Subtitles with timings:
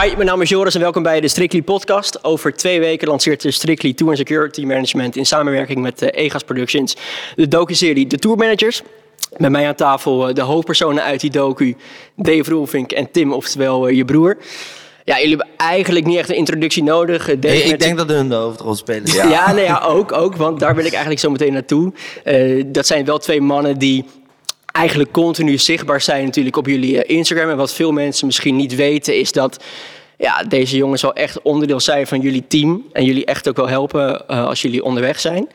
[0.00, 2.24] Hi, mijn naam is Joris en welkom bij de Strictly podcast.
[2.24, 6.96] Over twee weken lanceert de Strictly Tour Security Management in samenwerking met uh, EGAS Productions
[7.36, 8.82] de docu-serie De Tour Managers.
[9.36, 11.76] Met mij aan tafel uh, de hoofdpersonen uit die docu,
[12.16, 14.36] Dave Roelvink en Tim, oftewel uh, je broer.
[15.04, 17.26] Ja, jullie hebben eigenlijk niet echt een introductie nodig.
[17.26, 19.12] Dave Hey, ik denk dat hun de hoofdrol spelen.
[19.12, 21.92] Ja, ja, nee, ja ook, ook, want daar wil ik eigenlijk zo meteen naartoe.
[22.24, 24.04] Eh, dat zijn wel twee mannen die
[24.72, 27.50] eigenlijk continu zichtbaar zijn natuurlijk op jullie eh, Instagram.
[27.50, 29.64] En wat veel mensen misschien niet weten is dat
[30.22, 32.82] ja, deze jongens wel echt onderdeel zijn van jullie team.
[32.92, 35.48] En jullie echt ook wel helpen eh, als jullie onderweg zijn.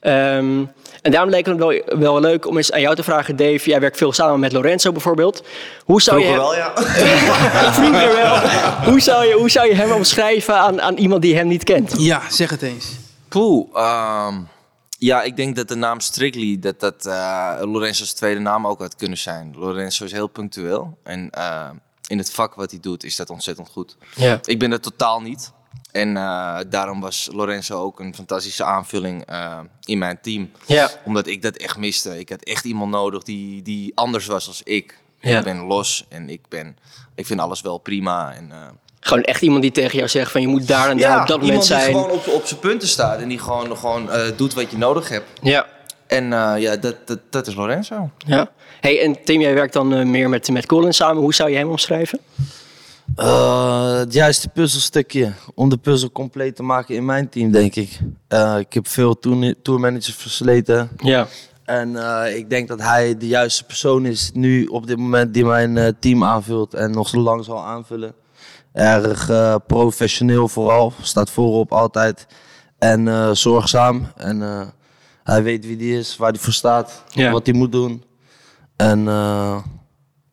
[0.00, 0.64] Ehm,
[1.02, 3.70] en daarom leek het me wel, wel leuk om eens aan jou te vragen, Dave.
[3.70, 5.42] Jij werkt veel samen met Lorenzo bijvoorbeeld.
[5.84, 6.72] Hoe zou Vroeger je wel, ja.
[7.78, 8.38] Vroeger wel.
[8.90, 11.94] hoe, zou je, hoe zou je hem omschrijven aan, aan iemand die hem niet kent?
[11.98, 12.86] Ja, zeg het eens.
[13.28, 14.34] Poeh, ehm,
[15.00, 18.96] ja, ik denk dat de naam Strictly, dat dat eh, Lorenzo's tweede naam ook had
[18.96, 19.54] kunnen zijn.
[19.56, 21.70] Lorenzo is heel punctueel en eh,
[22.06, 23.96] in het vak wat hij doet is dat ontzettend goed.
[24.16, 24.38] Ja.
[24.44, 25.52] Ik ben dat totaal niet.
[25.92, 29.24] En eh, daarom was Lorenzo ook een fantastische aanvulling
[29.80, 30.50] in mijn team.
[30.66, 30.90] Ja.
[31.04, 32.18] Omdat ik dat echt miste.
[32.18, 34.98] Ik had echt iemand nodig die, die anders was als ik.
[35.20, 35.38] Ja.
[35.38, 36.76] Ik ben los en ik, ben,
[37.14, 38.34] ik vind alles wel prima.
[38.34, 38.52] En,
[39.00, 41.40] Gewoon echt iemand die tegen jou zegt van je moet daar en daar op dat
[41.40, 41.92] moment iemand zijn.
[41.92, 44.76] die gewoon op, op zijn punten staat en die gewoon, gewoon eh, doet wat je
[44.76, 45.26] nodig hebt.
[45.42, 45.66] Ja.
[46.06, 48.10] En eh, ja, dat, dat, dat is Lorenzo.
[48.26, 48.50] ja.
[48.80, 51.22] Hey, en Tim, jij werkt dan eh, meer met, met Colin samen.
[51.22, 52.20] Hoe zou je hem omschrijven?
[53.16, 57.98] Eh, het juiste puzzelstukje om de puzzel compleet te maken in mijn team, denk ik.
[58.28, 59.18] Eh, ik heb veel
[59.62, 60.90] tourmanagers versleten.
[60.96, 61.26] Ja.
[61.64, 65.44] En eh, ik denk dat hij de juiste persoon is nu op dit moment die
[65.44, 68.14] mijn eh, team aanvult en nog zo lang zal aanvullen.
[68.72, 72.26] Erg eh, professioneel vooral, staat voorop altijd.
[72.78, 74.06] En eh, zorgzaam.
[74.16, 74.66] En eh,
[75.24, 77.30] hij weet wie die is, waar hij voor staat, Ja.
[77.30, 78.04] wat hij moet doen.
[78.76, 79.58] En eh,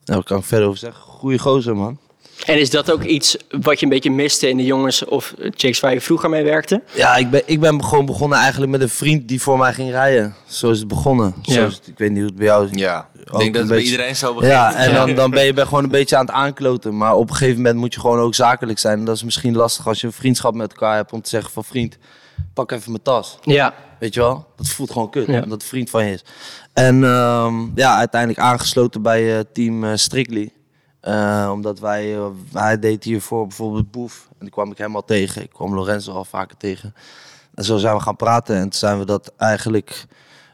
[0.04, 1.02] ja, kan ik verder over zeggen?
[1.04, 2.00] Goeie gozer, man.
[2.46, 5.80] En is dat ook iets wat je een beetje miste in de jongens of chicks
[5.80, 6.82] waar je vroeger mee werkte?
[6.94, 9.90] Ja, ik ben, ik ben gewoon begonnen eigenlijk met een vriend die voor mij ging
[9.92, 10.36] rijden.
[10.48, 11.34] Zo is het begonnen.
[11.42, 12.72] Zo is het- ik weet niet hoe het bij jou is.
[12.80, 14.52] Ja, ik denk dat het bij iedereen zo begint.
[14.52, 16.98] Ja, en dan, dan ben je ben gewoon een beetje aan het aankloten.
[16.98, 19.00] Maar op een gegeven moment moet je gewoon ook zakelijk zijn.
[19.00, 21.52] En dat is misschien lastig als je een vriendschap met elkaar hebt om te zeggen
[21.52, 21.98] van vriend,
[22.54, 23.38] pak even mijn tas.
[23.42, 23.74] Ja.
[24.00, 24.46] Weet je wel?
[24.56, 25.34] Dat voelt gewoon kut, Ja.
[25.34, 26.24] omdat het vriend van je is.
[26.74, 30.52] En ehm, ja, uiteindelijk aangesloten bij eh, team eh, Strictly.
[31.08, 32.18] Eh, omdat wij,
[32.54, 34.28] hij deed hiervoor bijvoorbeeld Boef.
[34.30, 35.42] En die kwam ik helemaal tegen.
[35.42, 36.94] Ik kwam Lorenzo al vaker tegen.
[37.56, 38.56] En zo zijn we gaan praten.
[38.56, 40.06] En toen zijn we dat eigenlijk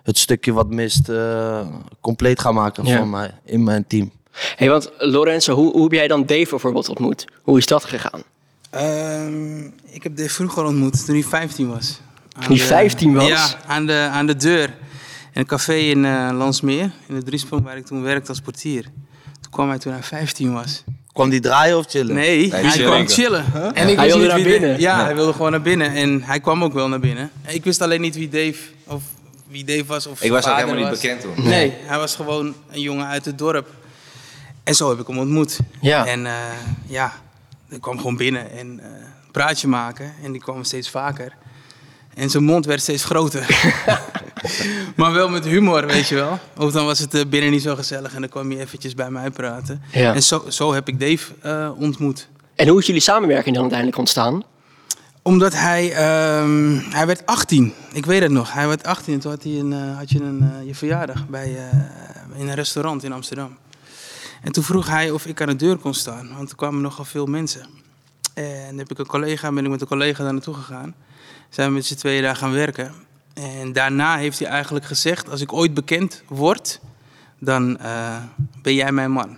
[0.03, 1.67] het stukje wat mist eh,
[2.01, 2.97] compleet gaan maken Ja.
[2.97, 4.11] van mij, in mijn team.
[4.55, 7.25] Hey, want Lorenzo, hoe, hoe heb jij dan Dave bijvoorbeeld ontmoet?
[7.43, 8.21] Hoe is dat gegaan?
[8.69, 11.99] Ehm, ik heb Dave vroeger ontmoet toen hij 15 was.
[12.29, 13.27] Toen hij de- 15 was?
[13.27, 14.67] Ja, aan de, aan de deur.
[15.33, 18.85] In een café in eh Landsmeer, in de Driesprong, waar ik toen werkte als portier.
[19.53, 20.83] Kwam hij toen hij 15 was.
[21.11, 22.15] Kwam die draaien of chillen?
[22.15, 22.91] Nee, hij chillen.
[22.91, 23.45] kwam chillen.
[23.73, 24.79] En ik Hij wilde naar wie binnen.
[24.79, 25.93] Ja, hij wilde gewoon naar binnen.
[25.93, 27.31] En hij kwam ook wel naar binnen.
[27.47, 29.03] Ik wist alleen niet wie Dave, of
[29.47, 30.07] wie Dave was.
[30.07, 31.33] Of Ik was ook helemaal niet bekend toen.
[31.35, 33.69] Nee, hij was gewoon een jongen uit het dorp.
[34.63, 35.59] En zo heb ik hem ontmoet.
[35.81, 36.05] Ja.
[36.05, 36.33] En eh,
[36.85, 37.13] ja,
[37.69, 38.85] ik kwam gewoon binnen en eh,
[39.25, 40.13] een praatje maken.
[40.23, 41.33] En die kwam steeds vaker.
[42.15, 43.73] En zijn mond werd steeds groter.
[44.95, 46.39] maar wel met humor, weet je wel.
[46.57, 49.09] Of dan was het eh, binnen niet zo gezellig en dan kwam hij eventjes bij
[49.09, 49.81] mij praten.
[49.91, 50.13] Ja.
[50.13, 52.27] En zo, zo heb ik Dave eh, ontmoet.
[52.55, 54.43] En hoe is jullie samenwerking dan uiteindelijk ontstaan?
[55.21, 57.73] Omdat hij, ehm, hij werd 18.
[57.93, 58.53] Ik weet het nog.
[58.53, 61.57] Hij werd 18 en toen had, hij een, eh, had je een, je verjaardag bij,
[62.35, 63.57] in een restaurant in Amsterdam.
[64.41, 67.05] En toen vroeg hij of ik aan de deur kon staan, want er kwamen nogal
[67.05, 67.65] veel mensen.
[68.33, 70.95] En heb ik een collega, ben ik met een collega daar naartoe gegaan.
[71.53, 72.93] Zijn we met z'n tweeën daar gaan werken.
[73.33, 76.79] En daarna heeft hij eigenlijk gezegd, als ik ooit bekend word,
[77.39, 78.15] dan eh,
[78.61, 79.37] ben jij mijn man.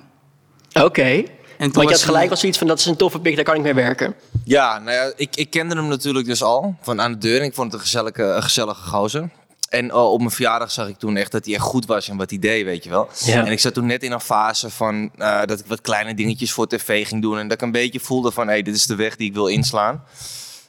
[0.73, 1.01] Oké.
[1.03, 1.25] En toen
[1.57, 3.43] Want je was had gelijk hij- al zoiets van dat is een toffe pik, daar
[3.45, 4.15] kan ik mee werken.
[4.43, 7.39] Ja, nou ja, ik, ik kende hem natuurlijk dus al van aan de deur.
[7.39, 9.29] En ik vond het een gezellige, een gezellige gozer.
[9.69, 12.17] En eh, op mijn verjaardag zag ik toen echt dat hij echt goed was in
[12.17, 13.09] wat hij deed, weet je wel.
[13.25, 13.45] Ja.
[13.45, 16.51] En ik zat toen net in een fase van eh, dat ik wat kleine dingetjes
[16.51, 17.37] voor tv ging doen.
[17.37, 19.33] En dat ik een beetje voelde van, hé, hey, dit is de weg die ik
[19.33, 20.03] wil inslaan.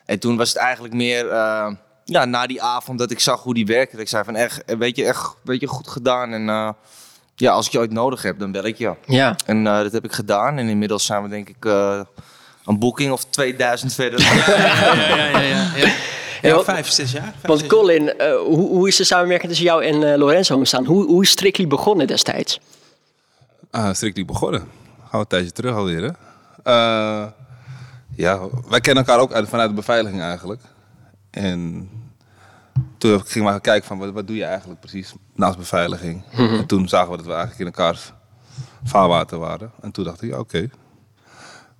[0.06, 1.72] En toen was het eigenlijk meer, eh,
[2.04, 3.96] ja, na die avond dat ik zag hoe die werkte.
[3.96, 6.32] Ik zei van, echt, weet je, echt, weet je, goed gedaan.
[6.32, 6.68] En eh,
[7.36, 8.94] ja, als ik je ooit nodig heb, dan bel ik je.
[9.06, 9.36] Ja.
[9.46, 10.58] En eh, dat heb ik gedaan.
[10.58, 12.00] En inmiddels zijn we denk ik eh,
[12.64, 14.20] een boeking of 2000 verder.
[14.24, 15.40] Ja, ja, ja.
[15.40, 15.40] ja,
[15.76, 15.86] ja.
[16.42, 17.22] Ja, Ja, want- vijf, zes jaar.
[17.22, 20.84] Vijf, Want Colin, eh, hoe, hoe is de samenwerking tussen jou en eh, Lorenzo ontstaan?
[20.84, 22.60] Hoe, hoe is Strictly begonnen destijds?
[23.70, 24.60] Ah, Strictly begonnen.
[24.60, 26.10] Gaan we een tijdje terug alweer, hè?
[28.16, 30.60] Ja, wij kennen elkaar ook uit, vanuit de beveiliging eigenlijk.
[31.30, 31.90] En
[32.98, 36.22] toen gingen we kijken van, wat, wat doe je eigenlijk precies naast beveiliging?
[36.36, 38.12] En toen zagen we dat we eigenlijk in elkaars
[38.84, 39.70] vaarwater waren.
[39.80, 40.68] En toen dacht ik, ja, oké.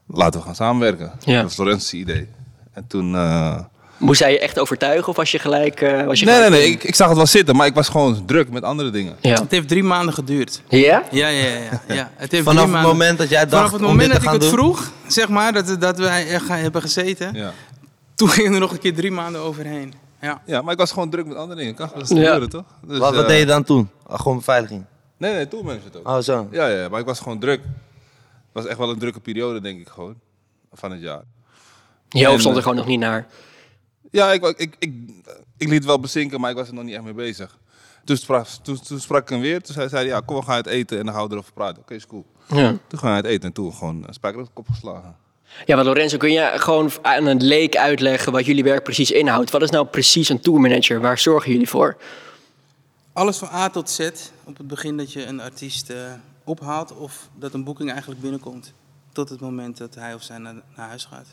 [0.07, 1.13] laten we gaan samenwerken.
[1.21, 1.43] Ja.
[1.43, 2.29] Dat was idee.
[2.73, 3.15] En toen...
[3.15, 3.65] eh,
[3.99, 5.81] Moest hij je echt overtuigen of was je gelijk...
[5.81, 6.73] eh, was je nee, nee, gelijk- nee.
[6.73, 9.17] Ik, ik zag het wel zitten, maar ik was gewoon druk met andere dingen.
[9.21, 9.41] Ja.
[9.41, 10.63] Het heeft drie maanden geduurd.
[10.69, 11.03] Ja?
[11.11, 11.59] Ja, ja, ja.
[11.89, 12.11] ja, ja.
[12.15, 14.35] Het heeft Vanaf het moment dat jij dacht Vanaf het om moment dit dat te
[14.37, 14.75] ik gaan het doen.
[14.75, 17.53] vroeg, zeg maar, dat, dat wij echt hebben gezeten, Ja.
[18.15, 19.93] toen gingen er nog een keer drie maanden overheen.
[20.21, 20.43] Ja.
[20.47, 21.75] ja, maar ik was gewoon druk met andere dingen.
[21.75, 22.15] Kan dat Ja.
[22.17, 22.65] gebeuren, toch?
[22.87, 23.91] Dus, Wat, wat eh, deed je dan toen?
[24.09, 24.85] Gewoon beveiliging.
[25.17, 26.09] Nee, nee, tourmanager ook.
[26.09, 26.49] Oh, zo.
[26.51, 27.61] Ja, ja, maar ik was gewoon druk.
[27.63, 30.15] Het was echt wel een drukke periode, denk ik gewoon.
[30.73, 31.23] Van het jaar.
[32.09, 33.27] Je stond er eh, gewoon nog niet naar.
[34.17, 34.93] Ja, ik, ik, ik,
[35.57, 37.59] ik liet het wel bezinken, maar ik was er nog niet echt mee bezig.
[38.05, 39.63] Toen sprak, toen, toen sprak ik hem weer.
[39.63, 41.83] Toen zei hij, ja, kom, we gaan uit eten en dan gaan we erover praten.
[41.83, 42.27] Oké, is cool.
[42.49, 42.77] Ja.
[42.87, 45.17] Toen gaan we uit eten en toen gewoon een spijker op de kop geslagen.
[45.65, 49.51] Ja, maar Lorenzo, kun je gewoon aan een leek uitleggen wat jullie werk precies inhoudt?
[49.51, 51.01] Wat is nou precies een tourmanager?
[51.01, 51.97] Waar zorgen jullie voor?
[53.13, 54.11] Alles van A tot Z,
[54.45, 56.13] op het begin dat je een artiest eh,
[56.45, 58.73] ophaalt of dat een boeking eigenlijk binnenkomt.
[59.13, 61.27] Tot het moment dat hij of zij naar, naar huis gaat.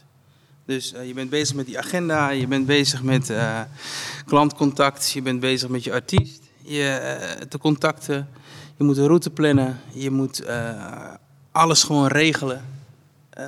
[0.65, 3.61] Dus eh, je bent bezig met die agenda, je bent bezig met eh,
[4.25, 8.27] klantcontact, je bent bezig met je artiest, je, de contacten.
[8.77, 10.43] Je moet een route plannen, je moet
[11.51, 12.65] alles gewoon regelen.
[13.29, 13.45] eh,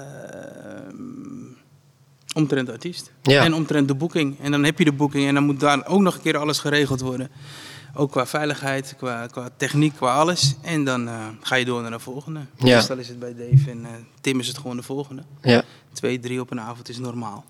[2.36, 3.12] omtrent de artiest.
[3.22, 3.44] Ja.
[3.44, 4.40] En omtrent de boeking.
[4.40, 6.60] En dan heb je de boeking en dan moet daar ook nog een keer alles
[6.60, 7.30] geregeld worden.
[7.94, 10.56] Ook qua veiligheid, qua, qua techniek, qua alles.
[10.62, 11.10] En dan
[11.42, 12.40] ga je door naar de volgende.
[12.58, 12.76] Ja.
[12.76, 13.86] Meestal is het bij Dave en
[14.22, 15.24] Tim is het gewoon de volgende.
[15.42, 15.64] Ja.
[15.96, 17.46] Twee, drie op een avond is normaal.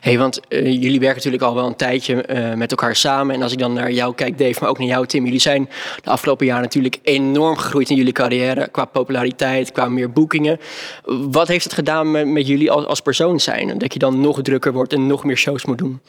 [0.00, 3.34] hey, want eh, jullie werken natuurlijk al wel een tijdje eh, met elkaar samen.
[3.34, 5.24] En als ik dan naar jou kijk, Dave, maar ook naar jou, Tim.
[5.24, 5.68] Jullie zijn
[6.02, 8.68] de afgelopen jaren natuurlijk enorm gegroeid in jullie carrière.
[8.68, 10.60] Qua populariteit, qua meer boekingen.
[11.04, 13.78] Wat heeft het gedaan met, met jullie als, als persoon zijn?
[13.78, 16.00] Dat je dan nog drukker wordt en nog meer shows moet doen?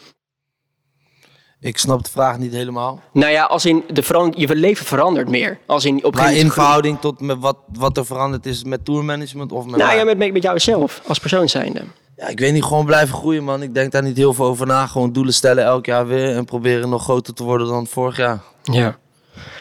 [1.60, 3.02] Ik snap de vraag niet helemaal.
[3.12, 5.60] Nou ja, als in de je leven verandert meer.
[5.66, 8.86] Als in op een Maar in verhouding tot met wat, wat er veranderd is met
[8.86, 9.98] tourmanagement of met Nou mij?
[9.98, 11.84] ja, met, met, jou zelf, als persoon zijnde.
[12.18, 13.62] Ja, ik weet niet, gewoon blijven groeien man.
[13.62, 14.88] Ik denk daar niet heel veel over na.
[14.88, 18.42] Gewoon doelen stellen elk jaar weer en proberen nog groter te worden dan vorig jaar.
[18.64, 18.98] Ja.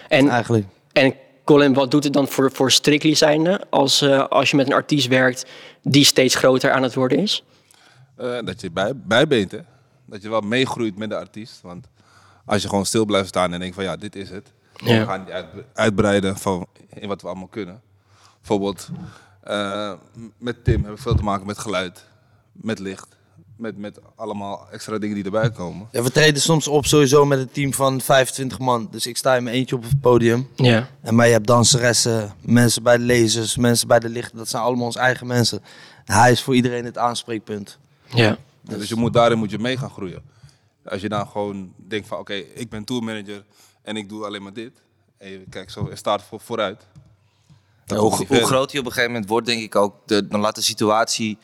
[0.08, 0.64] En, Eigenlijk.
[0.92, 1.14] en
[1.44, 4.72] Colin, wat doet het dan voor, voor Strictly zijnde als, eh, als je met een
[4.72, 5.46] artiest werkt
[5.82, 7.44] die steeds groter aan het worden is?
[8.16, 9.58] Eh, dat je bij, bij bent, hè.
[10.06, 11.60] Dat je wel meegroeit met de artiest.
[11.62, 11.86] Want
[12.44, 14.52] als je gewoon stil blijft staan en denkt van ja, dit is het.
[14.76, 14.98] Ja.
[14.98, 17.80] We gaan die uit- uitbreiden van in wat we allemaal kunnen.
[18.38, 18.88] Bijvoorbeeld
[19.42, 19.92] eh,
[20.38, 22.04] met Tim hebben we veel te maken met geluid,
[22.52, 23.14] met licht.
[23.56, 25.88] Met, met allemaal extra dingen die erbij komen.
[25.92, 28.88] Ja, we treden soms op sowieso met een team van 25 man.
[28.90, 30.48] Dus ik sta in mijn eentje op het podium.
[30.54, 30.88] Ja.
[31.00, 34.36] En maar je hebt danseressen, mensen bij de lasers, mensen bij de lichten.
[34.38, 35.62] Dat zijn allemaal onze eigen mensen.
[36.04, 37.78] Hij is voor iedereen het aanspreekpunt.
[38.06, 38.36] Ja.
[38.68, 40.22] Dus, je moet daarin moet je mee gaan groeien.
[40.84, 43.44] Als je dan gewoon denkt van oké, ik ben tourmanager
[43.82, 44.72] en ik doe alleen maar dit.
[45.18, 46.86] En je kijkt zo en staat voor, vooruit.
[47.86, 50.54] Hoe, hoe groot je op een gegeven moment wordt, denk ik ook, de, dan laat
[50.54, 51.38] de situatie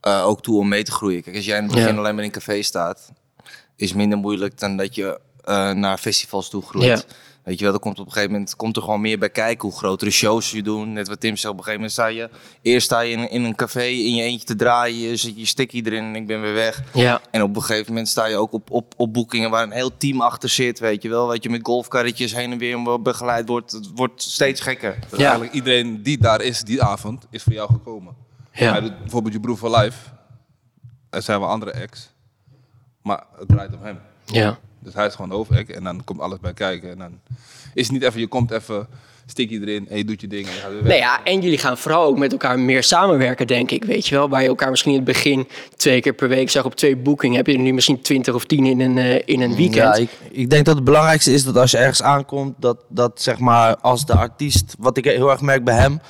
[0.00, 1.22] eh, ook toe om mee te groeien.
[1.22, 1.98] Kijk, als jij in het begin Ja.
[1.98, 3.12] alleen maar in een café staat,
[3.76, 6.84] is minder moeilijk dan dat je eh, naar festivals toe groeit.
[7.08, 7.14] Ja.
[7.44, 9.68] Weet je wel, er komt op een gegeven moment komt er gewoon meer bij kijken.
[9.68, 10.92] Hoe grotere shows je doen.
[10.92, 12.30] Net wat Tim zei, op een gegeven moment sta je...
[12.62, 15.18] Eerst sta je in, in een café in je eentje te draaien.
[15.18, 16.82] Zet je sticky erin en ik ben weer weg.
[16.94, 17.20] Ja.
[17.30, 19.96] En op een gegeven moment sta je ook op, op, op boekingen waar een heel
[19.96, 20.78] team achter zit.
[20.78, 23.72] Weet je wel, weet je, met golfkarretjes heen en weer begeleid wordt.
[23.72, 24.98] Het wordt steeds gekker.
[25.10, 25.24] Dus Ja.
[25.24, 28.14] eigenlijk iedereen die daar is, die avond, is voor jou gekomen.
[28.52, 28.70] Ja.
[28.70, 29.98] Hij doet bijvoorbeeld je broer voor live.
[31.10, 32.12] Er zijn wel andere acts.
[33.02, 33.98] Maar het draait om hem.
[34.24, 34.58] Ja.
[34.84, 36.90] Dus hij is gewoon de hoofdact en dan komt alles bij kijken.
[36.90, 37.18] En dan
[37.74, 38.86] is het niet even, je komt even,
[39.26, 40.92] stik je erin en je doet je ding en je gaat weer weg.
[40.92, 43.84] Nee, ja, en jullie gaan vooral ook met elkaar meer samenwerken, denk ik.
[43.84, 46.64] Weet je wel, waar je elkaar misschien in het begin twee keer per week zag
[46.64, 49.40] op twee boekingen, heb je er nu misschien twintig of tien in een, eh, in
[49.40, 49.96] een weekend.
[49.96, 53.22] Ja, ik, ik denk dat het belangrijkste is dat als je ergens aankomt, dat, dat
[53.22, 56.00] zeg maar als de artiest, wat ik heel erg merk bij hem,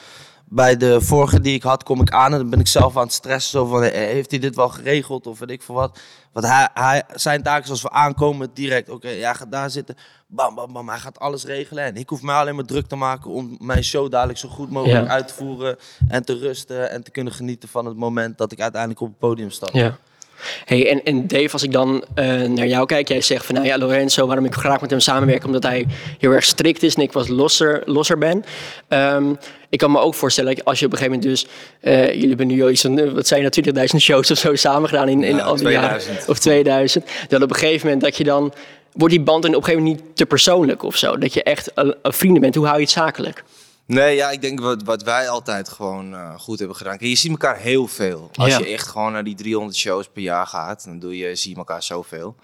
[0.45, 3.03] bij de vorige die ik had, kom ik aan en dan ben ik zelf aan
[3.03, 3.51] het stressen.
[3.51, 5.99] Zo van, eh, heeft hij dit wel geregeld of weet ik veel wat.
[6.33, 9.97] Want hij, hij, zijn taak is als we aankomen direct, oké, jij gaat daar zitten.
[10.27, 11.85] Bam, bam, bam, hij gaat alles regelen.
[11.85, 14.71] En ik hoef mij alleen maar druk te maken om mijn show dadelijk zo goed
[14.71, 15.11] mogelijk Ja.
[15.13, 15.77] uit te voeren.
[16.09, 19.19] En te rusten en te kunnen genieten van het moment dat ik uiteindelijk op het
[19.19, 19.69] podium sta.
[19.73, 19.97] Ja.
[20.65, 23.67] Hey, en, en Dave, als ik dan eh, naar jou kijk, jij zegt van nou
[23.67, 25.87] ja, Lorenzo, waarom ik graag met hem samenwerk, omdat hij
[26.19, 28.45] heel erg strikt is en ik wat losser, losser ben.
[28.89, 29.35] Ehm,
[29.69, 31.47] ik kan me ook voorstellen, dat als je op een gegeven moment dus,
[31.81, 34.89] eh, jullie hebben nu iets van, eh, wat zijn dat, 20.000 shows of zo samen
[34.89, 35.99] gedaan in, in Ja, al die jaren.
[35.99, 36.29] 2000.
[36.29, 37.05] Of 2000.
[37.29, 38.53] Dat op een gegeven moment dat je dan,
[38.93, 41.19] wordt die band dan op een gegeven moment niet te persoonlijk of zo?
[41.19, 42.55] Dat je echt een, een vrienden bent.
[42.55, 43.45] Hoe hou je het zakelijk?
[43.87, 46.97] Nee, ja, ik denk wat, wat wij altijd gewoon eh, goed hebben gedaan.
[46.99, 48.31] Kijk, je ziet elkaar heel veel.
[48.35, 48.59] Als Ja.
[48.59, 51.57] je echt gewoon naar die 300 shows per jaar gaat, dan doe je, zie je
[51.57, 52.37] elkaar zoveel.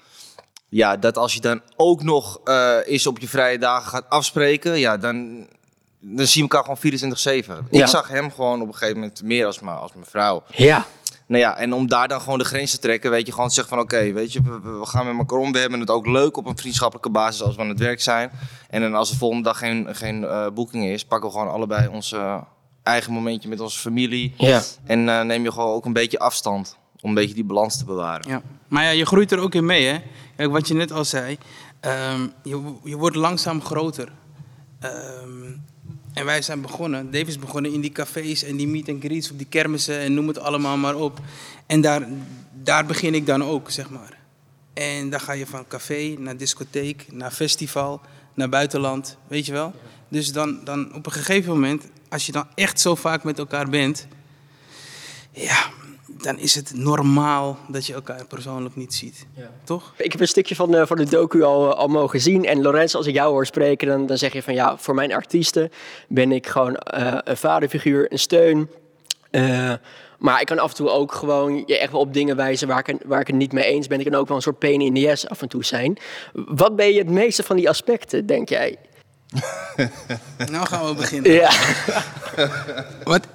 [0.69, 4.79] Ja, dat als je dan ook nog eh eens op je vrije dagen gaat afspreken,
[4.79, 5.47] ja, dan,
[6.01, 7.01] dan zie je elkaar gewoon
[7.43, 7.47] 24-7.
[7.71, 7.81] Ja.
[7.83, 10.43] Ik zag hem gewoon op een gegeven moment meer als als mijn vrouw.
[10.57, 10.87] Ja.
[11.31, 13.55] Nou ja, en om daar dan gewoon de grens te trekken, weet je, gewoon te
[13.55, 15.53] zeggen van oké, weet je, we, we gaan met elkaar om.
[15.53, 18.31] We hebben het ook leuk op een vriendschappelijke basis als we aan het werk zijn.
[18.71, 21.89] En dan als er volgende dag geen, geen eh, boeking is, pakken we gewoon allebei
[21.89, 22.43] ons eh,
[22.83, 24.35] eigen momentje met onze familie.
[24.37, 24.63] Ja.
[24.85, 27.85] En eh, neem je gewoon ook een beetje afstand om een beetje die balans te
[27.85, 28.31] bewaren.
[28.31, 28.43] Ja.
[28.69, 29.99] Maar ja, je groeit er ook in mee, hè?
[30.37, 31.39] Kijk, wat je net al zei,
[31.81, 34.13] ehm, je, je wordt langzaam groter.
[34.81, 35.53] Ehm,
[36.13, 39.31] en wij zijn begonnen, Dave is begonnen in die cafés en die meet and greets
[39.31, 41.21] op die kermissen en noem het allemaal maar op.
[41.67, 42.09] En daar,
[42.53, 44.19] daar begin ik dan ook, zeg maar.
[44.73, 48.01] En dan ga je van café naar discotheek, naar festival,
[48.35, 49.75] naar buitenland, weet je wel.
[50.09, 53.69] Dus dan, dan op een gegeven moment, als je dan echt zo vaak met elkaar
[53.69, 54.07] bent,
[55.33, 55.71] ja,
[56.23, 59.27] dan is het normaal dat je elkaar persoonlijk niet ziet.
[59.65, 59.93] Toch?
[59.97, 62.45] Ik heb een stukje van de, van de docu al, al mogen zien.
[62.45, 65.15] En Lorenz, als ik jou hoor spreken, dan, dan zeg je van ja, voor mijn
[65.15, 65.71] artiesten
[66.09, 68.71] ben ik gewoon eh, een vaderfiguur, een steun.
[69.31, 69.73] Eh,
[70.19, 72.79] maar ik kan af en toe ook gewoon je echt wel op dingen wijzen waar
[72.79, 73.99] ik, het- waar ik het niet mee eens ben.
[74.01, 75.99] Ik kan ook wel een soort pain in the ass af en toe zijn.
[76.33, 78.77] Wat ben je het meeste van die aspecten, denk jij?
[80.51, 81.33] Nou gaan we beginnen.
[81.33, 81.51] Ja.
[83.05, 83.27] Wat,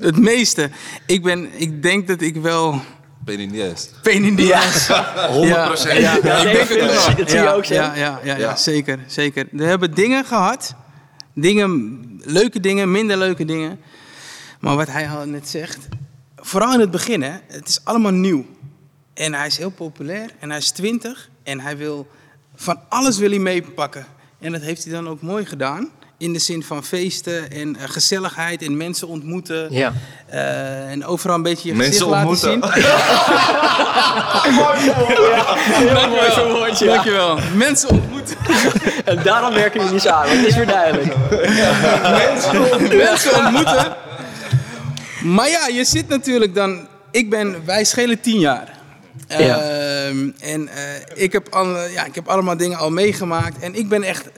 [0.00, 0.70] het meeste.
[1.06, 2.80] Ik, ben, ik denk dat ik wel
[3.24, 3.40] pain
[4.24, 4.88] in the ass.
[4.88, 4.90] 100%.
[5.46, 7.16] Ja, ja, ja, ik denk het wel.
[7.16, 7.74] Dat zie je ook zo.
[7.74, 9.46] Ja, ja, ja, ja, zeker, zeker.
[9.50, 10.74] We hebben dingen gehad.
[11.34, 13.80] Dingen, leuke dingen, minder leuke dingen.
[14.60, 15.78] Maar wat hij al net zegt.
[16.36, 17.32] Vooral in het begin, hè.
[17.46, 18.44] Het is allemaal nieuw.
[19.14, 20.30] En hij is heel populair.
[20.38, 21.30] En hij is 20.
[21.42, 22.06] En hij wil
[22.54, 24.06] van alles wil hij meepakken.
[24.38, 25.90] En dat heeft hij dan ook mooi gedaan.
[26.18, 29.72] In de zin van feesten en eh, gezelligheid en mensen ontmoeten.
[29.72, 29.92] Ja.
[30.26, 32.62] Eh, en overal een beetje je Mensen gezicht laten zien.
[32.62, 32.82] ontmoeten.
[35.72, 36.86] Heel mooi verwoord, ja.
[36.86, 37.38] Dankjewel.
[37.54, 38.36] Mensen ontmoeten.
[39.04, 40.38] En daarom werken jullie samen.
[40.38, 41.14] Het is weer duidelijk.
[43.10, 43.96] mensen ontmoeten.
[45.22, 46.88] Maar ja, je zit natuurlijk dan.
[47.10, 48.74] Ik ben, wij schelen tien jaar.
[49.28, 49.58] Ja.
[49.60, 50.82] Ehm, en eh,
[51.14, 53.58] ik, heb al, ja, ik heb allemaal dingen al meegemaakt.
[53.58, 54.28] En ik ben echt.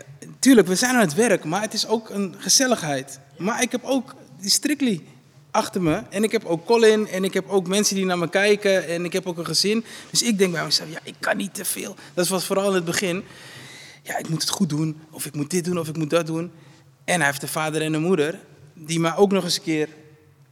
[0.48, 3.20] Tuurlijk, we zijn aan het werk, maar het is ook een gezelligheid.
[3.36, 5.02] Maar ik heb ook die Strictly
[5.50, 6.02] achter me.
[6.10, 7.08] En ik heb ook Colin.
[7.08, 8.86] En ik heb ook mensen die naar me kijken.
[8.88, 9.84] En ik heb ook een gezin.
[10.10, 11.96] Dus ik denk bij mezelf, ja, ik kan niet te veel.
[12.14, 13.24] Dat was vooral in het begin.
[14.02, 15.00] Ja, ik moet het goed doen.
[15.10, 16.50] Of ik moet dit doen, of ik moet dat doen.
[17.04, 18.38] En hij heeft een vader en een moeder.
[18.74, 19.88] Die mij ook nog eens een keer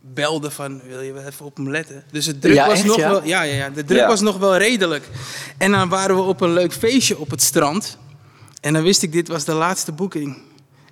[0.00, 2.04] belden van, wil je wel even op hem letten?
[2.10, 3.10] Dus het druk Ja, was echt, nog ja?
[3.10, 3.24] wel...
[3.24, 4.06] Ja, ja, ja, de druk Ja.
[4.06, 5.08] was nog wel redelijk.
[5.58, 7.98] En dan waren we op een leuk feestje op het strand.
[8.66, 10.36] En dan wist ik, dit was de laatste boeking.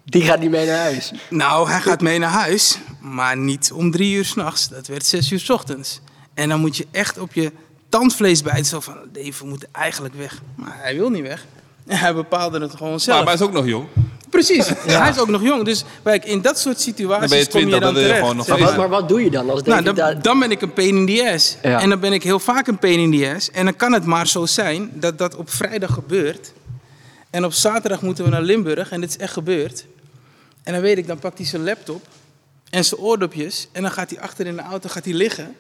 [0.04, 1.12] Die gaat niet mee naar huis.
[1.30, 4.68] Nou, hij gaat mee naar huis, maar niet om drie uur s'nachts.
[4.68, 6.00] Dat werd zes uur s ochtends.
[6.34, 7.52] En dan moet je echt op je
[7.88, 8.64] tandvlees bijten.
[8.64, 10.42] Zo van, Dave, we moeten eigenlijk weg.
[10.54, 11.46] Maar hij wil niet weg.
[11.86, 13.16] En hij bepaalde het gewoon zelf.
[13.16, 13.86] Maar, maar hij is ook nog jong.
[14.30, 15.64] Precies, hij is ook nog jong.
[15.64, 18.02] Dus kijk, in dat soort situaties Dan ben je kom je 20, dan dan wil
[18.02, 18.20] je terecht.
[18.20, 20.62] gewoon nog Maar wat, maar wat doe je dan als Nou, dan, dan ben ik
[20.62, 21.56] een pain in the ass.
[21.62, 21.80] Ja.
[21.80, 23.50] En dan ben ik heel vaak een pain in the ass.
[23.50, 26.52] En dan kan het maar zo zijn dat dat op vrijdag gebeurt.
[27.34, 28.90] En op zaterdag moeten we naar Limburg.
[28.90, 29.86] En dit is echt gebeurd.
[30.62, 32.06] En dan weet ik, dan pakt hij zijn laptop
[32.70, 33.68] en zijn oordopjes.
[33.72, 35.56] En dan gaat hij achter in de auto gaat hij liggen.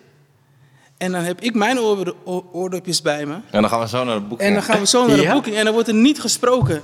[0.96, 3.34] En dan heb ik mijn oor- oor- oordopjes bij me.
[3.50, 4.40] En dan gaan we zo naar de boek.
[4.40, 5.32] En dan gaan we zo naar de Ja?
[5.32, 5.56] boeking.
[5.56, 6.82] En dan wordt er niet gesproken.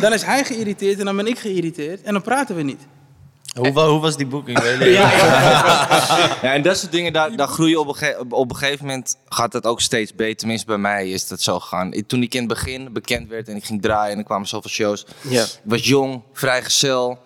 [0.00, 2.02] Dan is hij geïrriteerd en dan ben ik geïrriteerd.
[2.02, 2.80] En dan praten we niet.
[3.58, 4.58] Hoe, wa- hoe was die boeking?
[6.42, 9.16] Ja, en dat soort dingen, daar, daar groei je op een, op een gegeven moment
[9.28, 10.36] gaat het ook steeds beter.
[10.36, 11.92] Tenminste, bij mij is dat zo gegaan.
[11.92, 14.48] Ik- Toen ik in het begin bekend werd en ik ging draaien en er kwamen
[14.48, 15.06] zoveel shows.
[15.22, 15.42] Ja.
[15.42, 17.18] Ik was jong, vrijgezel.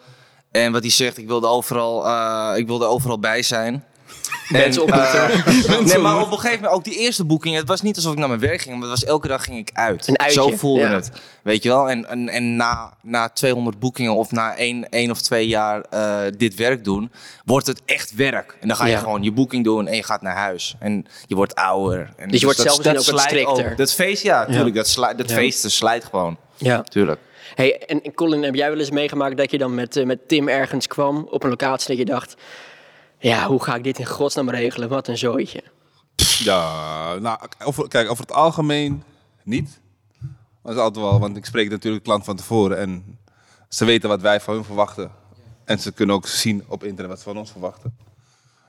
[0.50, 3.84] En wat hij zegt, ik wilde overal, eh, ik wilde overal bij zijn.
[4.52, 5.30] Mensen En, ontmoeten.
[5.78, 8.12] eh, nee, maar op een gegeven moment, ook die eerste boeking, het was niet alsof
[8.12, 10.08] ik naar mijn werk ging, maar het was elke dag ging ik uit.
[10.08, 10.90] Een uitje, Zo voelde ja.
[10.94, 11.10] het.
[11.42, 11.90] Weet je wel?
[11.90, 16.18] En, en, en na, na 200 boekingen of na één, één of twee jaar eh,
[16.36, 17.12] dit werk doen,
[17.44, 18.56] wordt het echt werk.
[18.60, 18.98] En dan ga je Ja.
[18.98, 20.74] gewoon je boeking doen en je gaat naar huis.
[20.78, 22.12] En je wordt ouder.
[22.16, 23.76] En Dus je wordt dat- zelf gezien dat ook wat slijt strikter.
[23.76, 24.74] Dat feest, ja, tuurlijk.
[24.74, 25.34] Dat, slijt, dat Ja.
[25.36, 26.36] feesten slijt gewoon.
[26.56, 26.82] Ja.
[26.82, 27.20] Tuurlijk.
[27.54, 30.28] Hey, en en Colin, heb jij wel eens meegemaakt dat je dan met, eh, met
[30.28, 32.34] Tim ergens kwam op een locatie dat je dacht...
[33.22, 34.88] Ja, hoe ga ik dit in godsnaam regelen?
[34.88, 35.62] Wat een zooitje.
[36.38, 39.02] Ja, nou, over, kijk, over het algemeen
[39.44, 39.80] niet.
[40.62, 43.18] Dat is altijd wel, want ik spreek natuurlijk klant van tevoren en
[43.68, 45.10] ze weten wat wij van hun verwachten.
[45.64, 47.96] En ze kunnen ook zien op internet wat ze van ons verwachten.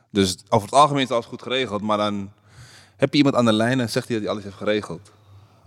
[0.09, 2.31] Dus over het algemeen is alles goed geregeld, maar dan
[2.95, 5.11] heb je iemand aan de lijn en zegt hij dat hij alles heeft geregeld.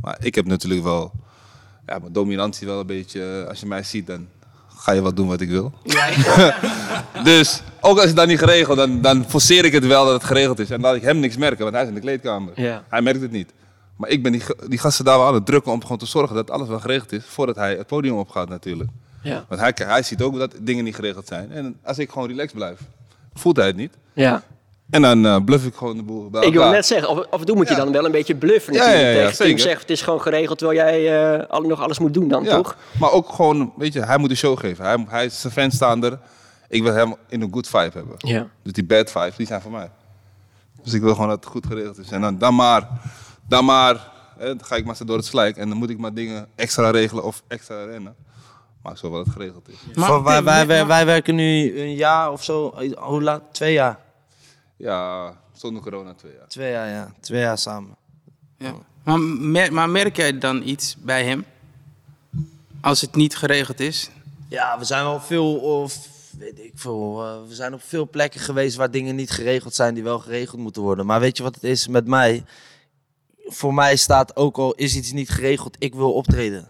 [0.00, 1.12] Maar ik heb natuurlijk wel,
[1.86, 4.28] ja, mijn dominantie wel een beetje, als je mij ziet, dan
[4.76, 5.72] ga je wat doen wat ik wil.
[7.24, 10.24] Dus ook als het dan niet geregeld, dan, dan forceer ik het wel dat het
[10.24, 10.70] geregeld is.
[10.70, 12.52] En laat ik hem niks merken, want hij is in de kleedkamer.
[12.60, 12.84] Ja.
[12.88, 13.52] Hij merkt het niet.
[13.96, 14.32] Maar ik ben
[14.68, 17.12] die gasten daar wel aan het drukken om gewoon te zorgen dat alles wel geregeld
[17.12, 18.90] is voordat hij het podium opgaat natuurlijk.
[19.22, 19.44] Ja.
[19.48, 21.52] Want hij, hij ziet ook dat dingen niet geregeld zijn.
[21.52, 22.80] En als ik gewoon relaxed blijf,
[23.34, 23.92] voelt hij het niet.
[24.12, 24.42] Ja.
[24.90, 27.40] En dan eh, bluff ik gewoon de boel bij Ik wil net zeggen, af, af
[27.40, 27.80] en toe moet je Ja.
[27.84, 29.02] dan wel een beetje bluffen Ja, natuurlijk.
[29.14, 32.28] ja, ja, tegen het is gewoon geregeld terwijl jij eh, al- nog alles moet doen
[32.28, 32.76] dan, Ja, toch?
[33.00, 34.84] Maar ook gewoon, weet je, hij moet de show geven.
[34.84, 36.18] Hij, hij is zijn fans staan er.
[36.68, 38.14] Ik wil hem in een good vibe hebben.
[38.18, 38.46] Ja.
[38.62, 39.90] Dus die bad vibes, die zijn voor mij.
[40.82, 42.10] Dus ik wil gewoon dat het goed geregeld is.
[42.10, 42.88] En dan, dan maar,
[43.48, 45.56] dan maar, hè, dan ga ik maar door het slijk.
[45.56, 48.14] En dan moet ik maar dingen extra regelen of extra rennen.
[48.82, 49.94] Maar ik zo wel dat het geregeld is.
[49.96, 52.74] Maar- wij, wij, wij werken nu een jaar of zo.
[52.96, 53.42] Hoe laat?
[53.52, 53.98] Twee jaar.
[54.76, 56.48] Ja, zonder corona twee jaar.
[56.48, 57.12] Twee jaar, ja.
[57.20, 57.96] Twee jaar samen.
[58.58, 58.74] Ja.
[59.04, 61.44] Maar, mer- maar merk jij dan iets bij hem?
[62.80, 64.10] Als het niet geregeld is?
[64.48, 68.40] Ja, we zijn wel veel, of weet ik veel, eh, we zijn op veel plekken
[68.40, 71.06] geweest waar dingen niet geregeld zijn die wel geregeld moeten worden.
[71.06, 72.44] Maar weet je wat het is met mij?
[73.44, 76.68] Voor mij staat ook al is iets niet geregeld, ik wil optreden.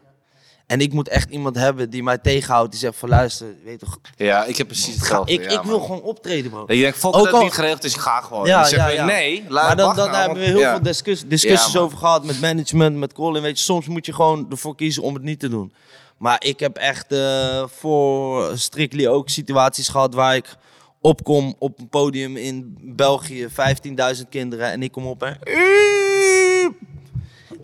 [0.67, 3.99] En ik moet echt iemand hebben die mij tegenhoudt, die zegt van luister, weet toch,
[4.17, 5.33] Ja, ik heb precies hetzelfde.
[5.33, 6.65] ik, ja, ik wil gewoon optreden bro.
[6.67, 8.47] Je denkt, fuck Ook dat het al- niet geregeld is, ik ga gewoon.
[8.47, 9.05] Ja, ja.
[9.05, 12.41] nee, laat maar dan, dan nou, hebben we heel veel discuss- discussies over gehad met
[12.41, 13.43] management, met Colin.
[13.43, 15.73] Weet je, soms moet je gewoon ervoor kiezen om het niet te doen.
[16.19, 20.57] Maar ik heb echt eh, voor Strictly ook situaties gehad waar ik
[21.01, 25.39] opkom op een podium in België, 15.000 kinderen en ik kom op en...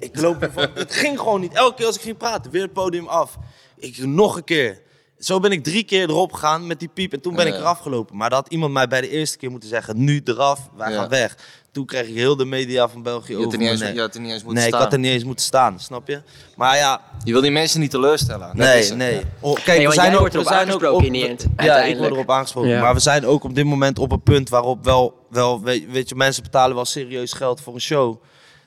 [0.02, 0.66] Ik loop ervan.
[0.75, 1.52] Het ging gewoon niet.
[1.52, 3.37] Elke keer als ik ging praten, weer het podium af.
[3.78, 4.80] Ik nog een keer.
[5.18, 7.78] Zo ben ik drie keer erop gegaan met die piep en toen ben ik eraf
[7.78, 8.16] gelopen.
[8.16, 10.99] Maar dat had iemand mij bij de eerste keer moeten zeggen, nu eraf, wij Ja.
[10.99, 11.37] gaan weg.
[11.73, 14.00] Toen kreeg ik heel de media van België Je had over er niet eens, je
[14.00, 14.82] had er niet eens moeten Nee, ik staan.
[14.82, 16.23] had er niet eens moeten staan, snap je?
[16.56, 18.56] Maar ja, Je wil die mensen niet teleurstellen.
[18.56, 19.14] Dat is nee, het, nee.
[19.14, 19.21] ja.
[19.40, 21.59] Oh, kijk, Nee, we zijn ook, we zijn ook op, in die end, Ja, ik
[21.59, 21.99] uiteindelijk.
[21.99, 22.71] word erop aangesproken.
[22.71, 22.80] Ja.
[22.80, 26.09] Maar we zijn ook op dit moment op een punt waarop wel, wel weet, weet
[26.09, 28.23] je, mensen betalen wel serieus geld voor een show.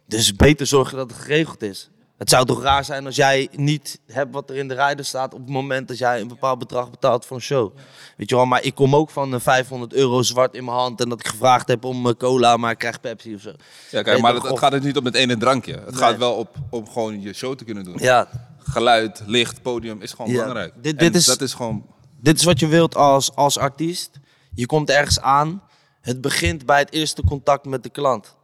[0.07, 1.89] Dus beter zorgen dat het geregeld is.
[2.17, 5.33] Het zou toch raar zijn als jij niet hebt wat er in de rijder staat
[5.33, 7.75] op het moment dat jij een bepaald bedrag betaalt voor een show.
[8.17, 11.01] Weet je wel, maar ik kom ook van eh, 500 euro zwart in mijn hand
[11.01, 13.51] en dat ik gevraagd heb om eh, cola, maar ik krijg Pepsi of zo.
[13.91, 15.73] Ja, kijk, maar het, toch, het gaat dus niet om het ene drankje.
[15.73, 15.99] Het Nee.
[15.99, 17.95] gaat wel op, op gewoon je show te kunnen doen.
[17.97, 18.27] Ja,
[18.59, 20.37] Geluid, licht, podium is gewoon Ja.
[20.37, 20.73] belangrijk.
[20.81, 21.85] Dit- En dit is- dat is gewoon...
[22.21, 24.09] dit is wat je wilt als, als artiest.
[24.53, 25.61] Je komt ergens aan.
[26.01, 28.35] Het begint bij het eerste contact met de klant.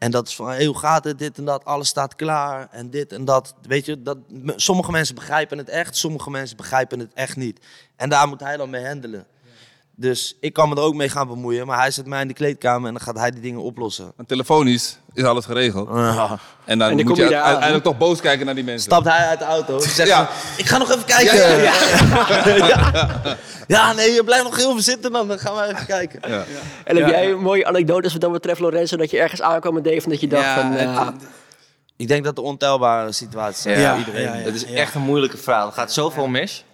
[0.00, 3.12] En dat is van, hoe gaat het, dit en dat, alles staat klaar en dit
[3.12, 3.54] en dat.
[3.62, 4.18] Weet je, dat,
[4.56, 7.60] sommige mensen begrijpen het echt, sommige mensen begrijpen het echt niet.
[7.96, 9.26] En daar moet hij dan mee handelen.
[10.00, 12.34] Dus ik kan me er ook mee gaan bemoeien, maar hij zet mij in de
[12.34, 14.12] kleedkamer en dan gaat hij die dingen oplossen.
[14.16, 15.88] Want telefonisch is alles geregeld.
[15.88, 18.82] En dan, En dan moet je je uiteindelijk toch boos kijken naar die mensen.
[18.90, 20.26] Stapt hij uit de auto, zegt Ja.
[20.26, 21.36] van, ik ga nog even kijken.
[21.36, 21.72] Ja, Ja,
[22.66, 23.36] ja,
[23.66, 23.92] ja.
[23.92, 26.20] nee, je blijft nog heel veel zitten dan, dan gaan we even kijken.
[26.30, 26.44] Ja.
[26.84, 27.30] En heb Ja, jij ja.
[27.34, 30.20] een mooie anekdotes wat dat betreft, Lorenzo, dat je ergens aankwam met Dave en dat
[30.20, 30.74] je dacht van...
[30.76, 31.08] eh,
[31.96, 34.22] Ik denk dat er ontelbare situaties zijn Ja, voor iedereen.
[34.22, 34.40] ja, ja.
[34.44, 35.66] Het is echt een moeilijke vraag.
[35.66, 36.64] Er gaat zoveel mis.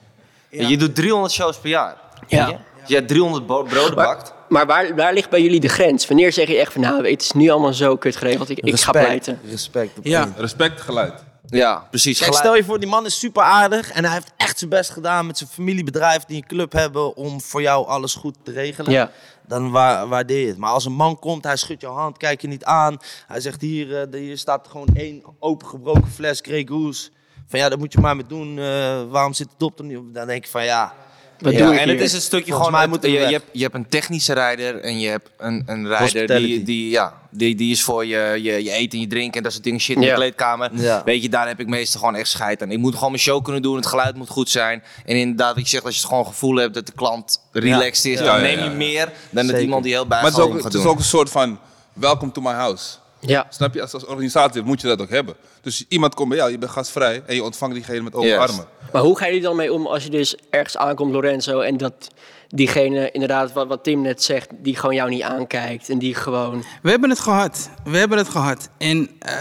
[0.51, 1.97] Je doet 300 shows per jaar.
[2.27, 2.59] Ja.
[2.89, 2.95] Je?
[2.95, 4.33] Als jij 300 bo- broden bakt.
[4.49, 6.07] Maar waar, waar ligt bij jullie de grens?
[6.07, 8.81] Wanneer zeg je echt van, nou, het is nu allemaal zo kut geregeld, ik, ik
[8.81, 9.41] ga pleiten.
[9.51, 9.91] Respect.
[10.03, 10.33] Ja.
[10.37, 11.25] Respect, geluid.
[11.49, 12.19] Ja, precies.
[12.19, 14.91] Kijk, stel je voor, die man is super aardig en hij heeft echt zijn best
[14.91, 18.93] gedaan met zijn familiebedrijf die een club hebben om voor jou alles goed te regelen.
[18.93, 19.11] Ja.
[19.49, 20.57] Dan wa waardeer je het.
[20.59, 22.97] Maar als een man komt, hij schudt je hand, kijkt je niet aan.
[23.27, 27.11] Hij zegt hier, eh, hier staat gewoon één opengebroken fles Grey Goose.
[27.49, 28.59] Van ja, dat moet je maar mee doen.
[28.59, 30.15] eh, waarom zit de dop er niet op?
[30.15, 30.95] Dan denk je van ja,
[31.39, 31.95] Wat Ja, doe ik en hier?
[31.95, 32.89] het is een stukje Volgens gewoon.
[32.89, 36.37] moet je, je, hebt, je hebt een technische rijder en je hebt een, een rijder
[36.39, 39.43] die, die, ja, die, die is voor je, je, je eten en je drinken en
[39.43, 40.09] dat soort dingen shit in Ja.
[40.09, 40.71] de kleedkamer.
[40.75, 41.03] Ja.
[41.05, 42.71] Weet je, daar heb ik meestal gewoon echt scheid aan.
[42.71, 44.83] Ik moet gewoon mijn show kunnen doen, het geluid moet goed zijn.
[45.05, 48.05] En inderdaad, wat je zegt, als je het gewoon gevoel hebt dat de klant relaxed
[48.13, 48.65] is, Ja, dan ja, neem ja.
[48.65, 50.83] je meer dan dat iemand die heel Maar het is, ook, bijgehouden het gaat is
[50.83, 50.91] doen.
[50.93, 51.59] ook een soort van
[51.93, 52.85] welcome to my house.
[53.29, 53.47] Ja.
[53.51, 53.83] Snap je?
[53.83, 55.35] Als, als organisatie moet je dat ook hebben.
[55.61, 58.67] Dus iemand komt bij jou, je bent gastvrij en je ontvangt diegene met open armen.
[58.93, 62.09] Maar hoe gaan jullie dan mee om als je dus ergens aankomt, Lorenzo, en dat
[62.49, 66.65] diegene, inderdaad, wat, wat Tim net zegt, die gewoon jou niet aankijkt en die gewoon...
[66.83, 67.71] We hebben het gehad.
[67.85, 68.69] We hebben het gehad.
[68.79, 69.33] En eh,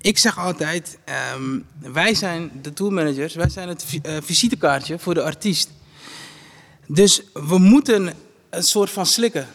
[0.00, 1.58] ik zeg altijd, ehm,
[1.92, 5.70] wij zijn de tourmanagers, wij zijn het vi- eh, visitekaartje voor de artiest.
[6.86, 8.14] Dus we moeten
[8.50, 9.46] een soort van slikken.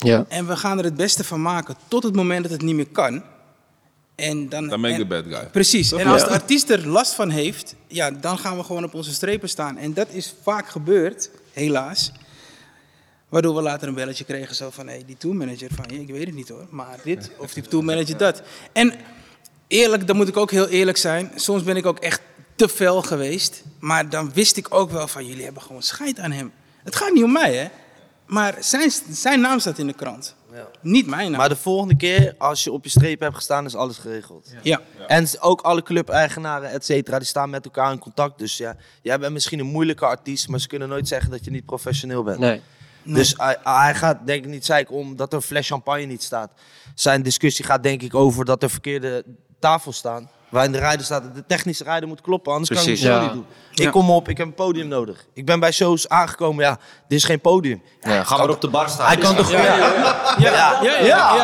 [0.00, 0.24] Ja.
[0.28, 2.88] En we gaan er het beste van maken tot het moment dat het niet meer
[2.92, 3.22] kan.
[4.14, 5.48] En dan, Dan ben ik de bad guy.
[5.52, 5.92] Precies.
[5.92, 9.12] En als de artiest er last van heeft, ja, dan gaan we gewoon op onze
[9.12, 9.78] strepen staan.
[9.78, 12.12] En dat is vaak gebeurd, helaas.
[13.28, 16.26] Waardoor we later een belletje kregen zo van, hey, die tourmanager van je, ik weet
[16.26, 18.42] het niet hoor, maar dit of die tourmanager dat.
[18.72, 18.94] En
[19.66, 21.30] eerlijk, dan moet ik ook heel eerlijk zijn.
[21.34, 22.20] Soms ben ik ook echt
[22.54, 23.62] te fel geweest.
[23.78, 26.52] Maar dan wist ik ook wel van, jullie hebben gewoon scheid aan hem.
[26.84, 27.68] Het gaat niet om mij, hè.
[28.30, 30.34] Maar zijn, zijn naam staat in de krant.
[30.80, 31.40] Niet mijn naam.
[31.40, 34.52] Maar de volgende keer, als je op je streep hebt gestaan, is alles geregeld.
[34.62, 34.80] ja.
[35.06, 38.38] En ook alle club-eigenaren, et cetera, die staan met elkaar in contact.
[38.38, 41.50] Dus ja, jij bent misschien een moeilijke artiest, maar ze kunnen nooit zeggen dat je
[41.50, 42.38] niet professioneel bent.
[42.38, 42.62] Nee.
[43.04, 46.22] Dus hij, hij gaat denk ik niet zeiken om dat er een fles champagne niet
[46.22, 46.52] staat.
[46.94, 49.24] Zijn discussie gaat denk ik over dat er verkeerde
[49.58, 50.30] tafels staan.
[50.50, 53.22] Waarin de rijder staat, de technische rijder moet kloppen, anders kan ik show Ja.
[53.22, 53.46] niet doen.
[53.70, 53.84] Ja.
[53.86, 55.26] Ik kom op, ik heb een podium nodig.
[55.32, 57.82] Ik ben bij shows aangekomen, ja, dit is geen podium.
[58.00, 59.06] Ja, ga maar op de bar staan.
[59.06, 59.50] Hij kan toch...
[59.50, 60.98] Ja, ja, Ja, ja, ja.
[61.06, 61.34] ja,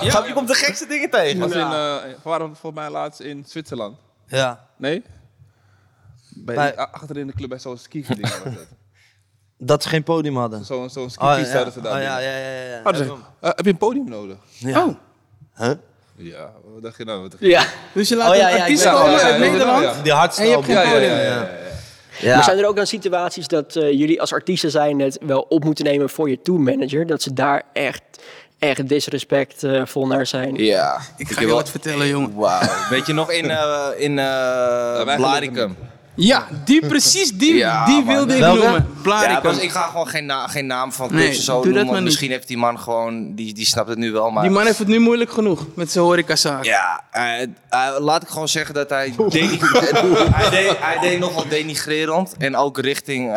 [0.00, 0.10] ja.
[0.10, 1.38] Ga- Je komt de gekste dingen tegen.
[1.40, 3.96] Was in, eh, we waren volgens mij laatst in Zwitserland.
[4.26, 4.66] ja.
[4.76, 5.02] Nee?
[6.34, 8.42] Bij, achterin de club bij zo'n ski dat.
[9.58, 10.64] Dat ze geen podium hadden.
[10.64, 12.02] Zo'n zo'n ski Oh, hadden ze oh, daar.
[12.02, 12.80] ja, ja, ja, ja.
[12.82, 14.36] Hadden ze, eh, heb je een podium nodig?
[14.58, 14.84] Ja.
[14.84, 14.94] Oh,
[15.56, 15.70] Huh?
[16.20, 17.22] Ja, wat dacht je nou?
[17.22, 17.62] Wat- Ja.
[17.92, 19.82] dus je laat Oh, ja, een ja, artiest ik komen ja, ja, uit Nederland.
[19.82, 20.02] ja.
[20.02, 20.74] Die hardste En je hebt geen.
[20.74, 21.10] Ja, ja, podium.
[21.10, 21.48] ja, ja, ja.
[22.20, 22.34] Ja.
[22.34, 25.64] Maar zijn er ook dan situaties dat eh, jullie als artiesten zijn het wel op
[25.64, 27.06] moeten nemen voor je tourmanager?
[27.06, 28.02] Dat ze daar echt,
[28.58, 30.54] echt disrespectvol naar zijn?
[30.54, 31.00] Ja.
[31.16, 32.34] Ik ga heb je wel- wat vertellen, jongen.
[32.34, 32.68] Wauw.
[32.90, 35.76] Weet je nog in, eh in eh Blaricum?
[36.20, 38.58] Ja, die, precies die, Ja, die wilde ik Welke?
[38.62, 38.86] noemen.
[38.94, 39.52] Ja, Blaricum.
[39.52, 41.64] dus ik ga gewoon geen, na- geen naam van Nee, clubs en zo doe dat
[41.64, 41.84] noemen.
[41.84, 42.08] maar want niet.
[42.08, 44.42] Misschien heeft die man gewoon, die, die snapt het nu wel, maar...
[44.42, 46.64] Die man heeft het nu moeilijk genoeg met zijn horecazaak.
[46.64, 47.48] Ja, eh, eh,
[47.98, 53.28] laat ik gewoon zeggen dat hij, hij, deed, hij deed nogal denigrerend en ook richting,
[53.28, 53.34] eh,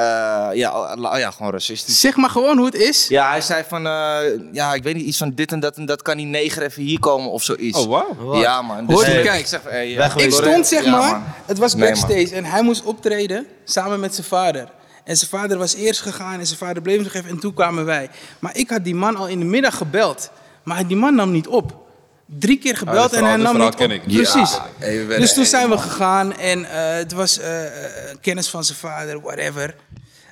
[0.53, 1.99] ja, la- ja, gewoon racistisch.
[1.99, 3.07] Zeg maar gewoon hoe het is.
[3.07, 4.17] Ja, hij zei van, eh,
[4.51, 6.83] ja, ik weet niet, iets van dit en dat en dat kan die neger even
[6.83, 7.79] hier komen of zoiets.
[7.79, 8.35] Oh, wauw.
[8.41, 8.85] Ja, man.
[8.91, 9.39] Hoor je, kijk.
[9.39, 10.15] ik zeg, hey, ja.
[10.15, 11.23] Ik stond zeg ja, maar, man.
[11.45, 11.99] het was Nee, man.
[11.99, 14.69] backstage en hij moest optreden samen met zijn vader.
[15.03, 17.85] En zijn vader was eerst gegaan en zijn vader bleef nog even en toen kwamen
[17.85, 18.09] wij.
[18.39, 20.31] Maar ik had die man al in de middag gebeld,
[20.63, 21.79] maar die man nam niet op.
[22.25, 23.75] Drie keer gebeld en hij nam niet op.
[23.75, 24.03] ken ik.
[24.03, 24.59] Precies.
[24.79, 28.77] Ja, dus toen zijn we gegaan en eh, het was eh, eh, kennis van zijn
[28.77, 29.75] vader, whatever.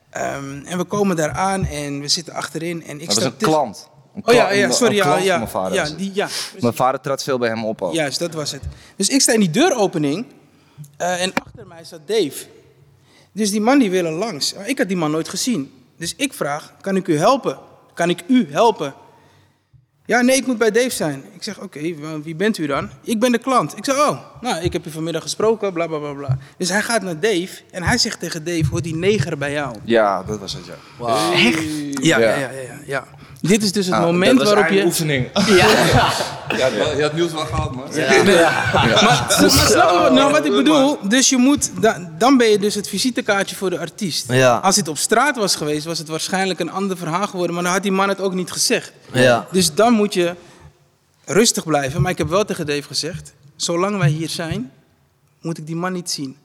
[0.09, 3.37] Ehm, en we komen daar aan en we zitten achterin en ik Dat was een
[3.37, 3.89] klant.
[4.15, 6.27] Een Oh ja, ja, sorry, ja, klant van ja, mijn vader ja, die, ja,
[6.59, 7.93] Mijn vader trad veel bij hem op ook.
[7.93, 8.61] Juist, dat was het.
[8.95, 10.25] Dus ik sta in die deuropening
[10.97, 12.45] eh, en achter mij zat Dave.
[13.31, 14.53] Dus die man die wil er langs.
[14.53, 15.71] Maar ik had die man nooit gezien.
[15.97, 17.57] Dus ik vraag, kan ik u helpen?
[17.93, 18.93] Kan ik u helpen?
[20.05, 21.23] Ja, nee, ik moet bij Dave zijn.
[21.33, 21.79] Ik zeg, oké,
[22.23, 22.89] wie bent u dan?
[23.03, 23.77] Ik ben de klant.
[23.77, 26.37] Ik zeg, oh, nou, ik heb u vanmiddag gesproken, bla, bla, bla, bla.
[26.57, 29.75] Dus hij gaat naar Dave en hij zegt tegen Dave, hoort die neger bij jou?
[29.83, 30.75] Ja, dat was het, ja.
[30.99, 32.37] Ja, ja, Ja.
[32.39, 32.79] ja, ja.
[32.85, 33.07] ja.
[33.41, 34.83] Dit is dus het Ah, moment dat waarop je...
[34.85, 35.27] oefening.
[35.47, 35.67] Ja.
[36.57, 37.85] Ja, je had nieuws wel gehad, man.
[37.95, 40.97] Maar, maar snap je nou, wat ik bedoel?
[41.07, 44.31] Dus je moet, da- dan ben je dus het visitekaartje voor de artiest.
[44.31, 44.55] Ja.
[44.57, 47.53] Als dit op straat was geweest, was het waarschijnlijk een ander verhaal geworden.
[47.55, 48.91] Maar dan had die man het ook niet gezegd.
[49.13, 49.47] Ja.
[49.51, 50.35] Dus dan moet je
[51.25, 52.01] rustig blijven.
[52.01, 54.71] Maar ik heb wel tegen Dave gezegd, zolang wij hier zijn,
[55.41, 56.37] moet ik die man niet zien.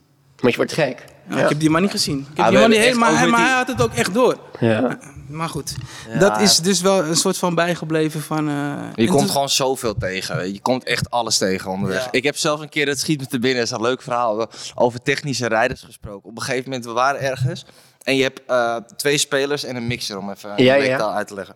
[0.45, 1.05] Maar je wordt gek.
[1.27, 2.19] Nou, Ik heb die man niet gezien.
[2.19, 4.39] Ik heb Ah, die man niet maar, hij, had het ook echt door.
[4.61, 4.99] Ja.
[5.29, 5.75] Maar goed,
[6.09, 6.19] Ja.
[6.19, 8.49] dat is dus wel een soort van bijgebleven van...
[8.49, 10.53] eh, Je komt gewoon zoveel tegen.
[10.53, 12.05] Je komt echt alles tegen onderweg.
[12.05, 12.09] Ja.
[12.11, 14.47] Ik heb zelfs een keer, dat schiet me te binnen, dat is een leuk verhaal,
[14.75, 16.31] over technische rijders gesproken.
[16.31, 17.65] Op een gegeven moment, we waren ergens.
[18.03, 21.13] En je hebt eh, twee spelers en een mixer, om even Ja, een ja.
[21.15, 21.55] uit te leggen.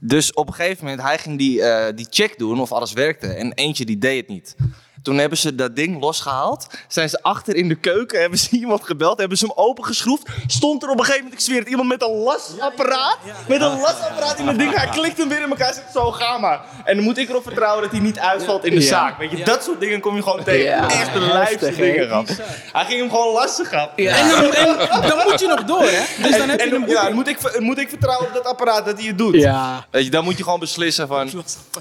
[0.00, 3.26] Dus op een gegeven moment, hij ging die, eh, die check doen of alles werkte.
[3.26, 4.54] En eentje die deed het niet.
[5.02, 6.66] Toen hebben ze dat ding losgehaald.
[6.88, 10.28] Zijn ze achter in de keuken, hebben ze iemand gebeld, hebben ze hem opengeschroefd.
[10.46, 13.18] Stond er op een gegeven moment, ik zweer het, iemand met een lasapparaat.
[13.48, 14.74] Met een lasapparaat in het ding.
[14.74, 16.60] Hij klikt hem weer in elkaar, zegt zo, ga maar.
[16.84, 18.86] En dan moet ik erop vertrouwen dat hij niet uitvalt in de Ja.
[18.86, 19.18] zaak.
[19.18, 20.64] Weet je, dat soort dingen kom je gewoon tegen.
[20.64, 20.90] Ja.
[20.90, 22.26] Echt de lijfste dingen.
[22.72, 23.88] Hij ging hem gewoon lastig, gaf.
[23.96, 26.22] En dan, en dan moet je nog door, hè?
[26.22, 28.84] Dus dan heb je En een ja, moet, ik, moet ik vertrouwen op dat apparaat
[28.84, 29.34] dat hij het doet?
[29.34, 29.86] Ja.
[29.90, 31.30] Weet je, dan moet je gewoon beslissen van...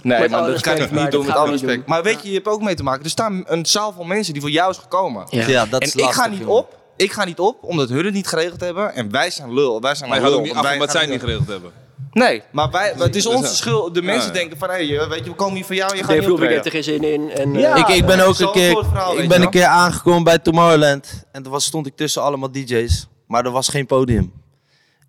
[0.01, 1.87] Nee, man, dat kan ik niet doen, dat met gaan alle niet respect.
[1.87, 3.03] Maar weet je, je hebt ook mee te maken.
[3.07, 5.25] Er staan een zaal van mensen die voor jou is gekomen.
[5.29, 5.47] Ja.
[5.47, 6.53] Ja, dat en is ik ga niet jongen.
[6.55, 6.77] op.
[6.95, 8.93] Ik ga niet op, omdat hun het niet geregeld hebben.
[8.93, 9.81] En wij zijn lul.
[9.81, 11.71] Wij zijn Maar lul, niet af wij zij niet geregeld hebben.
[12.11, 13.53] Nee, maar wij, het is onze ja.
[13.53, 13.93] schuld.
[13.93, 14.33] De mensen Ja.
[14.33, 16.21] denken van, hé, hey, weet je, we komen hier voor jou en je gaat Dave
[16.29, 16.63] niet optreden.
[16.63, 17.29] er geen zin in.
[17.31, 17.73] En, Ja.
[17.73, 21.23] eh, Ik, ik ben ook een keer, verhaal, ik ben een keer aangekomen bij Tomorrowland.
[21.31, 23.07] En toen was, stond ik tussen allemaal DJ's.
[23.27, 24.33] Maar er was geen podium.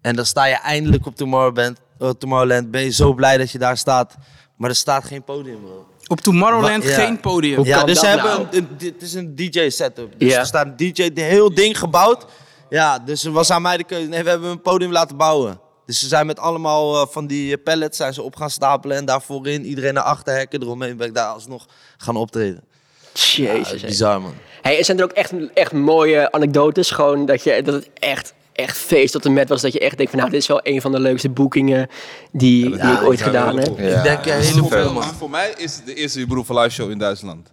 [0.00, 1.80] En dan sta je eindelijk op Tomorrowland.
[1.98, 2.70] eh, Tomorrowland.
[2.70, 4.14] Ben je zo blij dat je daar staat.
[4.56, 5.86] Maar er staat geen podium, bro.
[6.08, 6.96] Op Tomorrowland Wa- ja.
[6.96, 7.64] geen podium.
[7.64, 8.46] Ja, dus ze hebben nou?
[8.50, 10.12] een, een- dit is een DJ-setup.
[10.18, 10.38] Dus Ja.
[10.38, 12.24] er staat een DJ, de heel ding gebouwd.
[12.68, 14.08] Ja, dus er was aan mij de keuze.
[14.08, 15.60] Nee, we hebben een podium laten bouwen.
[15.86, 18.96] Dus ze zijn met allemaal eh, van die eh, pallets zijn ze op gaan stapelen.
[18.96, 20.62] En daar voorin, iedereen naar achter hekken.
[20.62, 21.66] Eromheen ben ik daar alsnog
[21.96, 22.64] gaan optreden.
[23.12, 23.80] Ja, Jezus.
[23.82, 23.86] hè.
[23.88, 24.34] bizar, man.
[24.62, 26.90] Hey, zijn er ook echt, echt mooie anekdotes?
[26.90, 29.60] Gewoon dat, je, dat het echt, echt feest tot en met was.
[29.60, 31.88] Dat je echt denkt van nou, dit is wel een van de leukste boekingen
[32.32, 33.68] die, die ik ooit ja, gedaan heb.
[33.68, 35.14] Ik denk eh, dat heel veel, Maar man.
[35.14, 37.52] voor mij is de eerste Je Broer van Live Show in Duitsland.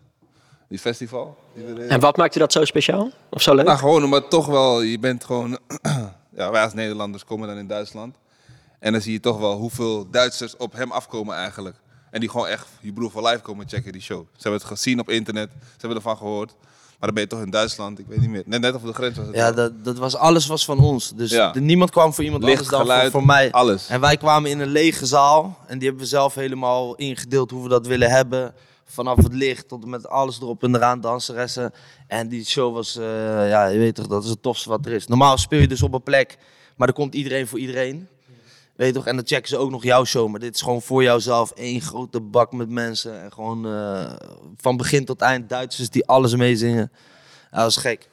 [0.69, 1.37] Die festival.
[1.87, 3.11] En wat maakte dat zo speciaal?
[3.29, 3.65] Of zo leuk?
[3.65, 5.57] Nou, gewoon omdat toch wel, je bent gewoon...
[6.37, 8.15] ja, wij als Nederlanders komen dan in Duitsland.
[8.79, 11.75] En dan zie je toch wel hoeveel Duitsers op hem afkomen eigenlijk.
[12.11, 14.25] En die gewoon echt je broer voor live komen checken, die show.
[14.31, 16.55] Ze hebben het gezien op internet, ze hebben ervan gehoord.
[16.99, 18.43] Maar dan ben je toch in Duitsland, ik weet niet meer.
[18.45, 19.35] Net, net over de grens was het.
[19.35, 21.11] Ja, dat, dat was, alles was van ons.
[21.15, 21.51] Dus Ja.
[21.51, 23.51] de- niemand kwam voor iemand Licht, anders dan geluid, voor, voor mij.
[23.51, 23.87] alles.
[23.87, 25.57] En wij kwamen in een lege zaal.
[25.67, 28.53] En die hebben we zelf helemaal ingedeeld hoe we dat willen hebben.
[28.85, 31.73] Vanaf het licht tot en met alles erop en eraan, danseressen.
[32.07, 33.03] En die show was, eh,
[33.49, 35.07] ja, je weet toch, dat is het tofste wat er is.
[35.07, 36.37] Normaal speel je dus op een plek,
[36.75, 38.07] maar er komt iedereen voor iedereen.
[38.75, 40.29] Weet toch, en dan checken ze ook nog jouw show.
[40.29, 43.21] Maar dit is gewoon voor jouzelf één grote bak met mensen.
[43.21, 44.13] En gewoon eh,
[44.57, 46.91] van begin tot eind Duitsers die alles meezingen.
[47.51, 48.07] Ja, dat is gek.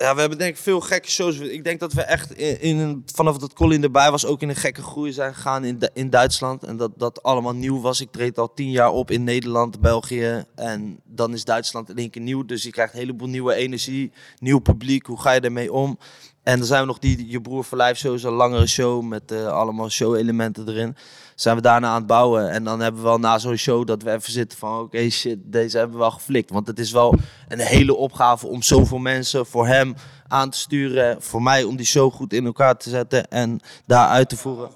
[0.00, 1.38] Ja, we hebben denk ik veel gekke shows.
[1.38, 4.48] Ik denk dat we echt in, in een, vanaf dat Colin erbij was ook in
[4.48, 6.64] een gekke groei zijn gegaan in, in Duitsland.
[6.64, 8.00] En dat dat allemaal nieuw was.
[8.00, 10.44] Ik treed al tien jaar op in Nederland, België.
[10.54, 12.44] En dan is Duitsland in één keer nieuw.
[12.44, 15.06] Dus je krijgt een heleboel nieuwe energie, nieuw publiek.
[15.06, 15.98] Hoe ga je ermee om?
[16.42, 19.90] En dan zijn we nog die Je Broer voor zo'n langere show met eh, allemaal
[19.90, 20.96] show-elementen erin.
[21.34, 22.50] Zijn we daarna aan het bouwen.
[22.50, 24.80] En dan hebben we wel na zo'n show dat we even zitten van...
[24.80, 26.50] Oké, shit, deze hebben we wel geflikt.
[26.50, 27.14] Want het is wel
[27.48, 29.94] een hele opgave om zoveel mensen voor hem
[30.28, 31.22] aan te sturen.
[31.22, 34.70] Voor mij om die show goed in elkaar te zetten en daar uit te voeren.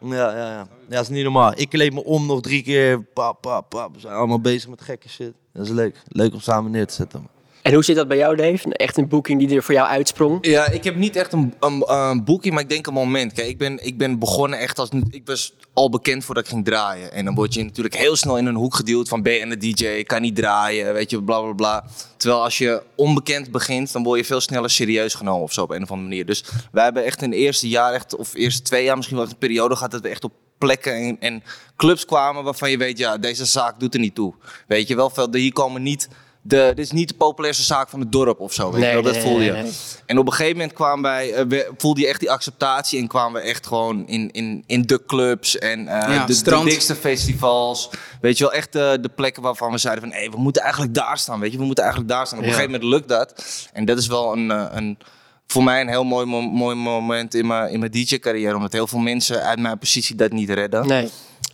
[0.00, 0.48] Ja, ja, ja.
[0.48, 1.52] ja, dat is niet normaal.
[1.54, 3.02] Ik kleed me om nog drie keer.
[3.02, 3.94] Pap, pap, pap.
[3.94, 5.32] We zijn allemaal bezig met gekke shit.
[5.52, 6.02] Dat is leuk.
[6.08, 7.37] Leuk om samen neer te zetten.
[7.68, 8.74] En hoe zit dat bij jou, Dave?
[8.74, 10.38] Echt een boeking die er voor jou uitsprong?
[10.46, 13.32] Ja, ik heb niet echt een, een, een boeking, maar ik denk een moment.
[13.32, 14.88] Kijk, ik ben, ik ben begonnen echt als...
[15.10, 17.12] Ik was al bekend voordat ik ging draaien.
[17.12, 19.22] En dan word je natuurlijk heel snel in een hoek geduwd van...
[19.22, 21.84] Ben je een DJ, kan niet draaien, weet je, bla bla bla.
[22.16, 25.70] Terwijl als je onbekend begint, dan word je veel sneller serieus genomen of zo op
[25.70, 26.26] een of andere manier.
[26.26, 29.26] Dus wij hebben echt in het eerste jaar, echt, of eerste twee jaar misschien wel
[29.26, 29.90] een periode gehad...
[29.90, 31.42] dat we echt op plekken en, en
[31.76, 32.98] clubs kwamen waarvan je weet...
[32.98, 34.34] Ja, deze zaak doet er niet toe.
[34.66, 36.08] Weet je wel, hier komen niet...
[36.48, 38.70] De, dit is niet de populairste zaak van het dorp of zo.
[38.72, 39.52] Weet je wel, dat nee, voel je.
[39.52, 39.72] nee, nee.
[40.06, 43.06] En op een gegeven moment kwamen wij, eh, we- voelde je echt die acceptatie en
[43.06, 46.94] kwamen we echt gewoon in, in, in de clubs en eh, Ja, de, de dikste
[46.94, 47.90] festivals.
[48.20, 50.94] Weet je wel, echt eh, de plekken waarvan we zeiden van, hé, we moeten eigenlijk
[50.94, 52.38] daar staan, weet je, we moeten eigenlijk daar staan.
[52.38, 52.56] Op een Ja.
[52.56, 53.44] gegeven moment lukt dat.
[53.72, 54.98] En dat is wel een, eh, een
[55.46, 58.86] voor mij een heel mooi, mo- mooi moment in mijn, in mijn DJ-carrière, omdat heel
[58.86, 60.86] veel mensen uit mijn positie dat niet redden.
[60.86, 61.08] Nee.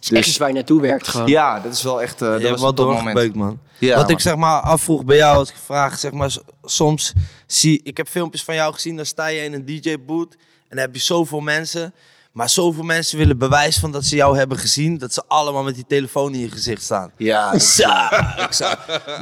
[0.04, 1.26] Is Dus- echt iets waar je naartoe werkt gewoon.
[1.28, 3.04] Ja, dat is wel echt, eh, dat hebt was wel een top moment.
[3.04, 3.58] doorgebeukt, man.
[3.78, 7.12] Ja, Wat ik zeg maar afvroeg bij jou, als ik vraag, zeg maar, soms
[7.46, 10.38] zie ik heb filmpjes van jou gezien, dan sta je in een DJ-boot en
[10.68, 11.94] dan heb je zoveel mensen,
[12.34, 15.74] maar zoveel mensen willen bewijs van dat ze jou hebben gezien, dat ze allemaal met
[15.74, 17.10] die telefoon in je gezicht staan.
[17.16, 17.82] Ja, is-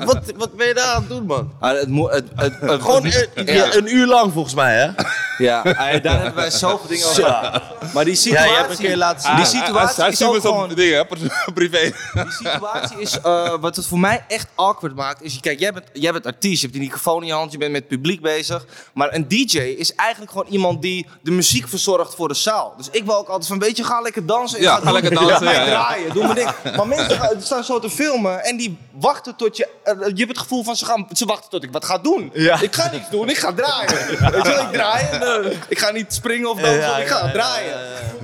[0.04, 1.52] Wat, wat ben je daar aan het doen, man?
[1.60, 3.74] Ah, het, mo- het, het, het- Gewoon het- een, ja.
[3.74, 4.90] een uur lang volgens mij, hè?
[5.38, 7.62] Ja, ah, daar hebben wij zoveel dingen over.
[7.94, 9.36] Maar die Ja, situatie, je hebt een keer laten zien.
[9.36, 10.74] die situatie hij is stuurt ook me zo'n gewoon...
[10.74, 11.92] dingen, hè, privé.
[12.12, 15.84] Die situatie is, eh, wat het voor mij echt awkward maakt, is, kijk, jij bent,
[15.92, 18.20] jij bent artiest, je hebt die microfoon in je hand, je bent met het publiek
[18.20, 18.66] bezig.
[18.94, 22.74] Maar een DJ is eigenlijk gewoon iemand die de muziek verzorgt voor de zaal.
[22.76, 24.58] Dus ik wil ook altijd van, weet je, ga lekker dansen.
[24.58, 25.64] en Ja, ga lekker dansen, ja, ja.
[25.66, 26.76] draaien, doe mijn ding.
[26.76, 30.38] Maar mensen staan zo te filmen en die wachten tot je, eh, je hebt het
[30.38, 32.30] gevoel van, ze, gaan, ze wachten tot ik wat ga doen.
[32.60, 33.90] Ik ga niks doen, ik ga draaien.
[34.30, 37.06] Weet je wel, ik draai en eh, ik ga niet springen of dansen, Ja, ik
[37.06, 37.74] ga ja, ja, draaien.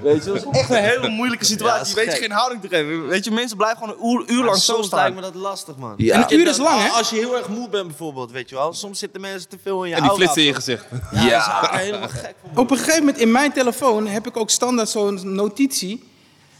[0.02, 1.94] Weet je, dat is echt een hele moeilijke situatie.
[1.94, 3.06] weet je geen houding te geven.
[3.06, 5.14] Weet je, mensen blijven gewoon een uur, uur lang zo soms lijkt staan.
[5.14, 5.94] me dat lastig, man.
[5.96, 6.14] Ja.
[6.14, 6.88] En een uur is lang, hè?
[6.88, 8.72] Als je heel erg moe bent bijvoorbeeld, weet je wel.
[8.72, 10.84] Soms zitten mensen te veel in je En die flitsen in je gezicht.
[11.10, 14.88] Ja, ik helemaal gek Op een gegeven moment in mijn telefoon heb ik ook standaard
[14.88, 16.02] zo'n notitie.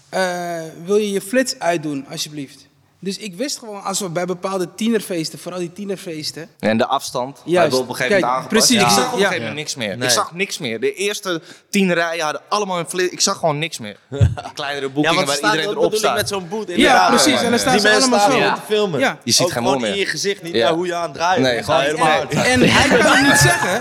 [0.08, 2.67] Eh, wil je je flits uitdoen, alsjeblieft?
[3.00, 6.48] Dus ik wist gewoon, als we bij bepaalde tienerfeesten, vooral die tienerfeesten.
[6.58, 7.52] En de afstand Juist.
[7.60, 8.66] hebben we op een gegeven moment Kijk, aangepast.
[8.68, 8.82] precies.
[8.82, 9.24] Ik zag op een Ja.
[9.24, 9.96] gegeven moment niks meer.
[9.96, 10.06] Nee.
[10.08, 10.80] Ik zag niks meer.
[10.80, 13.12] De eerste tien rijen hadden allemaal een flits.
[13.12, 13.96] Ik zag gewoon niks meer.
[14.54, 16.16] Kleinere Ja, boekingen waar staat, iedereen dat erop bedoel ik staat.
[16.16, 16.76] met zo'n boot.
[16.76, 17.42] Ja, precies.
[17.42, 18.54] En dan staan Die ze allemaal staan zo.
[18.54, 19.00] te filmen.
[19.00, 19.18] Ja.
[19.24, 19.98] Je ziet Ook geen gewoon in meer.
[19.98, 20.64] je gezicht, niet Ja.
[20.64, 21.64] naar hoe je aan het draaien Nee, bent.
[21.64, 22.44] gewoon Gewoon helemaal nee.
[22.44, 23.80] En hij kan het niet zeggen.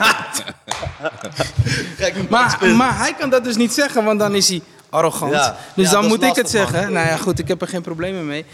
[1.98, 5.32] Kijk, Maar, maar hij kan dat dus niet zeggen, want dan is hij arrogant.
[5.34, 5.56] Ja.
[5.76, 6.92] Dus Ja, dan moet ik het zeggen.
[6.94, 8.46] Nou ja, goed, ik heb er geen problemen mee.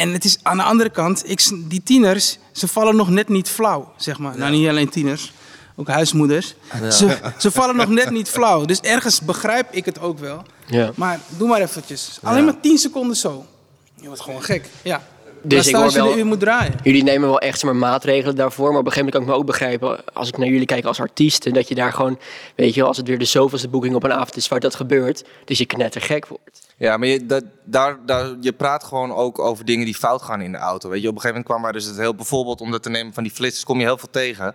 [0.00, 3.48] En het is aan de andere kant, ik, die tieners, ze vallen nog net niet
[3.48, 4.38] flauw, zeg maar.
[4.38, 5.32] Nou, niet alleen tieners,
[5.76, 6.54] ook huismoeders.
[6.90, 8.64] Ze, ze vallen nog net niet flauw.
[8.64, 10.42] Dus ergens begrijp ik het ook wel.
[10.66, 10.92] Ja.
[10.94, 12.18] Maar doe maar eventjes.
[12.22, 13.46] Alleen maar 10 seconden zo.
[13.94, 14.68] Je wordt gewoon gek.
[14.82, 15.02] Ja.
[15.42, 16.74] Dus ik hoor als je wel- de uur moet draaien.
[16.82, 18.70] Jullie nemen wel echt maar, maatregelen daarvoor.
[18.70, 20.84] Maar op een gegeven moment kan ik me ook begrijpen, als ik naar jullie kijk
[20.84, 22.18] als artiesten, dat je daar gewoon,
[22.56, 24.74] weet je wel, als het weer de zoveelste boeking op een avond is waar dat
[24.74, 26.68] gebeurt, dus je knettergek wordt.
[26.76, 30.40] Ja, maar je, dat, daar, daar, je praat gewoon ook over dingen die fout gaan
[30.40, 30.88] in de auto.
[30.88, 32.90] Weet je, op een gegeven moment kwam er dus het heel, bijvoorbeeld om dat te
[32.90, 34.54] nemen van die flitsers, kom je heel veel tegen.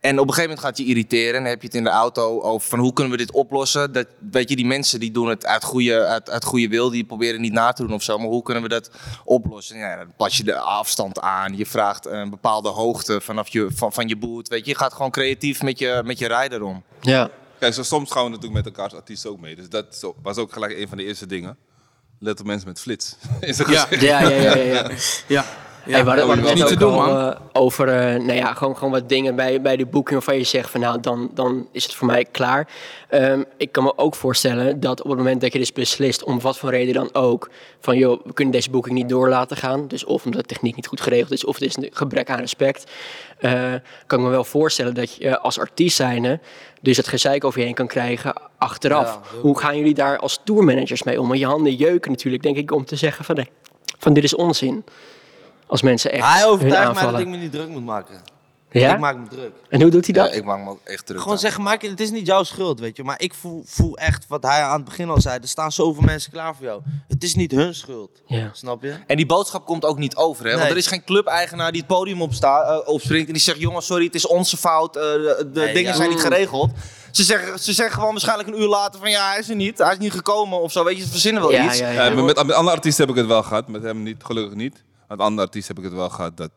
[0.00, 1.90] En op een gegeven moment gaat je irriteren en dan heb je het in de
[1.90, 3.92] auto over van hoe kunnen we dit oplossen.
[3.92, 7.04] Dat, weet je, die mensen die doen het uit goede, uit, uit goede wil, die
[7.04, 8.90] proberen niet na te doen of zo, maar hoe kunnen we dat
[9.24, 9.78] oplossen?
[9.78, 13.92] Ja, dan pas je de afstand aan, je vraagt een bepaalde hoogte vanaf je, van,
[13.92, 14.70] van je boot, weet je.
[14.70, 16.82] Je gaat gewoon creatief met je, met je rijder om.
[17.00, 17.30] Ja.
[17.58, 19.56] Kijk, zo, soms gaan we natuurlijk met elkaar als artiesten ook mee.
[19.56, 21.56] Dus dat was ook gelijk een van de eerste dingen.
[22.20, 23.16] Let op mensen met flits.
[23.40, 23.46] Ja.
[23.46, 24.00] gezicht.
[24.00, 24.56] Ja, ja, ja.
[24.56, 24.90] ja, ja.
[25.36, 25.44] Ja.
[25.88, 27.30] Hey, we hadden we hadden niet het te doen, al, man.
[27.32, 30.44] eh, over eh, nou ja, gewoon, gewoon wat dingen bij, bij de boeking waarvan je
[30.44, 32.68] zegt van nou, dan, dan is het voor mij klaar.
[33.08, 36.40] Ehm, ik kan me ook voorstellen dat op het moment dat je dus beslist, om
[36.40, 39.88] wat voor reden dan ook, van joh, we kunnen deze boeking niet door laten gaan.
[39.88, 42.40] Dus of omdat de techniek niet goed geregeld is, of het is een gebrek aan
[42.40, 42.90] respect.
[43.38, 43.52] eh,
[44.06, 46.40] kan ik me wel voorstellen dat je als artiest zijnde
[46.80, 49.06] dus het gezeik over je heen kan krijgen achteraf.
[49.32, 51.28] Ja, Hoe gaan jullie daar als tourmanagers mee om?
[51.28, 53.48] Want je handen jeuken natuurlijk, denk ik, om te zeggen van nee,
[53.98, 54.84] van dit is onzin.
[55.68, 58.20] Als mensen echt Hij hun overtuigt mij dat ik me niet druk moet maken.
[58.70, 58.92] Ja?
[58.92, 59.52] Ik maak me druk.
[59.68, 60.34] En hoe doet hij Ja, dat?
[60.34, 61.18] ik maak me ook echt druk.
[61.18, 61.40] Gewoon aan.
[61.40, 63.04] zeggen, maak, het is niet jouw schuld, weet je.
[63.04, 66.02] Maar ik voel, voel echt, wat hij aan het begin al zei, er staan zoveel
[66.02, 66.80] mensen klaar voor jou.
[67.08, 68.10] Het is niet hun schuld.
[68.26, 68.50] Ja.
[68.52, 68.94] Snap je?
[69.06, 70.56] En die boodschap komt ook niet over, hè?
[70.58, 73.86] Want er is geen clubeigenaar die het podium opsta, eh, opspringt en die zegt: jongens,
[73.86, 75.96] sorry, het is onze fout, eh, de, de Nee, dingen ja.
[75.96, 76.70] zijn niet geregeld.
[77.10, 79.78] Ze zeggen, ze zeggen gewoon waarschijnlijk een uur later van ja, hij is er niet,
[79.78, 81.78] hij is niet gekomen of zo, weet je, ze verzinnen wel Ja, iets.
[81.78, 82.14] ja, Ja, ja.
[82.14, 84.82] met, met andere artiesten heb ik het wel gehad, met hem niet, gelukkig niet.
[85.08, 86.50] Met andere artiesten heb ik het wel gehad dat,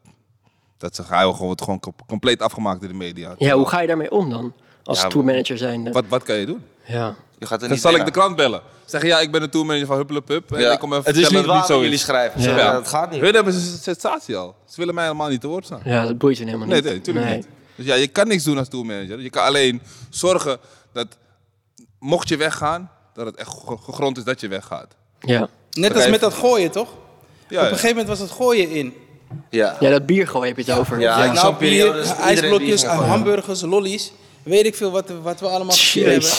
[0.78, 3.36] dat ze gewoon, wordt gewoon com- compleet afgemaakt in de media.
[3.38, 4.54] Ja, hoe ga je daarmee om dan?
[4.84, 5.92] Als Ja, tourmanager zijn.
[5.92, 6.64] Wat, wat kan je doen?
[6.86, 7.16] Ja.
[7.40, 8.62] Je gaat er Dan niet zal ik de krant bellen.
[8.86, 10.52] Zeggen ja, ik ben de tourmanager van Huppelepup.
[10.52, 10.72] En Ja.
[10.72, 12.42] ik kom even Het is vertellen niet dat waar het wat niet zo jullie schrijven.
[12.42, 12.66] Ja.
[12.66, 13.22] ja, dat gaat niet.
[13.22, 14.56] Hun hebben een sensatie al.
[14.66, 15.82] Ze willen mij helemaal niet te woord staan.
[15.84, 16.86] ja, dat boeit je helemaal Nee, niet.
[16.86, 17.48] nee, natuurlijk niet.
[17.76, 19.20] Dus ja, je kan niks doen als tourmanager.
[19.22, 20.58] Je kan alleen zorgen
[20.94, 21.08] dat,
[22.00, 24.96] mocht je weggaan, dat het echt ge- gegrond is dat je weggaat.
[25.20, 25.50] Ja.
[25.72, 26.90] Net als met dat gooien, toch?
[27.52, 28.94] Ja, Op een gegeven moment was het gooien in.
[29.50, 29.78] Ja.
[29.80, 31.00] ja, dat biergooi heb je het over.
[31.00, 31.24] Ja.
[31.24, 34.12] Ja, nou, bier, ijsblokjes, hamburgers, lollies.
[34.44, 36.30] Weet ik veel wat, wat we allemaal gezien hebben.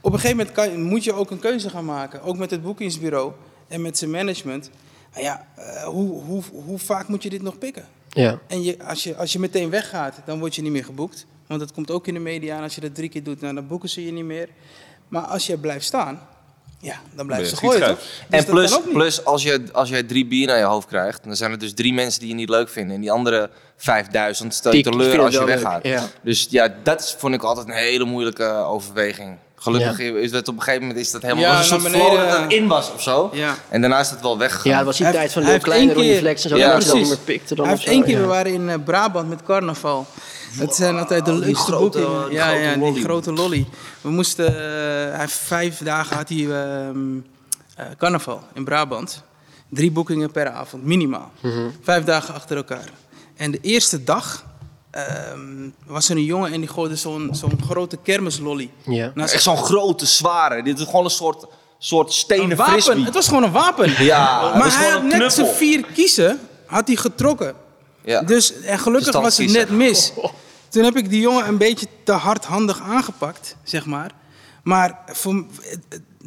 [0.00, 2.22] Op een gegeven moment kan, moet je ook een keuze gaan maken.
[2.22, 3.32] Ook met het boekingsbureau
[3.68, 4.70] en met zijn management.
[5.12, 7.88] Nou ja, eh, hoe, hoe, hoe vaak moet je dit nog pikken?
[8.08, 8.38] Ja.
[8.46, 11.26] En je, als, je, als je meteen weggaat, dan word je niet meer geboekt.
[11.46, 12.56] Want dat komt ook in de media.
[12.56, 14.48] En als je dat drie keer doet, nou, dan boeken ze je niet meer.
[15.08, 16.28] Maar als je blijft staan,
[16.80, 17.98] ja, dan blijf Ben ze gooien, toch?
[17.98, 21.24] Dus En dat plus, plus als, je, als jij drie bier naar je hoofd krijgt,
[21.24, 22.94] dan zijn er dus drie mensen die je niet leuk vinden.
[22.94, 25.84] En die andere 5000 stel je teleur als je weggaat.
[25.86, 26.02] ja.
[26.22, 29.36] Dus ja, dat is, vond ik altijd een hele moeilijke overweging.
[29.60, 32.16] Gelukkig is dat op een gegeven moment is dat helemaal Ja, was een soort flow
[32.16, 33.30] dat het eh, in was of zo.
[33.32, 33.54] Ja.
[33.68, 34.70] En daarna is het wel weggegaan.
[34.70, 36.56] ja, het was die Hij tijd heeft- van de kleine Ronnie Flex en zo.
[36.56, 37.16] Ja, dat dat precies.
[37.56, 40.06] Hij heeft één keer, we waren in eh, Brabant met carnaval.
[40.52, 42.28] Het zijn altijd de die leukste grote- boekingen.
[42.28, 43.66] die Ja, grote ja, die grote lolly.
[44.00, 46.98] We moesten, eh, hij vijf dagen had hij ehm,
[47.76, 49.22] eh, carnaval in Brabant.
[49.70, 51.30] Drie boekingen per avond, minimaal.
[51.40, 51.68] Mhm.
[51.82, 52.88] Vijf dagen achter elkaar.
[53.36, 54.46] En de eerste dag
[54.90, 58.70] ehm, was er een jongen en die gooide zo'n zo'n grote kermislolly.
[58.84, 59.12] Ja.
[59.14, 60.62] Echt zo'n grote, zware.
[60.62, 61.46] Dit is gewoon een soort,
[61.78, 62.72] soort stenen een wapen.
[62.72, 63.04] frisbee.
[63.04, 64.04] Het was gewoon een wapen.
[64.04, 67.54] Ja, maar was hij had net zijn vier kiezen had hij getrokken.
[68.08, 68.22] Ja.
[68.22, 70.12] Dus, en gelukkig Stand was het net mis.
[70.68, 74.10] Toen heb ik die jongen een beetje te hardhandig aangepakt, zeg maar.
[74.62, 75.46] Maar voor,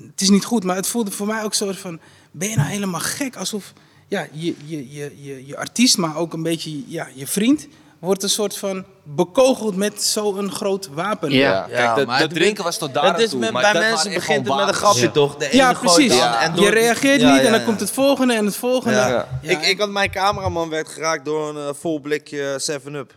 [0.05, 1.99] het, is niet goed, maar het voelde voor mij ook zo van...
[2.31, 3.35] Ben je nou helemaal gek?
[3.35, 3.73] Alsof
[4.07, 7.67] ja, je, je, je, je, je artiest, maar ook een beetje ja, je vriend...
[8.01, 11.31] wordt een soort van bekogeld met zo'n groot wapen.
[11.31, 11.51] Ja.
[11.51, 14.13] Ja, kijk, dat, maar dat het- drinken was tot daar is toe, met, bij mensen
[14.13, 15.35] begint het met een grapje, toch?
[15.35, 16.17] De ene Ja, precies.
[16.17, 17.65] dan en door- Je reageert Ja, niet ja, en dan ja.
[17.65, 18.97] komt het volgende en het volgende.
[18.97, 19.07] Ja.
[19.07, 19.27] Ja.
[19.41, 23.13] Ik, ik had mijn cameraman werd geraakt door een eh, vol blikje 7-Up.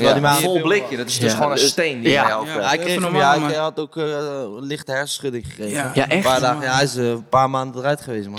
[0.00, 2.00] Ja, Terwijl die een mij vol blikje, dat is dus Ja, gewoon een dus- steen
[2.00, 2.26] die ja.
[2.26, 2.48] helpt.
[2.48, 2.60] Ja.
[2.60, 5.72] hij, kreeg hem, normaal, ja, hij had ook eh, een lichte hersenschudding gekregen.
[5.76, 5.90] Ja.
[5.94, 6.12] Ja, echt?
[6.12, 8.38] Een paar dagen, ja, hij is eh, een paar maanden eruit geweest, man.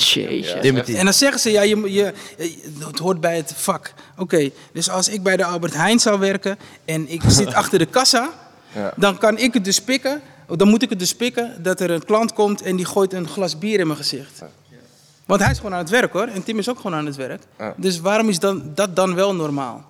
[0.95, 3.93] En dan zeggen ze, ja, je, je, je- het hoort bij het vak.
[4.17, 7.85] Oké, dus als ik bij de Albert Heijn zou werken en ik zit achter de
[7.85, 8.29] kassa,
[8.75, 8.93] Ja.
[8.95, 10.21] dan kan ik het dus pikken.
[10.55, 13.27] Dan moet ik het dus pikken dat er een klant komt en die gooit een
[13.27, 14.41] glas bier in mijn gezicht.
[15.25, 17.15] Want hij is gewoon aan het werk hoor, en Tim is ook gewoon aan het
[17.15, 17.41] werk.
[17.57, 17.73] Ja.
[17.77, 19.85] Dus waarom is dan, dat dan wel normaal?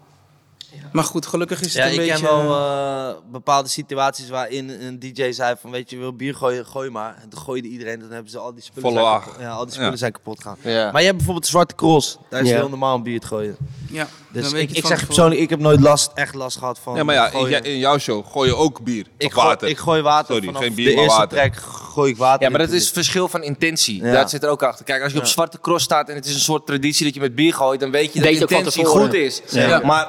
[0.92, 2.14] Maar goed, gelukkig is het Ja, een ik beetje...
[2.14, 6.36] ken wel eh, bepaalde situaties waarin een DJ zei van, weet je, je wil bier
[6.36, 7.16] gooien, gooi maar.
[7.24, 9.24] En toen gooide iedereen, dan hebben ze al die spullen, Volle zijn laag.
[9.24, 9.98] kapot, ja, al die spullen Ja.
[9.98, 10.58] zijn kapot gegaan.
[10.62, 10.92] Ja.
[10.92, 12.56] Maar je hebt bijvoorbeeld de Zwarte Cross, daar is Ja.
[12.56, 13.58] heel normaal om bier te gooien.
[13.90, 17.04] ja, Dus ik, ik zeg persoonlijk, ik heb nooit last, echt last gehad van Ja,
[17.04, 17.50] maar ja, in, gooien.
[17.50, 19.68] jij- in jouw show gooi je ook bier ik, of gooi, water.
[19.68, 21.38] ik gooi water Sorry, vanaf geen bier, de maar eerste water.
[21.38, 24.04] trek gooi ik water Ja, maar dat het is verschil van intentie.
[24.04, 24.12] Ja.
[24.14, 24.86] Dat zit er ook achter.
[24.86, 27.20] Kijk, als je op Zwarte Cross staat en het is een soort traditie dat je
[27.20, 29.42] met bier gooit, dan weet je dat de intentie goed is.
[29.50, 29.82] Ja.
[29.86, 30.08] Maar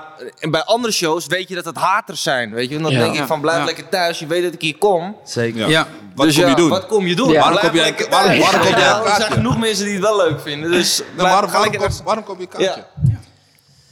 [0.53, 2.53] bij andere shows weet je dat het haters zijn.
[2.53, 2.77] Weet je?
[2.77, 2.99] En dan Ja.
[2.99, 3.65] denk ik van blijf Ja.
[3.65, 5.17] lekker thuis, je weet dat ik hier kom.
[5.25, 5.59] Zeker.
[5.61, 5.67] Ja.
[5.69, 5.87] Ja.
[6.15, 6.69] Wat dus kom ja, je doen?
[6.69, 7.29] Wat kom je doen?
[7.31, 7.41] Ja.
[7.41, 10.41] Waarom kom lekker waarom- waarom kom een Er zijn genoeg mensen die het wel leuk
[10.41, 10.71] vinden.
[10.71, 12.85] Dus Nou, waarom, waarom, kom, waarom kom je kaartje?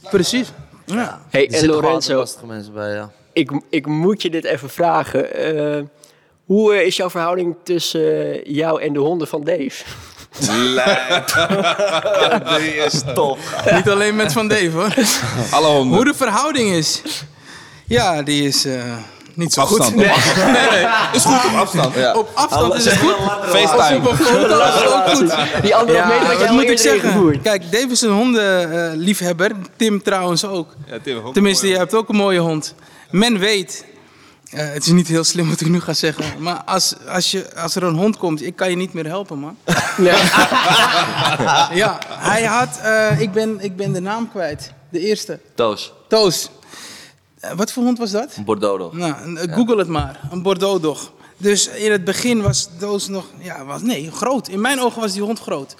[0.01, 0.09] Ja.
[0.09, 0.51] Precies.
[0.85, 1.21] Ja.
[1.29, 3.11] Hey, Er en Lorenzo, lastige mensen bij, ja.
[3.33, 5.33] ik, ik moet je dit even vragen.
[5.33, 5.83] Eh,
[6.45, 9.83] hoe eh, is jouw verhouding tussen eh, jou en de honden van Dave?
[10.39, 11.47] Lijp.
[12.59, 13.37] Die is top.
[13.71, 14.93] Niet alleen met Van Dave hoor.
[15.51, 15.95] Alle honden.
[15.95, 17.01] Hoe de verhouding is.
[17.85, 18.81] Ja, die is, eh,
[19.33, 19.83] niet zo Afstand.
[19.85, 19.95] goed.
[19.95, 20.07] Nee.
[20.45, 20.85] Nee, nee.
[21.13, 21.95] Is goed op afstand.
[21.95, 22.13] Ja.
[22.13, 23.15] Op afstand is het goed.
[23.45, 24.09] FaceTime.
[24.09, 25.61] Op foto is het ook goed.
[25.61, 27.41] Die andere meter je wat al moet ik zeggen?
[27.41, 29.51] Kijk, Dave is een hondenliefhebber.
[29.77, 30.67] Tim trouwens ook.
[30.87, 32.75] Ja, Tim, ook Tenminste, je hebt ook een mooie hond.
[33.09, 33.85] Men weet,
[34.51, 37.55] eh, het is niet heel slim wat ik nu ga zeggen, maar als, als, je,
[37.55, 39.57] als er een hond komt, ik kan je niet meer helpen, man.
[41.81, 45.39] ja, hij had, eh, ik, ben, ik ben de naam kwijt, de eerste.
[45.55, 46.49] Toos, Toos.
[47.41, 48.37] Eh, wat voor hond was dat?
[48.45, 48.95] Bordeaux.
[48.95, 50.19] Nou, eh, google het maar.
[50.31, 51.11] Een Bordeaux dog.
[51.37, 54.47] Dus in het begin was Toos nog, ja, was, nee, groot.
[54.47, 55.75] In mijn ogen was die hond groot.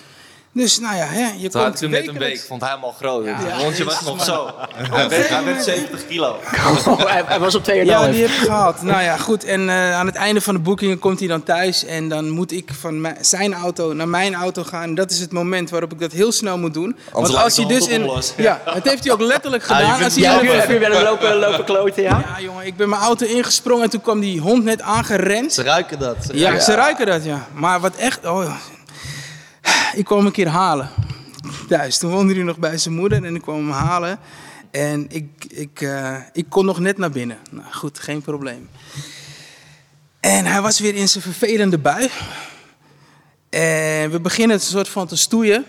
[0.54, 2.84] Dus nou ja, hè, je Toen komt ik hem net een week, vond hij hem
[2.84, 3.26] al groot.
[3.26, 4.50] Ja, het hondje was nog zo.
[4.74, 6.40] Hij werd, hij werd 70 kilo.
[6.88, 7.76] Oh, hij, hij was op 2,5.
[7.84, 8.82] Ja, die heb ik gehaald.
[8.82, 9.44] Nou ja, goed.
[9.44, 11.86] En eh, aan het einde van de boekingen komt hij dan thuis.
[11.86, 14.96] En dan moet ik van mijn- zijn auto naar mijn auto gaan.
[14.96, 16.96] Dat is het moment waarop ik dat heel snel moet doen.
[17.12, 18.02] Want als hij dus in.
[18.06, 18.34] los.
[18.38, 20.04] Ja, het heeft hij ook letterlijk je gedaan.
[20.04, 22.24] Als hij Ja, heb over- je, wel een lopen, lopen kloten, ja?
[22.38, 25.54] ja, jongen, ik ben mijn auto ingesprongen en toen kwam die hond net aangerend.
[25.54, 26.16] Ze ruiken dat.
[26.26, 27.48] Ze Ja, ze ruiken dat, ja.
[27.54, 28.26] Maar wat echt...
[28.26, 28.58] Oh, ja.
[29.96, 30.90] Ik kwam een keer halen.
[31.68, 31.98] Thuis.
[31.98, 34.20] Toen woonde hij nog bij zijn moeder en ik kwam hem halen.
[34.72, 37.38] En ik, ik, eh, ik kon nog net naar binnen.
[37.52, 38.70] Nou goed, geen probleem.
[40.20, 42.10] En hij was weer in zijn vervelende bui.
[43.50, 45.66] En we beginnen het soort van te stoeien.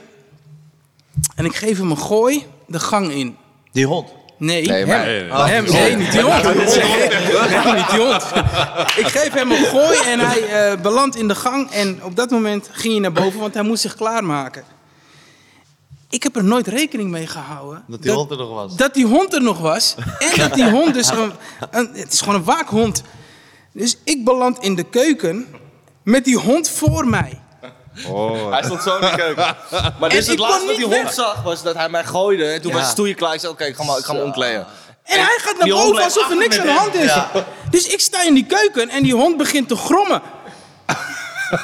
[1.34, 3.36] En ik geef hem een gooi de gang in.
[3.72, 4.21] Die hond.
[4.42, 5.06] Nee, Nee, hem.
[5.06, 5.30] Nee, nee.
[5.30, 5.64] Oh, hem.
[5.64, 6.42] Nee, niet die hond.
[6.42, 8.22] Nee, niet die hond.
[8.96, 11.70] Ik geef hem een gooi en hij eh, belandt in de gang.
[11.70, 14.64] En op dat moment ging hij naar boven, want hij moest zich klaarmaken.
[16.10, 17.84] Ik heb er nooit rekening mee gehouden.
[17.86, 18.76] Dat die hond er nog was.
[18.76, 19.94] Dat die hond er nog was.
[20.18, 21.32] En dat die hond dus een,
[21.70, 21.90] een...
[21.92, 23.02] Het is gewoon een waakhond.
[23.72, 25.46] Dus ik beland in de keuken
[26.02, 27.41] met die hond voor mij.
[28.50, 29.56] Hij stond zo in de keuken.
[29.98, 31.12] Maar En dus het laatste wat die niet hond weg.
[31.14, 32.46] zag, was dat hij mij gooide.
[32.52, 32.76] En toen Ja.
[32.76, 33.34] was het stoeien klaar.
[33.34, 34.66] Ik zei, oké, ik ga me, ik ga me omkleden.
[35.04, 37.10] En hij gaat naar boven alsof er niks met aan de hem.
[37.10, 37.50] hand is.
[37.70, 40.22] Dus ik sta in die keuken en die hond begint te grommen.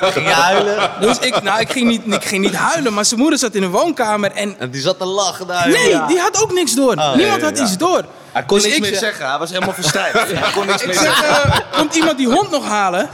[0.00, 0.90] Ging je huilen?
[1.00, 3.60] Dus ik, nou, ik, ging niet, ik ging niet huilen, maar zijn moeder zat in
[3.60, 4.56] de woonkamer en...
[4.58, 5.68] En die zat te lachen daar.
[5.68, 6.96] Nee, die had ook niks door.
[7.16, 7.64] Niemand had ja.
[7.64, 8.04] iets door.
[8.32, 9.28] Hij kon Dus niks ik meer zeg- zeggen.
[9.28, 10.32] Hij was helemaal verstijfd.
[10.32, 11.52] Hij kon niks Ik meer zeg, zeggen.
[11.52, 13.08] eh, komt iemand die hond nog halen?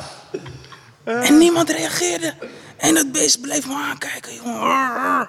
[1.05, 2.35] En niemand reageerde.
[2.77, 5.29] En dat beest bleef me aankijken, jongen.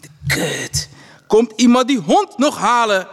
[0.00, 0.88] De kut.
[1.26, 3.06] Komt iemand die hond nog halen?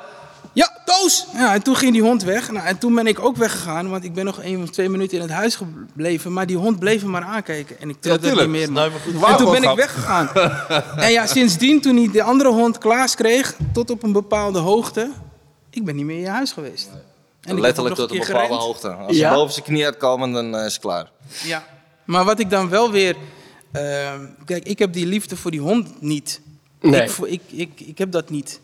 [0.53, 1.25] Ja, Toos!
[1.33, 2.51] Ja, en toen ging die hond weg.
[2.51, 5.15] Nou, en toen ben ik ook weggegaan, want ik ben nog één of twee minuten
[5.17, 6.33] in het huis gebleven.
[6.33, 7.79] Maar die hond bleef me maar aankijken.
[7.79, 8.71] En ik telde het niet meer.
[8.71, 9.23] Nou, maar goed.
[9.23, 10.29] En toen ben ik weggegaan.
[11.05, 15.11] en ja, sindsdien, toen hij de andere hond Klaas kreeg, tot op een bepaalde hoogte,
[15.69, 16.89] ik ben niet meer in je huis geweest.
[17.41, 18.63] En Letterlijk tot een keer bepaalde gerend.
[18.63, 18.89] hoogte.
[18.89, 19.27] Als Ja.
[19.27, 21.09] hij boven zijn knie uitkomen, dan eh, is het klaar.
[21.43, 21.63] Ja.
[22.05, 23.15] Maar wat ik dan wel weer...
[23.75, 26.41] ehm, kijk, ik heb die liefde voor die hond niet.
[26.81, 27.03] Nee.
[27.03, 28.59] Ik, ik, ik, ik heb dat niet.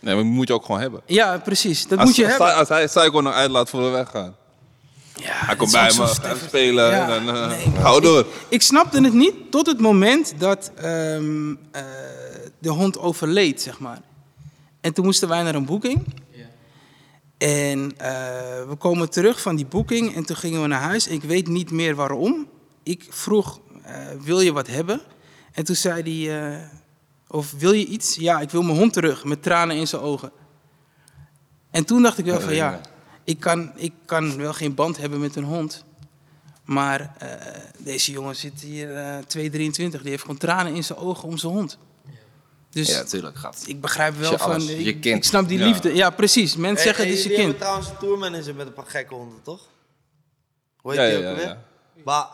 [0.00, 1.00] Nee, maar die moet je ook gewoon hebben.
[1.06, 1.86] Ja, precies.
[1.86, 2.48] Dat Als, moet je als, hebben.
[2.48, 4.34] Hij, als hij Psycho nog uitlaat voor we weggaan.
[5.14, 6.20] Ja, Hij komt bij me, stevig.
[6.22, 7.82] gaat spelen Ja, en dan uh, nee, man.
[7.82, 8.26] gaan we door.
[8.48, 11.82] Ik snapte het niet tot het moment dat ehm, eh,
[12.58, 14.00] de hond overleed, zeg maar.
[14.80, 16.04] En toen moesten wij naar een boeking.
[17.38, 18.10] En eh,
[18.68, 21.06] we komen terug van die boeking en toen gingen we naar huis.
[21.06, 22.46] Ik weet niet meer waarom.
[22.82, 23.67] Ik vroeg, eh,
[24.20, 25.00] wil je wat hebben?
[25.52, 26.68] En toen zei hij, eh,
[27.28, 28.14] of wil je iets?
[28.14, 30.32] Ja, ik wil mijn hond terug, met tranen in zijn ogen.
[31.70, 32.80] En toen dacht ik wel van ja,
[33.24, 35.84] ik kan, ik kan wel geen band hebben met een hond.
[36.64, 37.28] Maar eh,
[37.78, 41.52] deze jongen zit hier eh 223, die heeft gewoon tranen in zijn ogen om zijn
[41.52, 41.78] hond.
[42.70, 43.36] Dus Ja, tuurlijk.
[43.38, 43.62] Gaat.
[43.66, 45.16] ik begrijp wel Je van, alles, ik, je kind.
[45.16, 45.66] ik snap die Ja.
[45.66, 45.94] liefde.
[45.94, 46.56] Ja, precies.
[46.56, 47.42] Mensen zeggen Hey, het is je kind.
[47.42, 49.60] hebben trouwens een tourmanager met een paar gekke honden, toch?
[50.76, 51.62] Hoe heet Ja, die ja, ook ja.
[52.04, 52.28] Ba,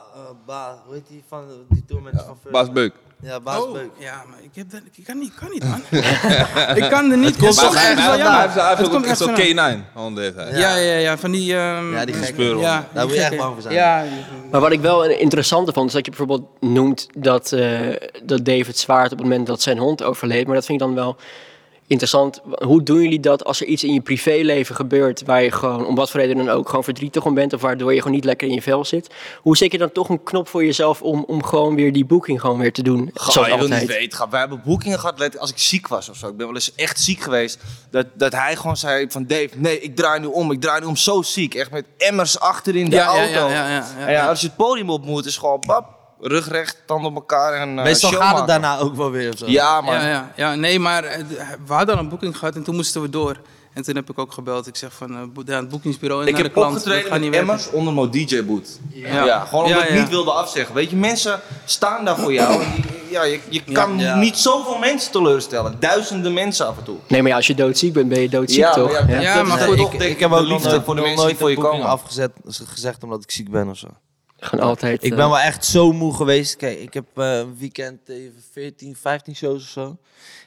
[0.47, 2.93] ba, hoe heet die van die tourmanager van Baas Beuk.
[3.21, 3.91] Ja, Baas Oh, Beuk.
[3.99, 5.83] ja, maar ik, heb dat, ik kan niet, kan niet, man.
[6.85, 7.37] ik kan er niet.
[7.37, 8.41] Komt hij echt wel hij jammer.
[8.41, 10.51] heeft hij ook echt van- K9 honden heeft hij.
[10.59, 11.57] Ja, ja, ja, van die...
[11.57, 12.43] ehm, Ja, die gekke.
[12.43, 13.75] Ja, Daar moet je echt bang voor zijn.
[13.75, 14.05] Ja,
[14.51, 17.81] Maar wat ik wel een interessante vond, is dat je bijvoorbeeld noemt dat, eh,
[18.25, 20.47] dat David zwaart op het moment dat zijn hond overleed.
[20.47, 21.17] Maar dat vind ik dan wel
[21.87, 22.41] interessant.
[22.65, 25.95] Hoe doen jullie dat als er iets in je privéleven gebeurt waar je gewoon, om
[25.95, 28.49] wat voor reden dan ook, gewoon verdrietig om bent of waardoor je gewoon niet lekker
[28.49, 29.11] in je vel zit?
[29.41, 32.41] Hoe zet je dan toch een knop voor jezelf om, om gewoon weer die boeking
[32.41, 33.11] gewoon weer te doen?
[33.15, 34.31] Zoals je wil niet weten.
[34.31, 36.29] Wij hebben boekingen gehad als ik ziek was of zo.
[36.29, 37.59] Ik ben wel eens echt ziek geweest.
[37.91, 40.51] Dat, dat hij gewoon zei van Dave, nee, ik draai nu om.
[40.51, 41.55] Ik draai nu om zo ziek.
[41.55, 43.49] Echt met emmers achter in de Ja, ja, auto.
[43.49, 44.07] ja, ja, ja, ja.
[44.07, 45.94] En ja, als je het podium op moet, is gewoon bap.
[46.27, 49.33] Rug recht, tanden op elkaar en eh, Meestal show gaat het daarna ook wel weer
[49.33, 49.47] of zo.
[49.49, 51.25] Ja, maar Ja, ja, ja, nee, maar eh,
[51.67, 53.37] we hadden al een boeking gehad en toen moesten we door.
[53.73, 54.67] En toen heb ik ook gebeld.
[54.67, 56.77] Ik zeg van, eh, ja, het boekingsbureau en ik naar heb de klant.
[56.77, 57.49] opgetreden met niet werken.
[57.49, 58.69] Emmers onder mijn DJ-boot.
[58.93, 59.25] Ja.
[59.25, 59.45] Ja.
[59.45, 60.75] gewoon omdat Ja, ik niet wilde afzeggen.
[60.75, 62.63] Weet je, mensen staan daar voor jou.
[63.11, 64.17] Ja, je, je kan Ja.
[64.17, 65.77] niet zoveel mensen teleurstellen.
[65.81, 66.97] Duizenden mensen af en toe.
[67.09, 69.07] Nee, maar ja, als je doodziek bent, ben je doodziek, toch?
[69.09, 71.51] ja, maar goed, ik, ik heb ook nog liefde voor de mensen die nooit voor
[71.51, 71.87] je komen.
[71.87, 73.89] afgezet, gezegd omdat ik ziek ben of zo.
[74.45, 75.05] Gewoon altijd.
[75.05, 76.57] Ik eh, ben wel echt zo moe geweest.
[76.57, 79.97] Kijk, ik heb eh, een weekend even 14, 15 shows of zo.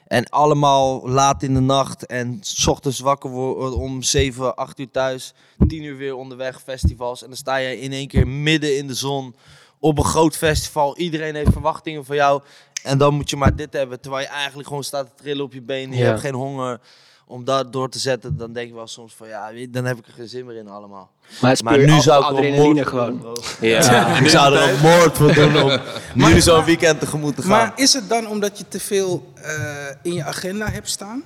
[0.06, 2.06] En allemaal laat in de nacht.
[2.06, 5.34] En s ochtends wakker worden om 7, 8 uur thuis.
[5.68, 7.22] 10 uur weer onderweg, festivals.
[7.22, 9.34] En dan sta je in één keer midden in de zon
[9.78, 10.96] op een groot festival.
[10.98, 12.42] Iedereen heeft verwachtingen van jou.
[12.82, 14.00] En dan moet je maar dit hebben.
[14.00, 15.96] Terwijl je eigenlijk gewoon staat te trillen op je benen.
[15.96, 16.08] Je Ja.
[16.08, 16.80] hebt geen honger
[17.28, 18.36] om dat door te zetten.
[18.36, 20.68] Dan denk ik wel soms van ja, dan heb ik er geen zin meer in
[20.68, 21.10] allemaal.
[21.64, 23.10] maar nu ad- zou ik er wel adrenaline gewoon.
[23.10, 23.34] doen, bro.
[23.60, 24.16] Ja.
[24.18, 25.80] Ik zou er een moord voor doen om
[26.28, 27.50] nu zo'n weekend tegemoet te gaan.
[27.50, 29.52] Maar is het dan omdat je te veel eh,
[30.02, 31.22] in je agenda hebt staan?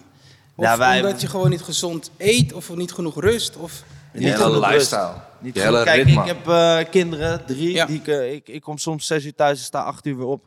[0.54, 3.56] Of Ja, wij- omdat je gewoon niet gezond eet of niet genoeg rust?
[3.56, 3.82] Of...
[4.12, 4.68] Die hele genoeg rust.
[4.70, 5.12] lifestyle.
[5.40, 5.62] Niet goed.
[5.62, 6.20] hele Kijk, ritme.
[6.20, 7.72] ik heb eh, kinderen, drie.
[7.72, 7.86] Ja.
[7.86, 10.26] Die ik, eh, ik, ik kom soms zes uur thuis en sta acht uur weer
[10.26, 10.44] op.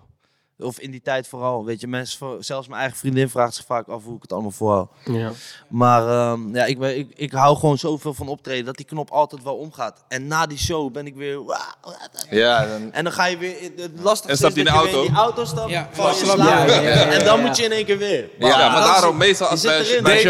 [0.60, 1.66] Of in die tijd vooral.
[1.66, 4.52] Weet je, mensen, zelfs mijn eigen vriendin vraagt zich vaak af hoe ik het allemaal
[4.52, 4.90] voorhoud.
[5.04, 5.32] Ja.
[5.70, 9.10] Maar ehm, ja, ik, ben, ik, ik hou gewoon zoveel van optreden dat die knop
[9.12, 10.04] altijd wel omgaat.
[10.08, 11.40] En na die show ben ik weer...
[12.30, 13.56] Ja, dan, En dan ga je weer...
[13.76, 15.02] Het lastigste En stapt is dat in de je weer in auto?
[15.08, 15.70] die auto stapt.
[15.70, 16.36] Ja, je in slaap.
[16.38, 16.68] slaap.
[16.68, 18.30] Ja, ja, ja, ja, En dan moet je in één keer weer.
[18.40, 19.78] Ja, Ja, maar daarom meestal je als Dave,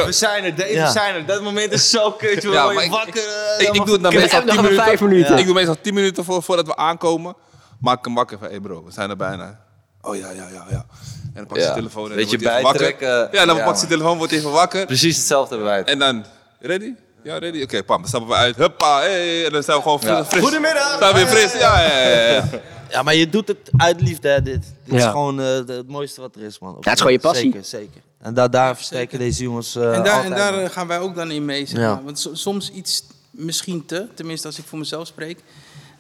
[0.06, 0.86] we zijn er, Dave, Ja.
[0.86, 1.26] we zijn er.
[1.26, 2.42] Dat moment is zo kut.
[2.44, 3.24] Ja, maar je ik- wakker.
[3.58, 4.84] eh, Ik, ik doe het dan meestal nog 10 even minuten.
[4.86, 5.38] vijf minuten.
[5.38, 7.36] Ik doe meestal 10 minuten voor, voordat we aankomen.
[7.80, 9.64] Maak hem wakker van, hé bro, we zijn er bijna.
[10.06, 10.86] Oh ja, ja, ja, ja.
[11.26, 11.68] En dan pak je Ja.
[11.68, 12.97] zijn telefoon en Beetje dan wordt hij even wakker.
[12.97, 13.39] bijtrekken.
[13.39, 14.86] Ja, dan Ja, pak je zijn telefoon, wordt hij even wakker.
[14.86, 15.88] Precies hetzelfde het.
[15.88, 16.26] En dan,
[16.60, 16.93] ready?
[17.24, 17.62] Ja, ready?
[17.62, 18.56] Oké, pam, dan stappen we uit.
[18.56, 20.12] Huppa, hey, en dan zijn we gewoon fris.
[20.12, 20.26] Ja.
[20.26, 20.41] fris.
[20.41, 20.97] Goedemiddag.
[20.99, 21.53] Zijn we weer fris?
[21.60, 21.99] Ja, ja,
[22.32, 22.43] ja.
[22.91, 23.03] ja.
[23.03, 24.64] Maar je doet het uit liefde, hè, dit.
[24.86, 26.72] Dit is gewoon eh, het mooiste wat er is, man.
[26.72, 27.43] Ja, het is gewoon je passie.
[27.51, 28.01] Zeker, zeker.
[28.22, 31.32] En daar, daar versterken deze jongens eh en daar, en daar gaan wij ook dan
[31.32, 31.66] in mee.
[31.66, 31.93] Zeg Ja.
[31.93, 32.03] maar.
[32.03, 35.39] Want so- soms iets misschien te, tenminste als ik voor mezelf spreek.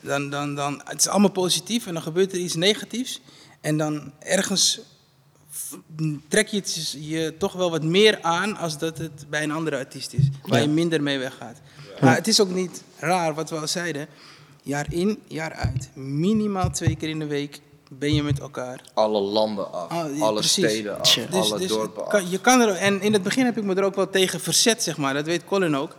[0.01, 3.21] Dan, dan, dan, het is allemaal positief en dan gebeurt er iets negatiefs.
[3.65, 4.79] En dan ergens
[6.27, 9.77] trek je het je toch wel wat meer aan als dat het bij een andere
[9.77, 10.27] artiest is.
[10.43, 11.57] Waar je minder mee weggaat.
[12.01, 14.07] Maar het is ook niet raar wat we al zeiden.
[14.63, 15.89] Jaar in, jaar uit.
[15.95, 17.59] Minimaal twee keer in de week
[17.89, 18.81] ben je met elkaar.
[18.93, 20.51] Alle landen af, Ah, alle precies.
[20.65, 21.25] steden af, Tja.
[21.25, 22.29] Dus- alle dus dorpen af.
[22.29, 24.83] je kan er, en in het begin heb ik me er ook wel tegen verzet,
[24.83, 25.13] zeg maar.
[25.13, 25.95] Dat weet Colin ook.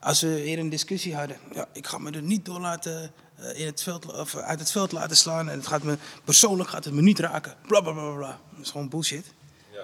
[0.00, 1.36] Als we weer een discussie hadden.
[1.54, 3.12] Ja, ik ga me er niet door laten,
[3.54, 5.48] in het veld, of uit het veld laten slaan.
[5.50, 7.54] En het gaat me, persoonlijk gaat het me niet raken.
[7.66, 8.38] Bla, bla, bla, bla.
[8.56, 9.26] Dat is gewoon bullshit.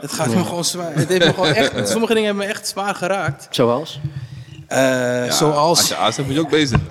[0.00, 0.94] Het gaat me gewoon zwaar.
[0.94, 3.46] Het heeft me gewoon echt, sommige dingen hebben me echt zwaar geraakt.
[3.50, 4.00] Zoals?
[4.66, 4.78] Eh,
[5.26, 5.94] Ja, zoals...
[5.94, 6.80] Als je moet je ook bezig.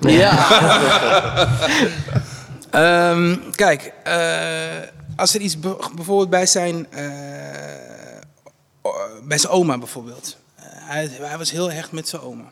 [2.70, 7.06] Ehm, kijk, eh, als er iets be- bijvoorbeeld bij zijn, eh,
[9.22, 10.36] bij zijn oma bijvoorbeeld.
[10.54, 12.44] Eh, hij, hij was heel hecht met zijn oma.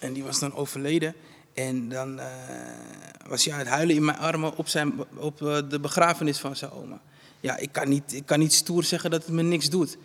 [0.00, 1.14] En die was dan overleden.
[1.54, 2.26] En dan eh,
[3.28, 6.56] was hij aan het huilen in mijn armen op, zijn, op eh, de begrafenis van
[6.56, 7.00] zijn oma.
[7.40, 9.96] Ja, ik kan, niet, ik kan niet stoer zeggen dat het me niks doet.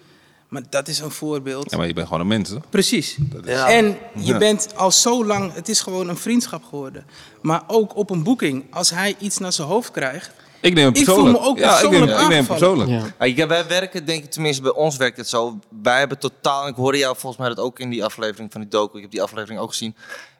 [0.48, 1.72] Maar dat is een voorbeeld.
[1.72, 2.58] Ja, maar je bent gewoon een mens, hè?
[2.70, 3.18] Precies.
[3.44, 3.70] Ja.
[3.70, 3.86] En
[4.16, 4.38] je Ja.
[4.38, 7.06] bent al zo lang, het is gewoon een vriendschap geworden.
[7.42, 10.32] Maar ook op een boeking, als hij iets naar zijn hoofd krijgt.
[10.62, 11.40] Ik neem hem Ik voel persoonlijk.
[11.44, 12.88] me ook ja, ik neem, persoonlijk ik neem hem aangevallen.
[12.88, 13.14] persoonlijk.
[13.20, 13.26] Ja.
[13.26, 15.60] Ja, wij werken, denk ik, tenminste bij ons werkt het zo.
[15.82, 18.70] Wij hebben totaal, ik hoorde jou volgens mij dat ook in die aflevering van die
[18.70, 19.96] docu, ik heb die aflevering ook gezien.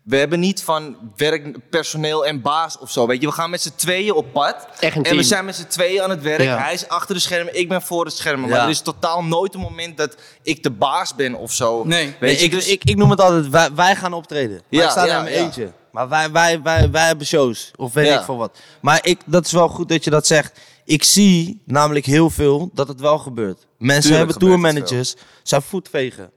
[0.06, 3.28] We hebben niet van werk, personeel en baas of zo, weet je.
[3.28, 4.68] We gaan met z'n tweeën op pad.
[4.80, 5.18] Echt een en team.
[5.18, 6.42] we zijn met z'n tweeën aan het werk.
[6.42, 6.58] Ja.
[6.58, 8.50] Hij is achter de schermen, ik ben voor de schermen.
[8.50, 8.64] Maar Ja.
[8.64, 11.84] er is totaal nooit een moment dat ik de baas ben of zo.
[11.84, 12.06] Nee.
[12.06, 14.62] Weet Nee, je, ik, dus- ik, ik noem het altijd, wij, wij gaan optreden.
[14.70, 15.72] Ja, wij staan ja, in eentje.
[15.92, 17.72] Maar wij, wij, wij, wij hebben shows.
[17.76, 18.20] Of weet Ja.
[18.20, 18.58] ik veel wat.
[18.82, 20.60] Maar ik, dat is wel goed dat je dat zegt.
[20.86, 23.66] Ik zie namelijk heel veel dat het wel gebeurt.
[23.78, 26.32] Mensen Tuurlijk hebben tourmanagers, zijn voetvegen.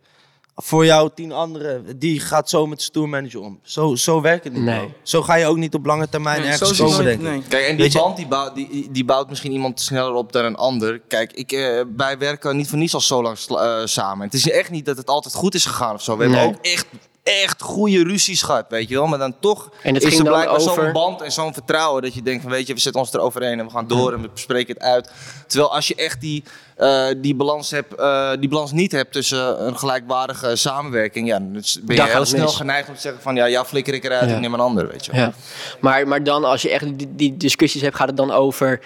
[0.61, 3.59] Voor jou tien anderen, die gaat zo met zijn tourmanager om.
[3.63, 4.63] Zo, zo werkt het niet.
[4.63, 4.93] Nee.
[5.03, 7.41] Zo ga je ook niet op lange termijn Nee, ergens komen, je denk nooit- ik.
[7.41, 7.49] nee.
[7.49, 10.33] Kijk, en die Weet je- band die bouwt, die, die bouwt misschien iemand sneller op
[10.33, 11.01] dan een ander.
[11.09, 14.25] Kijk, ik, eh, wij werken niet voor niets al zo lang eh, samen.
[14.25, 16.17] Het is echt niet dat het altijd goed is gegaan of zo.
[16.17, 16.37] We Nee.
[16.39, 16.87] hebben ook echt,
[17.29, 19.07] echt goede ruzies gehad, weet je wel.
[19.07, 22.15] Maar dan toch En het is ging er blijkbaar zo'n band en zo'n vertrouwen dat
[22.15, 24.29] je denkt van, weet je, we zetten ons eroverheen en we gaan door en we
[24.29, 25.11] bespreken het uit.
[25.47, 26.45] Terwijl als je echt die,
[26.77, 31.63] eh, die, balans, hebt, eh, die balans niet hebt tussen een gelijkwaardige samenwerking, ja, dan
[31.83, 32.57] ben je heel snel mis.
[32.57, 34.35] geneigd om te zeggen van, ja, jou flikker ik eruit, Ja.
[34.35, 35.21] ik neem een ander, weet je wel.
[35.21, 35.33] Ja.
[35.81, 38.81] Maar, maar dan, als je echt die, die discussies hebt, gaat het dan over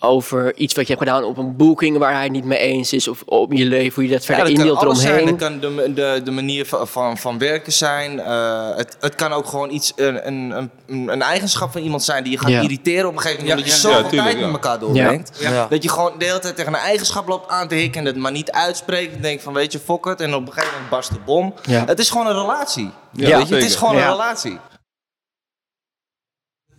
[0.00, 3.08] over iets wat je hebt gedaan op een boeking waar hij niet mee eens is?
[3.08, 5.14] Of op je leven, hoe je dat Ja, verder dat kan indeelt zijn.
[5.14, 5.38] eromheen?
[5.38, 8.20] Dat kan de, de, de manier van, van, van werken zijn.
[8.20, 12.22] Eh, het, het kan ook gewoon iets, een, een, een, een eigenschap van iemand zijn
[12.22, 12.60] die je gaat Ja.
[12.60, 13.66] irriteren op een gegeven moment.
[13.66, 13.94] Ja, omdat je ja.
[13.94, 14.52] zoveel Ja, tuurlijk, tijd ja.
[14.52, 15.38] met elkaar doorbrengt.
[15.40, 15.50] Ja.
[15.52, 15.66] Ja.
[15.66, 18.16] Dat je gewoon de hele tijd tegen een eigenschap loopt aan te hikken en het
[18.16, 19.14] maar niet uitspreekt.
[19.14, 20.20] En denkt van weet je, fok het.
[20.20, 21.54] En op een gegeven moment barst de bom.
[21.62, 21.84] Ja.
[21.86, 22.90] Het is gewoon een relatie.
[23.12, 23.54] Ja, weet je?
[23.54, 24.04] Het is gewoon Ja.
[24.06, 24.58] een relatie.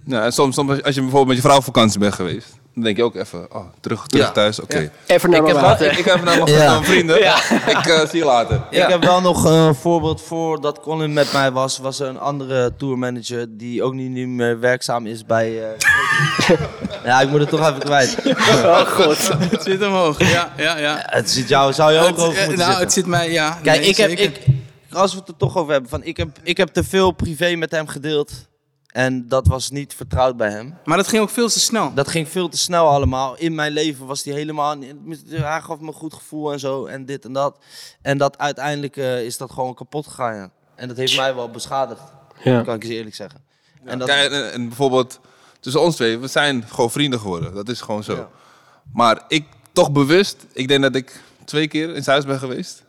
[0.06, 2.84] Ja, en soms, soms als je bijvoorbeeld met je vrouw op vakantie bent geweest, dan
[2.84, 4.32] denk je ook even, oh, terug, terug Ja.
[4.32, 4.92] thuis, oké.
[5.06, 6.84] Even naar Ik, mijn heb wel- ik, ik heb naar mijn, Ja.
[6.84, 7.18] vrienden.
[7.68, 8.62] Ik eh, zie je later.
[8.72, 8.84] Ja.
[8.84, 11.78] Ik heb wel nog een voorbeeld voor dat Colin met mij was.
[11.78, 15.64] Was er een andere tourmanager die ook niet, niet meer werkzaam is bij.
[15.64, 16.58] eh,
[17.06, 18.18] ja, ik moet het toch even kwijt.
[18.64, 19.28] Oh god.
[19.40, 20.20] Het zit omhoog.
[20.32, 20.98] Ja, ja, ja.
[21.06, 22.80] Het zit jou, zou je ook Het, over eh, moeten nou, zitten.
[22.84, 23.60] het zit mij, ja.
[23.64, 24.40] Kijk, nee, ik heb, ik,
[24.92, 27.56] als we het er toch over hebben, van, ik, heb, ik heb te veel privé
[27.56, 28.32] met hem gedeeld.
[28.90, 30.78] En dat was niet vertrouwd bij hem.
[30.86, 31.94] Maar dat ging ook veel te snel.
[31.94, 33.38] Dat ging veel te snel allemaal.
[33.38, 34.76] In mijn leven was hij helemaal...
[34.76, 37.58] niet- Hij gaf me een goed gevoel en zo en dit en dat.
[38.02, 40.50] En dat uiteindelijk eh, is dat gewoon kapot gegaan, ja.
[40.76, 42.02] En dat heeft mij wel beschadigd,
[42.44, 42.62] Ja.
[42.62, 43.42] kan ik eens eerlijk zeggen.
[43.84, 45.20] En dat, Kijk, en, en bijvoorbeeld
[45.60, 47.54] tussen ons twee, we zijn gewoon vrienden geworden.
[47.54, 48.16] Dat is gewoon zo.
[48.16, 48.30] Ja.
[48.94, 52.84] Maar ik toch bewust, ik denk dat ik twee keer in zijn huis ben geweest.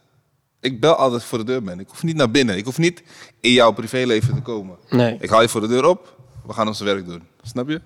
[0.60, 1.80] Ik bel altijd voor de deur ben.
[1.80, 2.56] Ik hoef niet naar binnen.
[2.56, 3.02] Ik hoef niet
[3.40, 4.76] in jouw privéleven te komen.
[4.88, 5.16] Nee.
[5.20, 6.16] Ik haal je voor de deur op.
[6.46, 7.22] We gaan ons werk doen.
[7.42, 7.80] Snap je?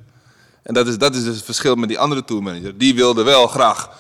[0.63, 2.79] En dat is, dat is dus het verschil met die andere tourmanager.
[2.79, 3.91] Die wilde wel graag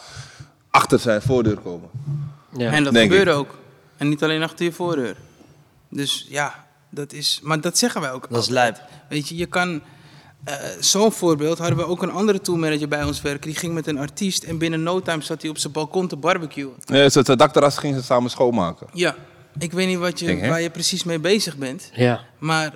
[0.70, 1.88] achter zijn voordeur komen.
[2.56, 2.72] Ja.
[2.72, 3.54] En dat gebeurde ook.
[3.96, 5.16] En niet alleen achter je voordeur.
[5.88, 7.40] Dus ja, dat is...
[7.42, 8.26] Maar dat zeggen wij ook.
[8.30, 8.80] dat is lijp.
[9.08, 9.82] Weet je, je kan...
[10.44, 13.50] eh, Zo'n voorbeeld hadden we ook een andere tourmanager bij ons werken.
[13.50, 16.16] Die ging met een artiest en binnen no time zat hij op zijn balkon te
[16.16, 16.72] barbecuen.
[16.86, 18.86] Nee, het het dakterras gingen ze samen schoonmaken.
[18.92, 19.14] Ja,
[19.58, 21.90] ik weet niet wat je, waar je precies mee bezig bent.
[21.92, 22.20] Ja.
[22.38, 22.74] Maar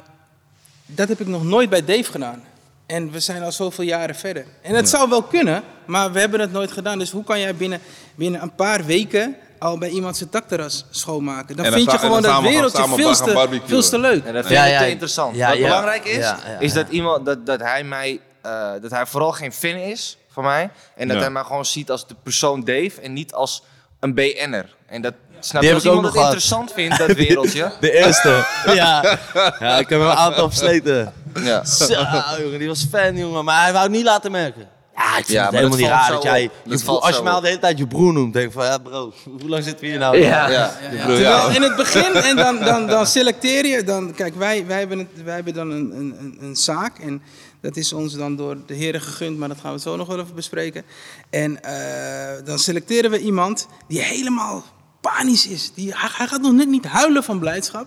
[0.87, 2.43] dat heb ik nog nooit bij Dave gedaan.
[2.87, 4.47] En we zijn al zoveel jaren verder.
[4.63, 6.99] En het zou wel kunnen, maar we hebben het nooit gedaan.
[6.99, 7.81] Dus hoe kan jij binnen,
[8.15, 11.57] binnen een paar weken al bij iemand zijn dakterras schoonmaken?
[11.57, 13.69] Dan vind je gewoon dat wereldje veel te, barbecuen.
[13.69, 14.25] veel te leuk.
[14.25, 14.79] En dat vind Ja, ik ja.
[14.79, 15.37] te interessant.
[15.37, 15.63] Ja, Wat ja.
[15.65, 16.83] belangrijk is, Ja, ja, is ja.
[16.83, 20.71] dat, iemand, dat, dat hij mij, eh, dat hij vooral geen fan is van mij.
[20.97, 21.23] En dat Ja.
[21.23, 23.63] hij mij gewoon ziet als de persoon Dave en niet als
[24.01, 24.77] een BN'er.
[24.87, 27.73] En dat snap je, heb als iemand het interessant vindt, dat wereldje.
[27.81, 28.47] De eerste.
[28.67, 29.19] ja.
[29.59, 31.13] ja, ik heb er een aantal versleten.
[31.35, 31.65] Ja.
[31.65, 31.95] Zo,
[32.43, 33.45] jongen, die was fan, jongen.
[33.45, 34.69] Maar hij wou het niet laten merken.
[34.99, 36.43] Ja, ik vind Ja, het helemaal niet raar dat jij...
[36.43, 38.65] je broer- als je mij al de hele tijd je broer noemt, denk ik van...
[38.65, 40.17] Ja, bro, hoe lang zitten we hier nou?
[40.17, 40.49] Ja.
[40.51, 40.77] Ja.
[40.91, 44.99] Terwijl in het begin, en dan, dan, dan selecteer je, dan, kijk, wij, wij, hebben,
[44.99, 47.23] het, wij hebben dan een, een, een- een zaak en
[47.61, 50.19] dat is ons dan door de heren gegund, maar dat gaan we zo nog wel
[50.21, 50.83] even bespreken.
[51.31, 54.65] En eh, dan selecteren we iemand die helemaal
[55.01, 55.73] panisch is.
[55.75, 57.87] Die, hij, hij gaat nog net niet huilen van blijdschap.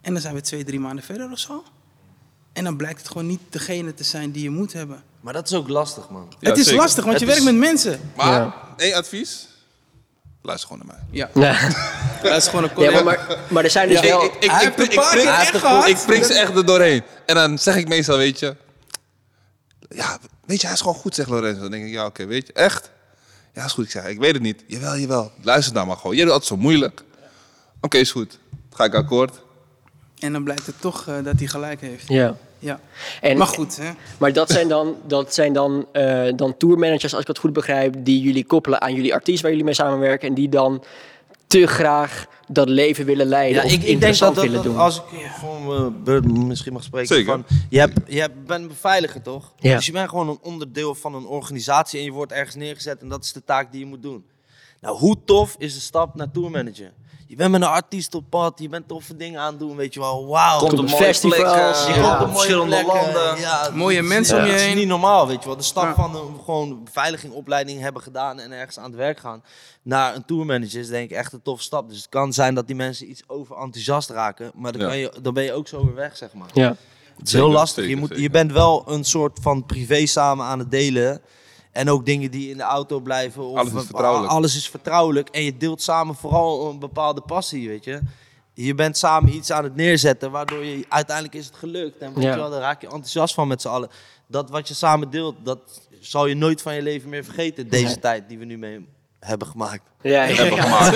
[0.00, 1.62] En dan zijn we twee, drie maanden verder of zo.
[2.52, 5.02] En dan blijkt het gewoon niet degene te zijn die je moet hebben.
[5.22, 6.34] Maar dat is ook lastig, man.
[6.38, 6.80] Ja, het is zeker.
[6.80, 8.00] lastig, want je werkt met mensen.
[8.16, 8.54] Maar, Ja.
[8.76, 9.46] één advies.
[10.42, 11.04] Luister gewoon naar mij.
[11.18, 11.68] Ja, Ja.
[12.30, 13.02] dat is gewoon een Ja, collega.
[13.02, 14.24] maar, maar, maar er zijn dus Ja, wel...
[14.24, 15.88] ik, ik, Hij ik, heeft een ik, paar prik- keer hij echt heeft een- gehad.
[15.88, 17.02] ik prik ze echt er doorheen.
[17.26, 18.56] En dan zeg ik meestal, weet je...
[19.88, 21.60] Ja, weet je, hij is gewoon goed, zegt Lorenzo.
[21.60, 22.90] Dan denk ik, ja, oké, weet je, echt?
[23.54, 23.84] Ja, is goed.
[23.84, 24.64] Ik zeg, ik weet het niet.
[24.66, 25.32] Jawel, jawel.
[25.42, 26.14] Luister nou maar gewoon.
[26.16, 27.04] Jij doet altijd zo moeilijk.
[27.80, 28.38] Oké, is goed.
[28.74, 29.40] Ga ik akkoord.
[30.18, 32.08] En dan blijkt het toch eh, dat hij gelijk heeft.
[32.08, 32.34] Ja.
[32.62, 32.80] Ja.
[33.20, 33.90] En, Maar goed, hè?
[34.18, 37.94] Maar dat zijn dan, dat zijn dan, eh, dan tourmanagers, als ik het goed begrijp,
[37.98, 40.28] die jullie koppelen aan jullie artiest waar jullie mee samenwerken.
[40.28, 40.84] En die dan
[41.46, 44.66] te graag dat leven willen leiden Ja, of ik, ik denk interessant dat, dat, willen
[44.66, 44.82] dat doen.
[44.82, 47.14] als ik mijn beurt misschien mag spreken.
[47.16, 47.32] Zeker.
[47.32, 49.52] Van, je, hebt, je hebt, bent een beveiliger, toch?
[49.58, 49.76] Ja.
[49.76, 53.08] Dus je bent gewoon een onderdeel van een organisatie en je wordt ergens neergezet en
[53.08, 54.24] dat is de taak die je moet doen.
[54.80, 56.92] Nou, hoe tof is de stap naar tourmanager?
[57.32, 59.94] Je bent met een artiest op pad, je bent toffe dingen aan het doen, weet
[59.94, 60.26] je wel.
[60.26, 60.58] Wauw.
[60.58, 61.40] Komt op festivals,
[61.84, 63.38] plekken, je komt op mooie verschillende landen.
[63.40, 64.76] Ja, Mooie mensen om je Het is heen.
[64.76, 65.56] niet normaal, weet je wel.
[65.56, 65.94] De stap Ja.
[65.94, 69.42] van een gewoon beveiligingopleiding hebben gedaan en ergens aan het werk gaan
[69.82, 71.88] naar een tourmanager is denk ik echt een toffe stap.
[71.88, 74.86] Dus het kan zijn dat die mensen iets overenthousiast raken, maar dan, Ja.
[74.86, 76.48] kan je, dan ben je ook zo weer weg, zeg maar.
[76.52, 76.76] Ja.
[77.18, 77.84] Het is heel lastig.
[77.84, 81.20] zeker, je, moet, je bent wel een soort van privé samen aan het delen.
[81.72, 83.42] En ook dingen die in de auto blijven.
[83.42, 84.32] Of Alles is vertrouwelijk.
[84.32, 85.28] Alles is vertrouwelijk.
[85.28, 88.00] En je deelt samen vooral een bepaalde passie, weet je.
[88.54, 91.98] Je bent samen iets aan het neerzetten, waardoor je uiteindelijk is het gelukt.
[91.98, 92.30] En weet Ja.
[92.30, 93.88] je wel, daar raak je enthousiast van met z'n allen.
[94.26, 95.58] Dat wat je samen deelt, dat
[96.00, 97.68] zal je nooit van je leven meer vergeten.
[97.68, 97.98] Deze Nee.
[97.98, 98.86] tijd die we nu mee
[99.20, 99.82] hebben gemaakt.
[100.02, 100.54] Ja, ja, ja.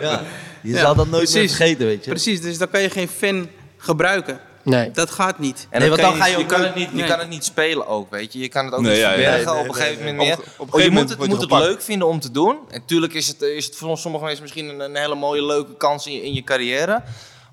[0.00, 0.22] Ja.
[0.62, 2.10] Je Ja, zal dat nooit meer vergeten, weet je.
[2.10, 4.40] Precies, dus dan kan je geen fan gebruiken.
[4.64, 4.90] Nee.
[4.90, 5.66] Dat gaat niet.
[5.70, 6.96] En Nee, dan want kan dan je, ga je je, ook kan het niet, je
[6.96, 7.06] nee.
[7.08, 8.38] kan het niet spelen ook, weet je.
[8.38, 10.36] Je kan het ook Nee, niet verbergen Nee, nee, op een gegeven nee, moment nee.
[10.46, 10.54] meer.
[10.58, 12.58] Op- op een Oh, je moet het, je moet het leuk vinden om te doen.
[12.70, 15.76] En natuurlijk is het, is het voor sommige mensen misschien een, een hele mooie, leuke
[15.76, 17.02] kans in, je- in je carrière.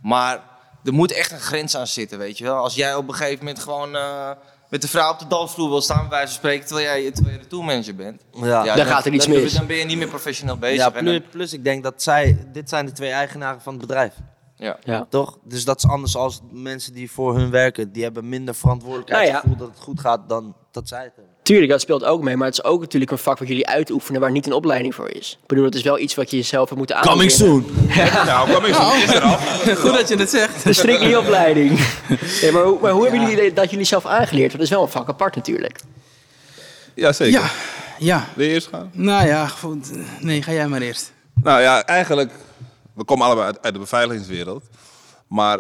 [0.01, 0.39] Maar
[0.83, 2.55] er moet echt een grens aan zitten, weet je wel.
[2.55, 3.95] Als jij op een gegeven moment gewoon...
[3.95, 4.29] eh,
[4.69, 7.35] met de vrouw op de dansvloer wil staan, bij wijze van spreken, terwijl jij, terwijl
[7.35, 8.21] je de tourmanager bent.
[8.41, 8.75] Ja.
[8.75, 9.53] Dan gaat er iets mis.
[9.53, 10.77] Dan ben je niet meer professioneel bezig.
[10.77, 14.13] Ja, plus, plus ik denk dat zij, dit zijn de twee eigenaren van het bedrijf.
[14.59, 14.77] Ja.
[14.83, 15.05] Ja.
[15.09, 15.37] Toch?
[15.43, 17.91] Dus dat is anders als mensen die voor hun werken.
[17.91, 21.33] Die hebben minder verantwoordelijkheidsgevoel Nou dat het goed gaat dan dat zij het hebben.
[21.43, 24.21] Tuurlijk, dat speelt ook mee, maar het is ook natuurlijk een vak wat jullie uitoefenen
[24.21, 25.37] waar niet een opleiding voor is.
[25.41, 27.31] Ik bedoel, het is wel iets wat je jezelf hebt moeten aanleren.
[27.31, 27.65] soon.
[28.25, 29.37] Nou, kom eens, is er al.
[29.83, 30.63] Goed dat je het zegt.
[30.63, 31.79] De strictly opleiding.
[32.41, 34.51] Nee, maar hoe, maar hoe hebben jullie dat jullie zelf aangeleerd?
[34.51, 35.79] Dat is wel een vak apart natuurlijk.
[36.93, 37.39] Ja, zeker.
[37.39, 37.49] Ja,
[37.97, 38.27] ja.
[38.35, 38.89] Wil je eerst gaan?
[38.93, 39.91] Nou ja, goed.
[40.19, 41.13] nee, ga jij maar eerst.
[41.43, 42.31] Nou ja, eigenlijk,
[42.99, 44.65] we komen allebei uit, uit de beveiligingswereld.
[45.27, 45.59] Maar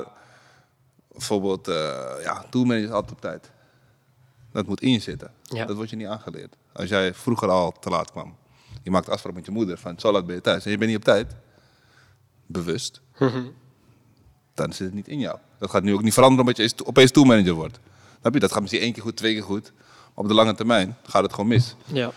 [1.11, 3.51] bijvoorbeeld, eh ja, tourmanager is altijd op tijd.
[4.51, 5.31] Dat moet in je zitten.
[5.43, 5.65] Ja.
[5.65, 6.55] Dat wordt je niet aangeleerd.
[6.73, 8.35] Als jij vroeger al te laat kwam.
[8.83, 10.65] Je maakt afspraak met je moeder van zo laat ben je thuis.
[10.65, 11.35] En je bent niet op tijd.
[12.45, 13.01] Bewust.
[14.53, 15.37] Dan zit het niet in jou.
[15.57, 17.79] Dat gaat nu ook niet veranderen omdat je eens- opeens tourmanager wordt.
[18.21, 19.71] Dat gaat misschien één keer goed, twee keer goed.
[19.75, 21.75] Maar op de lange termijn gaat het gewoon mis.
[21.85, 22.11] Ja.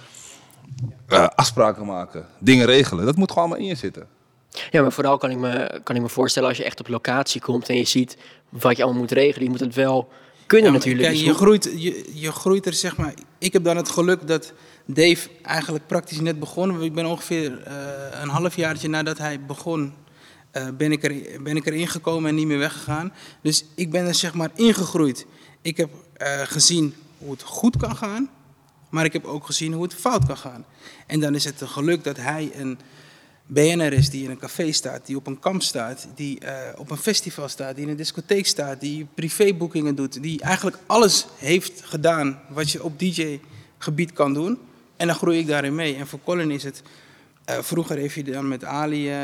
[1.07, 3.05] Eh, afspraken maken, dingen regelen.
[3.05, 4.09] Dat moet gewoon allemaal in je zitten.
[4.71, 7.41] Ja, maar vooral kan ik, me, kan ik me voorstellen als je echt op locatie
[7.41, 8.17] komt en je ziet
[8.49, 9.45] wat je allemaal moet regelen.
[9.45, 10.09] Je moet het wel
[10.47, 11.03] kunnen Ja, natuurlijk.
[11.05, 13.15] Kijk, Dus je, groeit, je, je groeit er zeg maar.
[13.39, 14.53] Ik heb dan het geluk dat
[14.87, 16.83] Dave eigenlijk praktisch net begonnen.
[16.83, 17.75] Ik ben ongeveer eh,
[18.23, 19.95] een halfjaartje nadat hij begon.
[20.51, 23.13] eh, ben, ik er, ben ik erin gekomen en niet meer weggegaan.
[23.43, 25.27] Dus ik ben er zeg maar ingegroeid.
[25.63, 28.31] Ik heb eh, gezien hoe het goed kan gaan,
[28.91, 30.65] maar ik heb ook gezien hoe het fout kan gaan.
[31.07, 32.79] En dan is het een geluk dat hij een
[33.53, 36.91] BNR is die in een café staat, die op een kamp staat, die eh, op
[36.91, 41.83] een festival staat, die in een discotheek staat, die privéboekingen doet, die eigenlijk alles heeft
[41.85, 44.59] gedaan wat je op DJ-gebied kan doen.
[44.97, 45.97] En dan groei ik daarin mee.
[45.97, 46.83] En voor Colin is het,
[47.45, 49.15] eh, vroeger heeft hij dan met Ali, eh,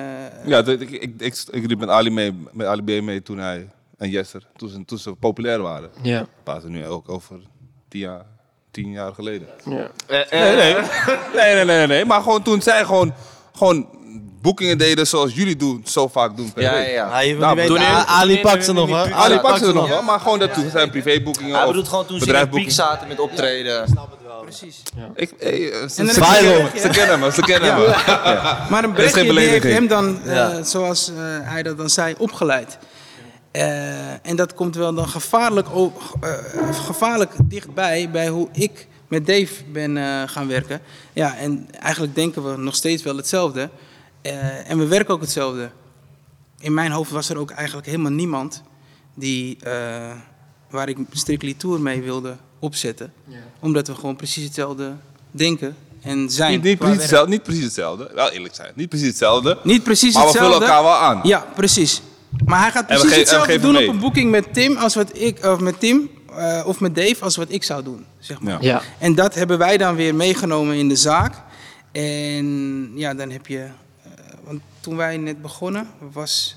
[0.45, 3.69] Ja, ik, ik, ik, ik liep met Ali, mee, met Ali B mee toen hij
[3.99, 5.91] en Jesser, toen ze, toen ze populair waren.
[6.03, 6.27] Ja.
[6.43, 7.41] praten nu ook over
[7.89, 8.25] tien jaar,
[8.71, 9.49] tien jaar geleden.
[9.65, 9.91] Ja.
[10.09, 10.75] Nee, nee.
[11.37, 12.05] nee, nee, nee, nee, nee.
[12.05, 13.15] Maar gewoon toen zij gewoon,
[13.53, 13.98] gewoon
[14.43, 16.91] boekingen deden zoals jullie doen, zo vaak doen per Ja, week.
[16.93, 19.59] ja, je wil Nou, niet weten, toen in- A- Ali pakt ze nog Ali pakt
[19.59, 22.19] ze er nog wel, maar gewoon dat toen zijn privéboekingen Hij of bedoelt gewoon toen
[22.21, 22.73] ze in de piek bedrijfsboekingen.
[22.73, 23.85] zaten met optreden.
[24.43, 24.83] precies.
[25.15, 27.87] Ik, eh, ze, En dan ze, kennen, ze kennen me, ze kennen me.
[28.71, 29.73] Maar een Dat is geen Brechtje die heeft belediging.
[29.75, 30.63] hem dan, eh, Ja.
[30.63, 32.79] zoals eh, hij dat dan zei, opgeleid.
[33.51, 36.31] Eh, en dat komt wel dan gevaarlijk, o- eh,
[36.87, 40.81] gevaarlijk dichtbij bij hoe ik met Dave ben eh, gaan werken.
[41.13, 43.69] Ja, en eigenlijk denken we nog steeds wel hetzelfde.
[44.29, 45.71] Eh, en we werken ook hetzelfde.
[46.59, 48.63] In mijn hoofd was er ook eigenlijk helemaal niemand
[49.15, 50.11] die, eh,
[50.71, 53.13] waar ik Strictly Tour mee wilde opzetten.
[53.61, 54.93] Omdat we gewoon precies hetzelfde
[55.31, 56.61] denken en zijn.
[56.61, 58.73] Niet, precies hetzelfde, niet precies hetzelfde, wel eerlijk zijn.
[58.75, 60.55] Niet precies hetzelfde, Niet precies maar we hetzelfde.
[60.55, 61.21] vullen elkaar wel aan.
[61.23, 62.03] Ja, precies.
[62.45, 63.89] Maar hij gaat we precies we hetzelfde doen mee.
[63.89, 67.17] op een boeking met Tim als wat ik, of met Tim eh, of met Dave
[67.21, 68.53] als wat ik zou doen, zeg maar.
[68.53, 68.59] Ja.
[68.61, 68.83] Ja.
[68.99, 71.35] En dat hebben wij dan weer meegenomen in de zaak.
[71.93, 73.67] En ja, dan heb je,
[74.45, 76.57] want toen wij net begonnen was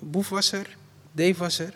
[0.00, 0.76] Boef was er,
[1.12, 1.74] Dave was er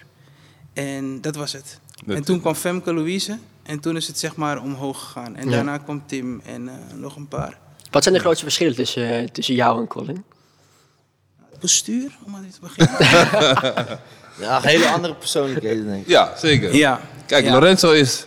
[0.73, 1.79] en dat was het.
[2.07, 5.37] Dat- en toen kwam Femke Louise en toen is het zeg maar omhoog gegaan.
[5.37, 5.51] En Ja.
[5.51, 7.59] daarna kwam Tim en eh, nog een paar.
[7.91, 10.25] Wat zijn de grootste verschillen tussen, eh, tussen jou en Colin?
[11.61, 12.97] Bestuur, om maar te beginnen.
[14.41, 16.09] Ja, hele andere persoonlijkheden denk ik.
[16.09, 16.75] Ja, zeker.
[16.75, 17.01] ja.
[17.27, 17.53] Kijk, Ja.
[17.53, 18.27] Lorenzo is.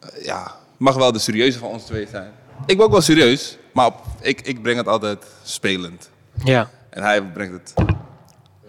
[0.00, 2.32] eh, ja, mag wel de serieuze van ons twee zijn.
[2.66, 6.10] Ik ben ook wel serieus, maar op- ik, ik breng het altijd spelend.
[6.44, 6.70] Ja.
[6.90, 7.86] En hij brengt het.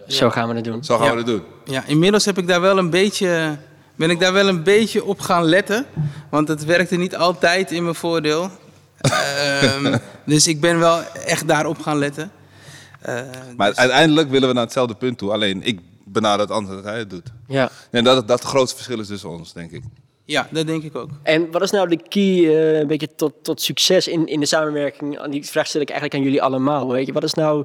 [0.06, 0.84] Zo gaan we het doen.
[0.84, 1.10] Zo gaan Ja.
[1.12, 1.42] we het doen.
[1.64, 3.56] Ja, inmiddels heb ik daar wel een beetje,
[3.94, 5.86] ben ik daar wel een beetje op gaan letten.
[6.30, 8.50] Want het werkte niet altijd in mijn voordeel.
[9.00, 9.96] Ehm,
[10.26, 12.30] dus ik ben wel echt daarop gaan letten.
[13.00, 13.14] Eh,
[13.56, 15.32] Maar dus- uiteindelijk willen we naar hetzelfde punt toe.
[15.32, 17.32] Alleen ik benader het anders dan hij het doet.
[17.46, 17.70] Ja.
[17.90, 19.82] En dat, dat het grootste verschil is tussen ons, denk ik.
[20.26, 21.10] Ja, dat denk ik ook.
[21.22, 24.46] En wat is nou de key eh, een beetje tot, tot succes in, in de
[24.46, 25.26] samenwerking?
[25.30, 26.88] Die vraag stel ik eigenlijk aan jullie allemaal.
[26.88, 27.12] Weet je?
[27.12, 27.64] Wat is nou...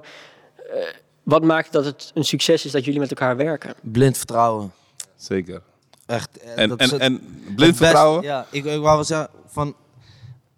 [0.55, 0.83] eh,
[1.23, 3.73] wat maakt dat het een succes is dat jullie met elkaar werken?
[3.81, 4.71] Blind vertrouwen.
[5.15, 5.61] Zeker.
[6.05, 6.37] Echt.
[6.37, 8.23] eh, En, dat is en, het- en het blind best- vertrouwen.
[8.23, 9.75] Ja, ik, ik wou wel zeggen, van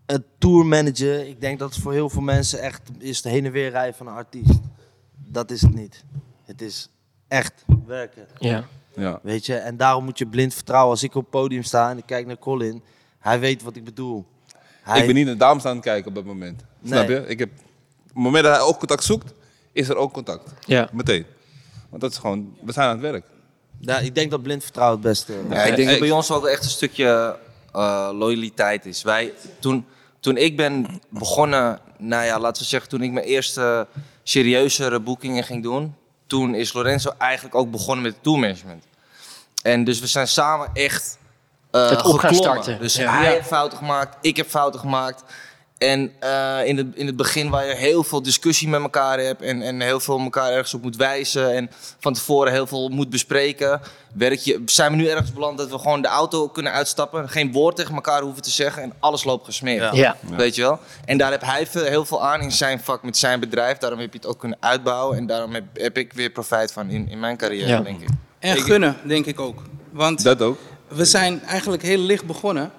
[0.05, 3.51] het tourmanager, ik denk dat het voor heel veel mensen echt is het heen en
[3.51, 4.59] weer rijden van een artiest.
[5.27, 6.03] Dat is het niet.
[6.45, 6.89] Het is
[7.27, 8.27] echt werken.
[8.39, 8.65] Ja.
[8.95, 9.19] Ja.
[9.23, 10.91] Weet je, en daarom moet je blind vertrouwen.
[10.91, 12.83] Als ik op het podium sta en ik kijk naar Colin,
[13.19, 14.25] hij weet wat ik bedoel.
[14.81, 16.63] Hij, Ik ben niet naar dames aan het kijken op dat moment.
[16.85, 17.19] Snap Nee.
[17.19, 17.27] je?
[17.27, 19.33] Ik heb, op het moment dat hij oogcontact zoekt,
[19.71, 20.53] is er ook contact.
[20.65, 20.89] Ja.
[20.91, 21.25] Meteen.
[21.89, 23.25] Want dat is gewoon, we zijn aan het werk.
[23.79, 26.45] Ja, ik denk dat blind vertrouwen het beste Ja, ik denk dat bij ons ook
[26.45, 27.37] echt een stukje
[27.71, 29.01] eh, loyaliteit is.
[29.03, 29.85] Wij, toen,
[30.19, 33.87] toen ik ben begonnen, nou ja, laten we zeggen, toen ik mijn eerste
[34.23, 35.95] serieuzere boekingen ging doen,
[36.33, 38.83] toen is Lorenzo eigenlijk ook begonnen met het tourmanagement.
[39.61, 41.17] En dus we zijn samen echt
[41.71, 42.79] eh, Het op gaan starten.
[42.79, 43.11] Dus Ja.
[43.11, 43.29] hij Ja.
[43.29, 45.23] heeft fouten gemaakt, ik heb fouten gemaakt.
[45.77, 49.41] En eh, in, het, in het begin waar je heel veel discussie met elkaar hebt
[49.41, 51.69] en, en heel veel elkaar ergens op moet wijzen en
[51.99, 53.81] van tevoren heel veel moet bespreken,
[54.13, 57.51] werk je, zijn we nu ergens beland dat we gewoon de auto kunnen uitstappen, geen
[57.51, 59.95] woord tegen elkaar hoeven te zeggen en alles loopt gesmeerd.
[59.95, 60.15] Ja.
[60.37, 60.79] Weet je wel?
[61.05, 63.77] En daar heb hij veel, heel veel aan in zijn vak met zijn bedrijf.
[63.77, 66.89] Daarom heb je het ook kunnen uitbouwen en daarom heb, heb ik weer profijt van
[66.89, 67.79] in, in mijn carrière, Ja.
[67.79, 68.09] denk ik.
[68.39, 69.61] En gunnen, denk ik ook.
[69.91, 70.57] Want Dat ook.
[70.87, 72.71] we zijn eigenlijk heel licht begonnen.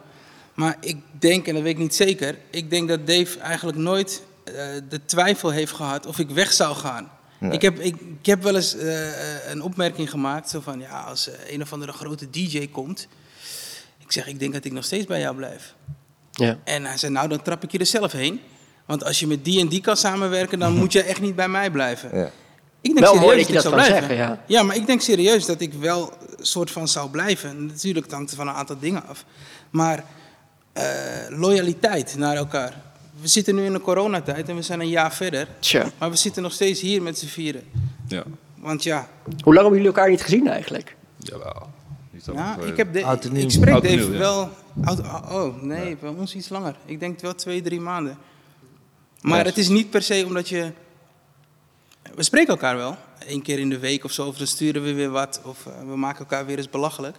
[0.54, 4.22] Maar ik denk, en dat weet ik niet zeker, ik denk dat Dave eigenlijk nooit
[4.44, 4.54] eh,
[4.88, 7.10] de twijfel heeft gehad of ik weg zou gaan.
[7.38, 7.52] Nee.
[7.52, 11.28] Ik, heb, ik, ik heb wel eens eh, een opmerking gemaakt, zo van ja, als
[11.28, 13.08] eh, een of andere grote DJ komt,
[13.98, 15.74] ik zeg, ik denk dat ik nog steeds bij jou blijf.
[16.30, 16.58] Ja.
[16.64, 18.40] En hij zei, nou dan trap ik je er zelf heen.
[18.86, 21.48] Want als je met die en die kan samenwerken, dan moet je echt niet bij
[21.48, 22.18] mij blijven.
[22.18, 22.30] Ja.
[22.80, 24.08] Ik denk Wel mooi serieus dat je ik dat zou kan blijven.
[24.08, 24.44] zeggen, ja.
[24.46, 27.66] Ja, maar ik denk serieus dat ik wel een soort van zou blijven.
[27.66, 29.24] Natuurlijk het hangt er van een aantal dingen af.
[29.70, 30.04] Maar
[30.74, 30.84] eh,
[31.28, 32.82] loyaliteit naar elkaar.
[33.20, 35.48] We zitten nu in de coronatijd en we zijn een jaar verder.
[35.58, 35.90] Tja.
[35.98, 37.62] Maar we zitten nog steeds hier met z'n vieren.
[38.08, 38.22] Ja.
[38.58, 40.96] Want ja, Hoe lang hebben jullie elkaar niet gezien eigenlijk?
[41.18, 41.70] Jawel.
[42.10, 43.00] Niet zo ja lang ik, heb de,
[43.40, 44.18] ik spreek Dave nieuw, ja.
[44.18, 44.50] wel...
[44.84, 45.00] oud-
[45.32, 46.76] oh, nee, bij ons iets langer.
[46.84, 48.18] Ik denk wel twee, drie maanden.
[49.20, 50.72] Maar het is niet per se omdat je...
[52.14, 52.96] We spreken elkaar wel.
[53.26, 54.26] Eén keer in de week of zo.
[54.26, 55.40] Of dan sturen we weer wat.
[55.44, 57.16] Of eh, we maken elkaar weer eens belachelijk.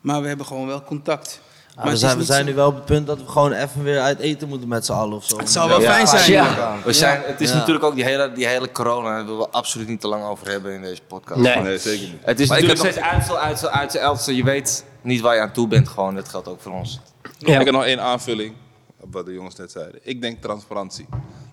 [0.00, 1.40] Maar we hebben gewoon wel contact.
[1.76, 3.18] Ja, Maar we zijn, is we niet zijn zo- nu wel op het punt dat
[3.18, 5.36] we gewoon even weer uit eten moeten met z'n allen of zo.
[5.38, 5.92] Het zou wel Ja.
[5.92, 6.30] fijn zijn.
[6.32, 6.76] Ja.
[6.84, 7.56] We zijn, het is Ja.
[7.56, 10.50] natuurlijk ook die hele, die hele corona, daar willen we absoluut niet te lang over
[10.50, 11.40] hebben in deze podcast.
[11.40, 11.56] Nee.
[11.62, 12.18] Nee, zeker niet.
[12.24, 14.34] Het is Maar natuurlijk steeds uitstel, uitstel, uitstel, uitstel.
[14.34, 16.14] Je weet niet waar je aan toe bent gewoon.
[16.14, 17.00] Dat geldt ook voor ons.
[17.38, 17.58] Ja.
[17.58, 18.54] Ik heb nog één aanvulling
[19.00, 20.00] op wat de jongens net zeiden.
[20.02, 21.06] Ik denk transparantie.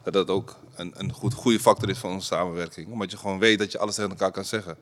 [0.04, 2.92] Dat dat ook een, een goed, goede factor is van onze samenwerking.
[2.92, 4.76] Omdat je gewoon weet dat je alles tegen elkaar kan zeggen.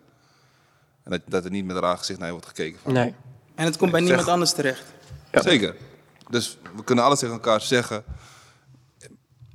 [1.04, 2.80] En dat, dat er niet met een raar gezicht naar je wordt gekeken.
[2.84, 2.94] Van.
[2.94, 3.14] Nee.
[3.56, 4.84] En het komt bij Zeg- niemand anders terecht.
[5.32, 5.42] Ja.
[5.42, 5.76] Zeker.
[6.30, 8.04] Dus we kunnen alles tegen elkaar zeggen.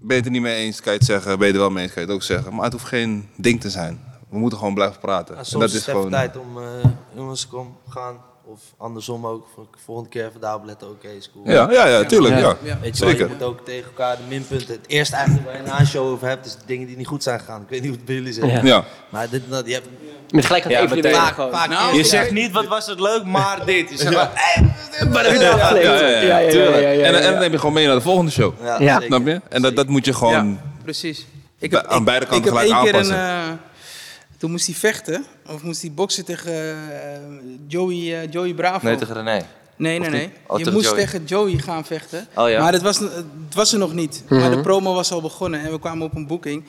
[0.01, 1.39] Ben je het er niet mee eens, kan je het zeggen.
[1.39, 2.55] Ben je er wel mee eens, kan je het ook zeggen.
[2.55, 4.05] Maar het hoeft geen ding te zijn.
[4.29, 5.35] We moeten gewoon blijven praten.
[5.35, 6.11] Ja, en soms dat is het even gewoon.
[6.11, 8.21] tijd om, eh, jongens, kom, gaan.
[8.45, 9.47] Of andersom ook.
[9.55, 11.49] Voor- Volgende keer even daarop letten, oké, is cool.
[11.51, 12.35] Ja, ja, ja, tuurlijk.
[12.39, 12.57] Ja.
[12.63, 12.79] Ja.
[12.81, 13.29] Weet je wel, je Zeker.
[13.33, 14.75] moet ook tegen elkaar de minpunten.
[14.77, 17.07] Het eerste eigenlijk waar je na een show over hebt, is de dingen die niet
[17.07, 17.63] goed zijn gegaan.
[17.63, 18.45] Ik weet niet hoe het bij jullie zit.
[18.51, 18.63] Ja.
[18.63, 18.85] Ja.
[19.11, 19.89] Maar dit, dat, je hebt
[20.31, 23.65] Met gelijk aan het Ja, vaak Nou, Je zegt niet, wat was het leuk, maar
[23.67, 23.91] dit.
[23.91, 24.29] Je zegt wel,
[25.13, 25.85] Maar dat heb je afgeleid.
[25.85, 26.39] ja, ja, ja.
[26.39, 28.53] ja, ja, ja, ja, ja, En, dan neem je gewoon mee naar de volgende show.
[28.81, 29.01] Ja.
[29.01, 29.41] Snap je?
[29.49, 30.33] En dat, dat moet je gewoon.
[30.49, 31.27] Ja, precies.
[31.59, 33.51] Ik Bij- aan beide kanten ik heb gelijk één keer een, aanpassen.
[33.53, 36.77] eh, toen moest hij vechten, of moest hij boksen tegen eh,
[37.69, 38.87] Joey, eh, Joey Bravo.
[38.87, 39.43] Nee, tegen René.
[39.77, 40.33] nee, nee, nee.
[40.47, 40.99] Oh, je moest Joey.
[40.99, 42.27] tegen Joey gaan vechten.
[42.35, 42.61] Oh, ja.
[42.63, 44.23] Maar het was, het was er nog niet.
[44.29, 46.65] Maar de promo was al begonnen en we kwamen op een boeking.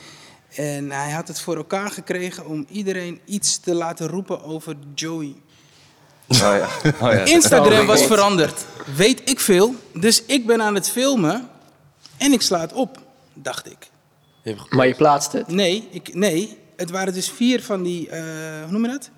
[0.55, 5.35] En hij had het voor elkaar gekregen om iedereen iets te laten roepen over Joey.
[6.27, 6.67] Oh ja.
[6.83, 7.25] Oh, ja.
[7.25, 8.07] Instagram Oh, was God.
[8.07, 8.65] veranderd.
[8.95, 9.75] Weet ik veel.
[9.93, 11.49] Dus ik ben aan het filmen
[12.17, 12.97] en ik sla het op,
[13.33, 13.89] dacht ik.
[14.69, 15.47] Maar je plaatst het.
[15.47, 18.21] Nee, ik, nee, het waren dus vier van die, eh,
[18.63, 19.09] hoe noem je dat?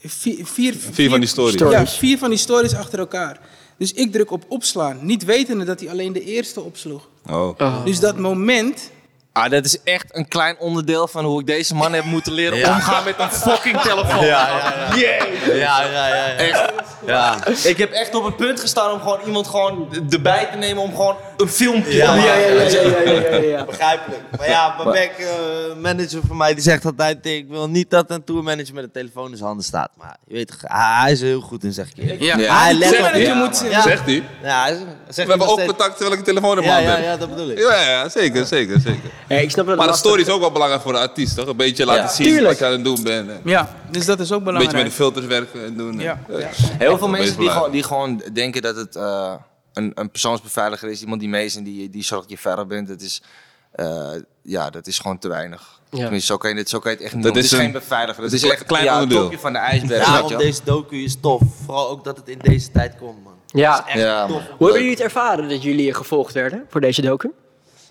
[0.00, 1.54] Vier, vier, Vier van die stories.
[1.54, 1.78] Stories.
[1.78, 3.40] Ja, vier van die stories achter elkaar.
[3.78, 7.08] Dus ik druk op opslaan, niet wetende dat hij alleen de eerste opsloeg.
[7.26, 7.48] Oh.
[7.58, 7.84] Oh.
[7.84, 8.90] Dus dat moment,
[9.44, 12.68] Ah, dat is echt een klein onderdeel van hoe ik deze man heb moeten leren
[12.74, 14.24] omgaan met een fucking telefoon.
[14.24, 14.48] Ja,
[14.94, 16.06] ja, Ja, ja, ja.
[16.08, 16.24] ja.
[16.34, 16.72] Echt.
[17.06, 17.36] ja.
[17.64, 20.90] Ik heb echt op het punt gestaan om gewoon iemand gewoon erbij te nemen om
[20.90, 22.54] gewoon een filmpje Ja, te Ja, maken.
[22.54, 23.64] ja, ja, ja, ja, ja, ja, ja.
[23.64, 24.20] Begrijpelijk.
[24.38, 25.26] Maar ja, Babek, eh
[25.82, 27.26] manager van mij, die zegt altijd...
[27.26, 29.90] Ik wil niet dat een tourmanager met een telefoon in zijn handen staat.
[29.96, 32.62] Maar je weet, toch, hij is er heel goed in, zeg ik ja, Ja.
[32.62, 33.56] Hij let Zeg op dat je moet-.
[33.82, 34.22] Zegt hij?
[34.42, 34.78] Ja, zegt
[35.14, 35.66] We hebben ook steeds.
[35.68, 37.20] contact terwijl ik een telefoon in Ja, mijn ja, heb.
[37.20, 37.58] dat bedoel ik.
[37.58, 39.10] Ja, ja, ja, zeker, zeker, zeker.
[39.28, 41.36] Ja, ik snap dat Maar de lastig- story is ook wel belangrijk voor de artiest,
[41.36, 41.46] toch?
[41.46, 42.08] Een beetje laten Ja.
[42.08, 42.46] zien Tuurlijk.
[42.48, 43.28] wat je aan het doen bent.
[43.30, 44.94] Een ja, dus dat is ook beetje met de belangrijk.
[44.94, 45.98] filters werken en doen.
[45.98, 46.38] Ja, Ja.
[46.38, 46.48] ja.
[46.78, 49.34] Heel veel mensen die gewoon, die gewoon denken dat het eh,
[49.72, 51.00] een, een persoonsbeveiliger is.
[51.00, 52.88] Iemand die mee is en die, die zorgt dat je veilig bent.
[52.88, 53.22] Dat is,
[53.72, 54.08] eh,
[54.42, 55.80] ja, dat is gewoon te weinig.
[55.90, 55.98] Ja.
[55.98, 57.42] Tenminste, zo kan je, dit, zo kan je het echt niet Dat doen.
[57.42, 58.22] Het is is een- geen beveiliger.
[58.22, 59.24] Dat het is is echt een klein ja, het onderdeel.
[59.24, 60.28] topje van de ijsberg.
[60.28, 60.38] wel.
[60.38, 61.42] deze docu is tof.
[61.64, 63.32] Vooral ook dat het in deze tijd komt, man.
[63.46, 63.86] Ja.
[63.86, 64.36] Echt Ja, tof.
[64.36, 67.30] Hoe hebben jullie het ervaren dat jullie gevolgd werden voor deze docu?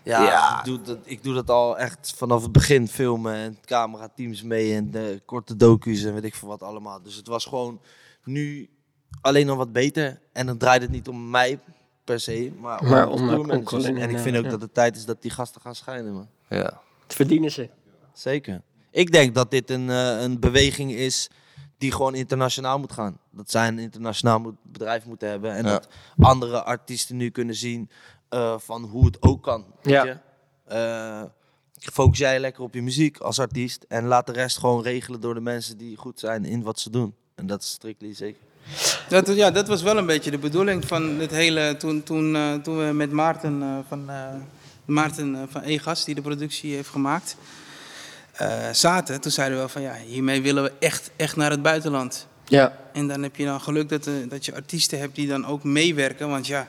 [0.07, 0.59] Ja, Ja.
[0.59, 4.43] Ik, doe dat, ik doe dat al echt vanaf het begin filmen en camera teams
[4.43, 7.01] mee en de korte docu's en weet ik veel wat allemaal.
[7.01, 7.81] Dus het was gewoon
[8.23, 8.69] nu
[9.21, 10.19] alleen nog wat beter.
[10.33, 11.59] En dan draait het niet om mij
[12.03, 14.49] per se, maar om, Maar om, om Colin En ik vind ook ja.
[14.49, 16.27] dat het tijd is dat die gasten gaan schijnen, man.
[16.49, 16.63] Ja.
[17.07, 17.69] Dat verdienen ze.
[18.13, 18.61] Zeker.
[18.91, 21.29] Ik denk dat dit een, eh, een beweging is
[21.77, 23.17] die gewoon internationaal moet gaan.
[23.31, 25.51] Dat zij een internationaal moet, bedrijf moeten hebben.
[25.51, 25.71] En Ja.
[25.71, 25.87] dat
[26.19, 27.89] andere artiesten nu kunnen zien
[28.29, 29.65] eh, van hoe het ook kan.
[29.81, 30.03] Weet Ja.
[30.05, 30.17] je?
[30.65, 31.23] Eh,
[31.93, 33.85] focus jij lekker op je muziek als artiest.
[33.87, 36.89] En laat de rest gewoon regelen door de mensen die goed zijn in wat ze
[36.89, 37.15] doen.
[37.35, 38.39] En dat is strictly zeker.
[39.09, 41.75] Dat, ja, dat was wel een beetje de bedoeling van het hele.
[41.77, 44.33] Toen, toen, eh, toen we met Maarten, eh, van, eh,
[44.85, 47.35] Maarten eh, van Egas, die de productie heeft gemaakt,
[48.33, 49.21] eh, zaten.
[49.21, 52.27] Toen zeiden we wel van ja, hiermee willen we echt, echt naar het buitenland.
[52.45, 52.77] Ja.
[52.93, 55.63] En dan heb je dan geluk dat, eh, dat je artiesten hebt die dan ook
[55.63, 56.29] meewerken.
[56.29, 56.67] Want ja,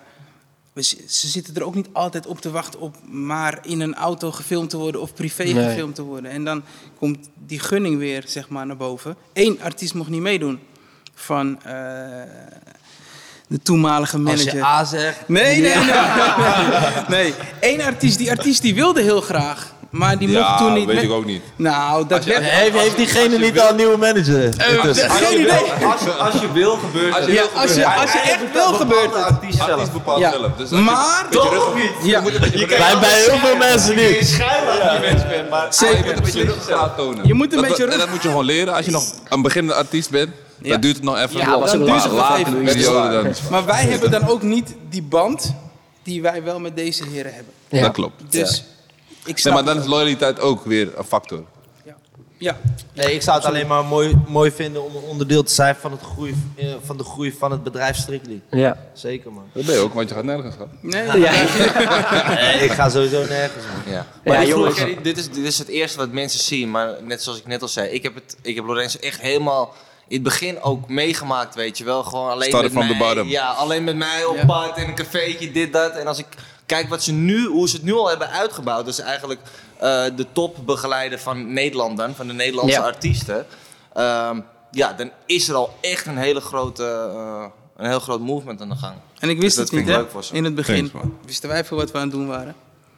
[0.84, 4.70] ze zitten er ook niet altijd op te wachten op maar in een auto gefilmd
[4.70, 5.68] te worden of privé Nee.
[5.68, 6.30] gefilmd te worden.
[6.30, 6.62] En dan
[6.98, 9.16] komt die gunning weer zeg maar naar boven.
[9.32, 10.58] Eén artiest mocht niet meedoen
[11.14, 11.72] van eh,
[13.46, 14.54] de toenmalige Als manager.
[14.54, 15.28] je A zegt...
[15.28, 15.92] Nee, nee, nee.
[17.08, 19.74] Nee, één artiest, die artiest die wilde heel graag.
[19.90, 20.86] Maar die mocht Ja, toen niet.
[20.86, 21.42] weet ik ook niet.
[21.56, 22.42] Nou, dat werd.
[22.44, 24.44] Heeft, heeft diegene niet al een nieuwe manager?
[24.44, 25.10] intussen?
[25.10, 25.52] Geen idee.
[25.92, 27.26] Als je, als je wil, gebeurt het.
[27.26, 29.22] Ja, als je, als je echt wil, gebeurt het.
[29.24, 29.70] artiest zelf.
[29.70, 30.30] Artiest bepaalt Ja.
[30.30, 30.50] zelf.
[30.56, 31.26] Dus je Maar.
[31.30, 34.26] beetje rug- Ja, Bij, bij heel veel mensen niet.
[34.28, 35.66] schijnlijk dat je mens bent, maar...
[35.80, 37.26] je moet een beetje ruggengraat tonen.
[37.26, 38.74] Je moet een Dat- beetje En rug- dat moet je gewoon leren.
[38.74, 40.30] Als je nog een beginnende artiest bent,
[40.62, 40.70] Ja.
[40.70, 41.38] dan duurt het nog even.
[41.38, 42.50] Ja, ook duurt het nog later even.
[42.52, 42.76] doe je het.
[42.76, 43.32] periode dan.
[43.50, 45.54] Maar wij hebben dan ook niet die band
[46.02, 47.52] die wij wel met deze heren hebben.
[47.68, 47.80] Ja.
[47.82, 48.22] Dat klopt.
[48.32, 48.64] Dus
[49.28, 51.38] ik Nee, maar dan is loyaliteit ook weer een factor.
[51.38, 51.46] wel.
[52.38, 52.56] Ja,
[52.94, 55.90] Nee, ik zou het alleen maar mooi, mooi vinden om een onderdeel te zijn van,
[55.92, 58.40] het groei, eh, van de groei van het bedrijf Strictly.
[58.50, 58.76] Ja.
[58.92, 59.44] Zeker man.
[59.52, 60.68] Dat ben je ook, want je gaat nergens gaan.
[60.80, 61.32] nee, Ja.
[62.34, 63.92] Nee, ik ga sowieso nergens man.
[63.94, 64.06] Ja.
[64.24, 64.84] Maar Ja, dit, jongens.
[65.02, 66.70] dit, is, dit is het eerste wat mensen zien.
[66.70, 69.74] Maar net zoals ik net al zei, ik heb, het, ik heb Lorenzo echt helemaal
[70.08, 72.02] in het begin ook meegemaakt, weet je wel.
[72.02, 73.08] Gewoon alleen Starten met from the mij.
[73.14, 73.28] bottom.
[73.28, 74.44] Ja, alleen met mij op Ja.
[74.44, 75.92] pad in een cafeetje, dit, dat.
[75.96, 76.26] En als ik
[76.68, 78.84] kijk wat ze nu, hoe ze het nu al hebben uitgebouwd.
[78.84, 79.40] Dat is eigenlijk
[79.76, 82.84] eh, de topbegeleider van Nederland dan, van de Nederlandse Ja.
[82.84, 83.46] artiesten.
[83.94, 84.40] Ehm,
[84.70, 87.44] ja, dan is er al echt een hele grote, eh,
[87.76, 88.94] een heel groot movement aan de gang.
[89.18, 90.02] En ik Dus wist dat het vind niet, ik hè?
[90.02, 90.34] leuk voor ze.
[90.34, 92.54] In het begin Thanks, wisten wij veel wat we aan het doen waren.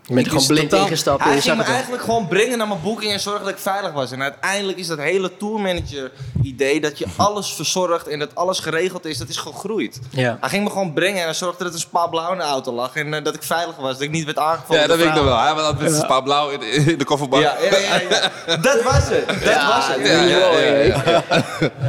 [0.07, 2.81] Je bent gewoon blind totaal- ingestapt Hij je ging me eigenlijk gewoon brengen naar mijn
[2.83, 4.13] boeking en zorgen dat ik veilig was.
[4.13, 6.11] En uiteindelijk is dat hele tourmanager
[6.43, 9.99] idee dat je alles verzorgt en dat alles geregeld is, dat is gegroeid.
[10.11, 10.37] Ja.
[10.41, 12.45] Hij ging me gewoon brengen en hij zorgde dat er een spa blauw in de
[12.45, 14.83] auto lag en eh, dat ik veilig was, dat ik niet werd aangevallen.
[14.83, 15.39] Ja, dat weet ik nog wel.
[15.39, 17.41] Hij had een spa blauw in, in de kofferbak.
[17.41, 18.01] Ja, ja, ja,
[18.47, 18.57] ja.
[18.57, 19.27] dat was het.
[19.45, 20.07] Dat was het.
[20.07, 21.23] Ja, ja, ja, ja.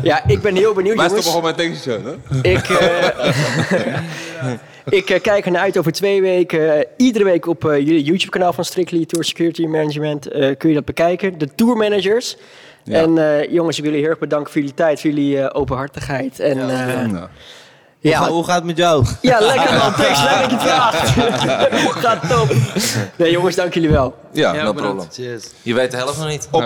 [0.03, 2.49] Ja, ik ben heel benieuwd, Wij stoppen gewoon met een tankstation, hè?
[2.49, 4.53] Ik, eh,
[4.99, 6.75] ik eh, kijk ernaar uit over twee weken.
[6.77, 10.75] Eh, iedere week op eh, jullie YouTube-kanaal van Strictly Tour Security Management eh, kun je
[10.75, 11.37] dat bekijken.
[11.37, 12.37] De Tour Managers.
[12.83, 12.97] Ja.
[13.01, 15.59] En eh, jongens, ik wil jullie heel erg bedanken voor jullie tijd, voor jullie eh,
[15.59, 16.39] openhartigheid.
[16.39, 17.29] En ja, Ja.
[17.99, 18.17] ja.
[18.17, 19.05] Hoe, ga- hoe gaat het met jou?
[19.21, 19.93] ja lekker man.
[20.03, 21.09] Thanks, leuk dat je het vraagt.
[22.05, 22.53] Gaat top.
[23.15, 24.15] Nee jongens, dank jullie wel.
[24.31, 25.07] Ja, Ja, No problem.
[25.11, 25.45] Cheers.
[25.61, 26.47] Je weet de helft nog niet.
[26.51, 26.61] op,